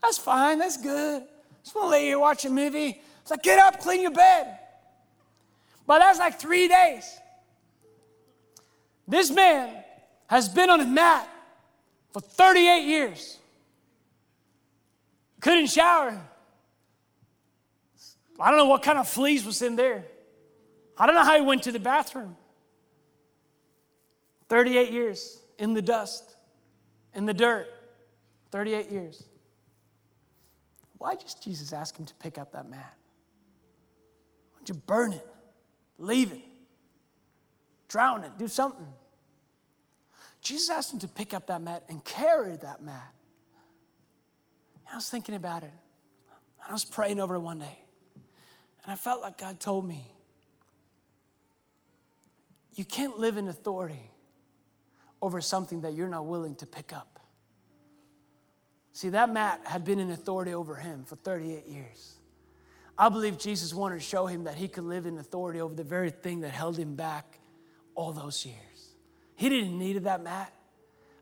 That's 0.02 0.18
fine. 0.18 0.60
That's 0.60 0.76
good. 0.76 1.24
Just 1.64 1.74
want 1.74 1.86
to 1.86 1.92
lay 1.92 2.06
here 2.06 2.20
watch 2.20 2.44
a 2.44 2.50
movie. 2.50 3.02
It's 3.22 3.32
like, 3.32 3.44
get 3.44 3.60
up, 3.60 3.80
clean 3.80 4.02
your 4.02 4.12
bed. 4.12 4.58
But 5.88 6.00
that's 6.00 6.20
like 6.20 6.38
three 6.38 6.68
days. 6.68 7.18
This 9.10 9.32
man 9.32 9.76
has 10.28 10.48
been 10.48 10.70
on 10.70 10.80
a 10.80 10.86
mat 10.86 11.28
for 12.12 12.22
38 12.22 12.84
years. 12.86 13.40
Couldn't 15.42 15.68
shower. 15.68 16.22
I 18.40 18.50
don't 18.52 18.60
know 18.60 18.68
what 18.68 18.84
kind 18.84 19.00
of 19.00 19.10
fleas 19.10 19.44
was 19.44 19.64
in 19.64 19.76
there. 19.76 20.06
I 20.96 21.08
don't 21.08 21.16
know 21.16 21.24
how 21.24 21.36
he 21.36 21.42
went 21.42 21.64
to 21.64 21.72
the 21.72 21.80
bathroom. 21.80 22.38
38 24.48 24.92
years 24.92 25.42
in 25.58 25.74
the 25.74 25.82
dust, 25.82 26.36
in 27.16 27.26
the 27.26 27.34
dirt. 27.34 27.68
38 28.52 28.92
years. 28.92 29.24
Why 31.00 31.16
just 31.16 31.44
Jesus 31.44 31.74
ask 31.74 31.98
him 31.98 32.06
to 32.06 32.14
pick 32.16 32.38
up 32.38 32.52
that 32.52 32.70
mat? 32.70 32.94
Why 34.52 34.60
don't 34.60 34.70
you 34.70 34.76
burn 34.76 35.14
it? 35.14 35.28
Leave 35.98 36.32
it. 36.32 36.42
drown 37.88 38.24
it, 38.24 38.38
do 38.38 38.48
something. 38.48 38.86
Jesus 40.42 40.70
asked 40.70 40.94
him 40.94 41.00
to 41.00 41.08
pick 41.08 41.34
up 41.34 41.48
that 41.48 41.62
mat 41.62 41.84
and 41.90 42.04
carry 42.04 42.56
that 42.58 42.82
mat. 42.82 43.14
And 44.88 44.94
I 44.94 44.96
was 44.96 45.10
thinking 45.10 45.36
about 45.36 45.64
it. 45.64 45.74
And 46.64 46.70
I 46.70 46.74
was 46.74 46.86
praying 46.86 47.20
over 47.20 47.36
it 47.36 47.40
one 47.40 47.60
day. 47.60 47.80
And 48.84 48.92
I 48.92 48.96
felt 48.96 49.22
like 49.22 49.38
God 49.38 49.60
told 49.60 49.88
me, 49.88 50.06
you 52.76 52.86
can't 52.86 53.20
live 53.20 53.38
in 53.38 53.48
authority 53.48 54.10
over 55.22 55.42
something 55.42 55.82
that 55.82 55.94
you're 55.94 56.08
not 56.08 56.26
willing 56.26 56.56
to 56.56 56.66
pick 56.66 56.94
up. 56.94 57.20
See, 58.94 59.10
that 59.10 59.32
mat 59.32 59.62
had 59.66 59.84
been 59.84 60.00
in 60.00 60.12
authority 60.12 60.54
over 60.54 60.76
him 60.76 61.04
for 61.04 61.16
38 61.18 61.68
years. 61.68 62.16
I 62.98 63.10
believe 63.10 63.38
Jesus 63.38 63.74
wanted 63.74 63.96
to 63.96 64.02
show 64.02 64.28
him 64.28 64.46
that 64.46 64.56
he 64.56 64.68
could 64.68 64.84
live 64.84 65.06
in 65.06 65.18
authority 65.18 65.62
over 65.62 65.74
the 65.74 65.84
very 65.84 66.10
thing 66.10 66.42
that 66.42 66.52
held 66.52 66.78
him 66.78 66.96
back 66.96 67.40
all 67.96 68.12
those 68.12 68.46
years. 68.46 68.69
He 69.40 69.48
didn't 69.48 69.80
need 69.80 69.96
that 70.04 70.22
mat, 70.22 70.54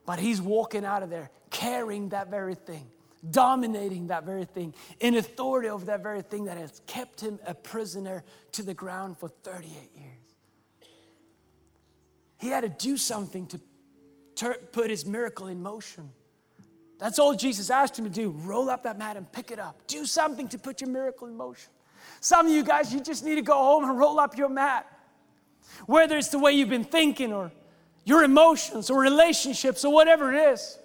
but 0.04 0.18
he's 0.18 0.42
walking 0.42 0.84
out 0.84 1.04
of 1.04 1.12
there 1.12 1.30
carrying 1.52 2.10
that 2.10 2.32
very 2.32 2.56
thing, 2.56 2.88
dominating 3.30 4.08
that 4.08 4.26
very 4.26 4.46
thing, 4.46 4.74
in 5.00 5.14
authority 5.14 5.70
over 5.70 5.86
that 5.86 6.02
very 6.02 6.24
thing 6.24 6.46
that 6.46 6.58
has 6.58 6.82
kept 6.88 7.22
him 7.22 7.38
a 7.46 7.54
prisoner 7.54 8.24
to 8.54 8.64
the 8.64 8.74
ground 8.74 9.20
for 9.20 9.30
38 9.30 9.72
years. 9.96 10.18
He 12.40 12.48
had 12.48 12.62
to 12.62 12.70
do 12.70 12.98
something 12.98 13.46
to 13.48 13.62
ter- 14.34 14.58
put 14.72 14.90
his 14.90 15.06
miracle 15.06 15.46
in 15.46 15.62
motion. 15.62 16.10
That's 16.98 17.20
all 17.20 17.36
Jesus 17.36 17.70
asked 17.70 18.00
him 18.00 18.06
to 18.06 18.12
do. 18.12 18.32
Roll 18.32 18.72
up 18.72 18.82
that 18.82 18.98
mat 18.98 19.16
and 19.16 19.32
pick 19.32 19.52
it 19.52 19.60
up. 19.60 19.86
Do 19.86 20.08
something 20.08 20.48
to 20.48 20.58
put 20.58 20.82
your 20.82 20.90
miracle 20.90 21.28
in 21.28 21.38
motion. 21.38 21.70
Some 22.20 22.48
of 22.48 22.52
you 22.52 22.64
guys, 22.64 22.92
you 22.92 23.00
just 23.00 23.24
need 23.24 23.36
to 23.36 23.44
go 23.44 23.54
home 23.54 23.88
and 23.88 23.96
roll 23.96 24.20
up 24.20 24.36
your 24.36 24.50
mat. 24.50 24.92
Whether 25.86 26.18
it's 26.18 26.30
the 26.30 26.40
way 26.40 26.54
you've 26.54 26.70
been 26.70 26.84
thinking 26.84 27.32
or 27.32 27.52
your 28.08 28.24
emotions 28.24 28.90
or 28.90 29.02
relationships 29.02 29.84
or 29.84 29.92
whatever 29.92 30.34
it 30.34 30.54
is. 30.54 30.80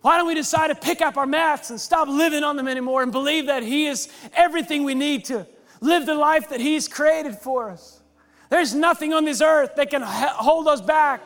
Why 0.00 0.16
don't 0.18 0.26
we 0.26 0.34
decide 0.34 0.68
to 0.68 0.74
pick 0.74 1.00
up 1.00 1.16
our 1.16 1.26
mats 1.26 1.70
and 1.70 1.80
stop 1.80 2.08
living 2.08 2.42
on 2.42 2.56
them 2.56 2.66
anymore 2.66 3.04
and 3.04 3.12
believe 3.12 3.46
that 3.46 3.62
He 3.62 3.86
is 3.86 4.08
everything 4.34 4.82
we 4.82 4.96
need 4.96 5.24
to 5.26 5.46
live 5.80 6.04
the 6.04 6.16
life 6.16 6.48
that 6.48 6.60
He's 6.60 6.88
created 6.88 7.36
for 7.36 7.70
us? 7.70 8.02
There's 8.50 8.74
nothing 8.74 9.14
on 9.14 9.24
this 9.24 9.40
earth 9.40 9.76
that 9.76 9.88
can 9.88 10.02
hold 10.02 10.66
us 10.66 10.80
back. 10.80 11.22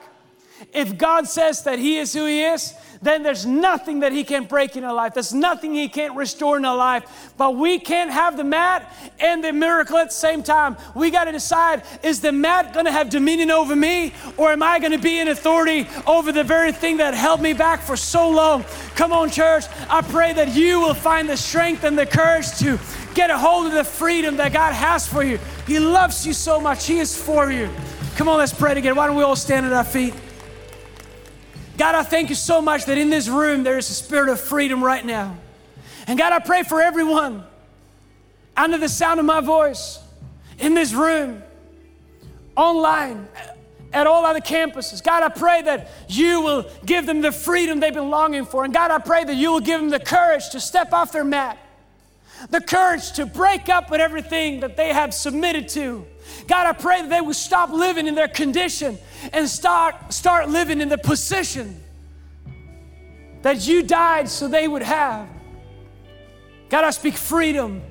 If 0.73 0.97
God 0.97 1.29
says 1.29 1.63
that 1.65 1.79
He 1.79 1.99
is 1.99 2.13
who 2.13 2.27
He 2.27 2.43
is, 2.43 2.75
then 3.03 3.23
there's 3.23 3.45
nothing 3.45 4.01
that 4.01 4.13
He 4.13 4.25
can't 4.25 4.49
break 4.49 4.77
in 4.77 4.85
our 4.85 4.95
life. 4.95 5.15
There's 5.15 5.35
nothing 5.35 5.75
He 5.75 5.89
can't 5.89 6.17
restore 6.17 6.57
in 6.57 6.65
our 6.65 6.77
life. 6.77 7.33
But 7.37 7.57
we 7.57 7.79
can't 7.79 8.11
have 8.11 8.37
the 8.37 8.45
mat 8.45 8.93
and 9.21 9.45
the 9.45 9.53
miracle 9.53 9.99
at 9.99 10.09
the 10.09 10.15
same 10.15 10.43
time. 10.43 10.77
We 10.95 11.11
got 11.11 11.25
to 11.25 11.33
decide 11.33 11.83
is 12.03 12.21
the 12.21 12.33
mat 12.33 12.73
going 12.73 12.87
to 12.87 12.93
have 12.93 13.11
dominion 13.11 13.51
over 13.51 13.77
me, 13.77 14.13
or 14.37 14.51
am 14.51 14.63
I 14.63 14.79
going 14.79 14.93
to 14.93 14.99
be 14.99 15.19
in 15.19 15.29
authority 15.29 15.87
over 16.07 16.33
the 16.33 16.45
very 16.45 16.73
thing 16.73 16.99
that 16.99 17.15
held 17.15 17.41
me 17.41 17.53
back 17.53 17.81
for 17.81 17.97
so 17.97 18.31
long? 18.31 18.65
Come 18.95 19.13
on, 19.13 19.31
church. 19.31 19.65
I 19.91 20.03
pray 20.03 20.33
that 20.33 20.55
you 20.55 20.81
will 20.81 20.95
find 20.95 21.29
the 21.29 21.37
strength 21.37 21.85
and 21.85 21.99
the 21.99 22.07
courage 22.07 22.51
to 22.59 22.79
get 23.15 23.31
a 23.31 23.39
hold 23.39 23.67
of 23.67 23.73
the 23.73 23.85
freedom 23.85 24.37
that 24.37 24.53
God 24.53 24.73
has 24.73 25.07
for 25.07 25.23
you. 25.23 25.39
He 25.67 25.79
loves 25.79 26.27
you 26.27 26.33
so 26.33 26.61
much, 26.61 26.87
He 26.87 26.99
is 26.99 27.17
for 27.17 27.51
you. 27.51 27.71
Come 28.17 28.29
on, 28.29 28.39
let's 28.39 28.55
pray 28.55 28.73
together. 28.73 28.95
Why 28.95 29.07
don't 29.07 29.17
we 29.17 29.23
all 29.23 29.37
stand 29.37 29.67
at 29.67 29.73
our 29.73 29.85
feet? 29.85 30.15
God, 31.77 31.95
I 31.95 32.03
thank 32.03 32.31
you 32.31 32.35
so 32.35 32.63
much 32.63 32.87
that 32.87 32.97
in 32.97 33.11
this 33.11 33.29
room 33.29 33.63
there 33.63 33.77
is 33.77 33.91
a 33.91 33.95
spirit 33.95 34.29
of 34.29 34.41
freedom 34.41 34.83
right 34.83 35.05
now. 35.05 35.37
And 36.07 36.19
God, 36.19 36.33
I 36.33 36.39
pray 36.39 36.63
for 36.63 36.81
everyone 36.81 37.45
under 38.57 38.79
the 38.79 38.89
sound 38.89 39.21
of 39.21 39.27
my 39.27 39.41
voice 39.41 39.99
in 40.59 40.75
this 40.75 40.95
room, 40.95 41.43
online, 42.57 43.29
at 43.93 44.07
all 44.07 44.25
other 44.25 44.41
campuses. 44.41 45.03
God, 45.03 45.23
I 45.23 45.29
pray 45.29 45.63
that 45.63 45.91
you 46.09 46.41
will 46.41 46.67
give 46.85 47.07
them 47.07 47.21
the 47.21 47.33
freedom 47.33 47.81
they've 47.81 47.93
been 47.93 48.11
longing 48.11 48.45
for. 48.45 48.65
And 48.65 48.73
God, 48.73 48.91
I 48.91 48.99
pray 48.99 49.25
that 49.25 49.37
you 49.37 49.53
will 49.53 49.61
give 49.61 49.81
them 49.81 49.91
the 49.91 50.01
courage 50.01 50.51
to 50.51 50.61
step 50.61 50.93
off 50.93 51.13
their 51.13 51.25
mat, 51.25 51.59
the 52.51 52.61
courage 52.61 53.13
to 53.13 53.27
break 53.27 53.69
up 53.69 53.91
with 53.91 54.01
everything 54.01 54.61
that 54.61 54.77
they 54.77 54.93
have 54.93 55.15
submitted 55.15 55.69
to. 55.71 56.07
God, 56.47 56.67
I 56.67 56.73
pray 56.73 57.03
that 57.03 57.11
they 57.11 57.21
will 57.21 57.35
stop 57.35 57.71
living 57.71 58.07
in 58.07 58.15
their 58.15 58.29
condition 58.29 58.99
and 59.33 59.49
start, 59.49 60.13
start 60.13 60.49
living 60.49 60.81
in 60.81 60.89
the 60.89 60.99
position 60.99 61.81
that 63.43 63.67
you 63.67 63.83
died 63.83 64.29
so 64.29 64.49
they 64.49 64.67
would 64.67 64.83
have. 64.83 65.29
God, 66.69 66.85
I 66.85 66.91
speak 66.91 67.15
freedom. 67.15 67.83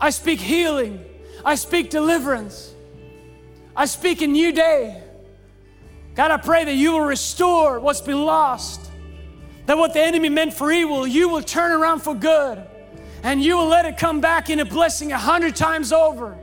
I 0.00 0.10
speak 0.10 0.40
healing. 0.40 1.04
I 1.44 1.54
speak 1.54 1.90
deliverance. 1.90 2.74
I 3.74 3.86
speak 3.86 4.20
a 4.20 4.26
new 4.26 4.52
day. 4.52 5.02
God, 6.14 6.30
I 6.30 6.38
pray 6.38 6.64
that 6.64 6.74
you 6.74 6.92
will 6.92 7.02
restore 7.04 7.78
what's 7.78 8.00
been 8.00 8.24
lost. 8.24 8.90
That 9.66 9.78
what 9.78 9.92
the 9.92 10.00
enemy 10.00 10.28
meant 10.28 10.54
for 10.54 10.72
evil, 10.72 11.06
you 11.06 11.28
will 11.28 11.42
turn 11.42 11.72
around 11.72 12.00
for 12.00 12.14
good. 12.14 12.66
And 13.26 13.42
you 13.42 13.56
will 13.56 13.66
let 13.66 13.84
it 13.86 13.98
come 13.98 14.20
back 14.20 14.50
in 14.50 14.60
a 14.60 14.64
blessing 14.64 15.10
a 15.10 15.18
hundred 15.18 15.56
times 15.56 15.92
over. 15.92 16.38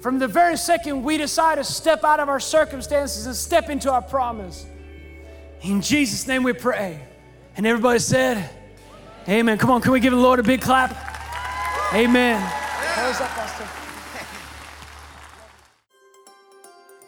From 0.00 0.18
the 0.18 0.26
very 0.26 0.56
second 0.56 1.02
we 1.04 1.18
decide 1.18 1.56
to 1.56 1.64
step 1.64 2.02
out 2.02 2.18
of 2.18 2.30
our 2.30 2.40
circumstances 2.40 3.26
and 3.26 3.36
step 3.36 3.68
into 3.68 3.92
our 3.92 4.00
promise. 4.00 4.64
In 5.60 5.82
Jesus' 5.82 6.26
name 6.26 6.44
we 6.44 6.54
pray. 6.54 6.98
And 7.58 7.66
everybody 7.66 7.98
said, 7.98 8.48
Amen. 9.28 9.58
Come 9.58 9.68
on, 9.68 9.82
can 9.82 9.92
we 9.92 10.00
give 10.00 10.14
the 10.14 10.18
Lord 10.18 10.40
a 10.40 10.42
big 10.42 10.62
clap? 10.62 10.96
Amen. 11.92 12.40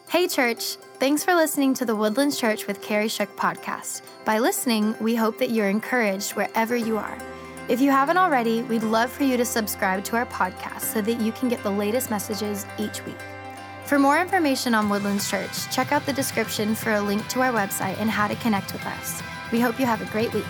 Hey, 0.09 0.27
church. 0.27 0.75
Thanks 0.99 1.23
for 1.23 1.33
listening 1.33 1.73
to 1.73 1.85
the 1.85 1.95
Woodlands 1.95 2.39
Church 2.39 2.67
with 2.67 2.83
Kerry 2.83 3.07
Shook 3.07 3.35
podcast. 3.35 4.03
By 4.25 4.37
listening, 4.37 4.95
we 5.01 5.15
hope 5.15 5.39
that 5.39 5.49
you're 5.49 5.69
encouraged 5.69 6.35
wherever 6.35 6.75
you 6.75 6.99
are. 6.99 7.17
If 7.69 7.79
you 7.79 7.91
haven't 7.91 8.17
already, 8.17 8.63
we'd 8.63 8.81
love 8.81 9.11
for 9.11 9.23
you 9.23 9.37
to 9.37 9.45
subscribe 9.45 10.03
to 10.05 10.15
our 10.15 10.25
podcast 10.25 10.81
so 10.81 11.01
that 11.01 11.21
you 11.21 11.31
can 11.31 11.49
get 11.49 11.61
the 11.61 11.69
latest 11.69 12.09
messages 12.09 12.65
each 12.79 13.05
week. 13.05 13.19
For 13.85 13.99
more 13.99 14.19
information 14.19 14.73
on 14.73 14.89
Woodlands 14.89 15.29
Church, 15.29 15.69
check 15.69 15.91
out 15.91 16.03
the 16.07 16.13
description 16.13 16.73
for 16.73 16.93
a 16.93 17.01
link 17.01 17.27
to 17.27 17.41
our 17.41 17.53
website 17.53 17.99
and 17.99 18.09
how 18.09 18.27
to 18.27 18.35
connect 18.37 18.73
with 18.73 18.83
us. 18.87 19.21
We 19.51 19.59
hope 19.59 19.79
you 19.79 19.85
have 19.85 20.01
a 20.01 20.11
great 20.11 20.33
week. 20.33 20.45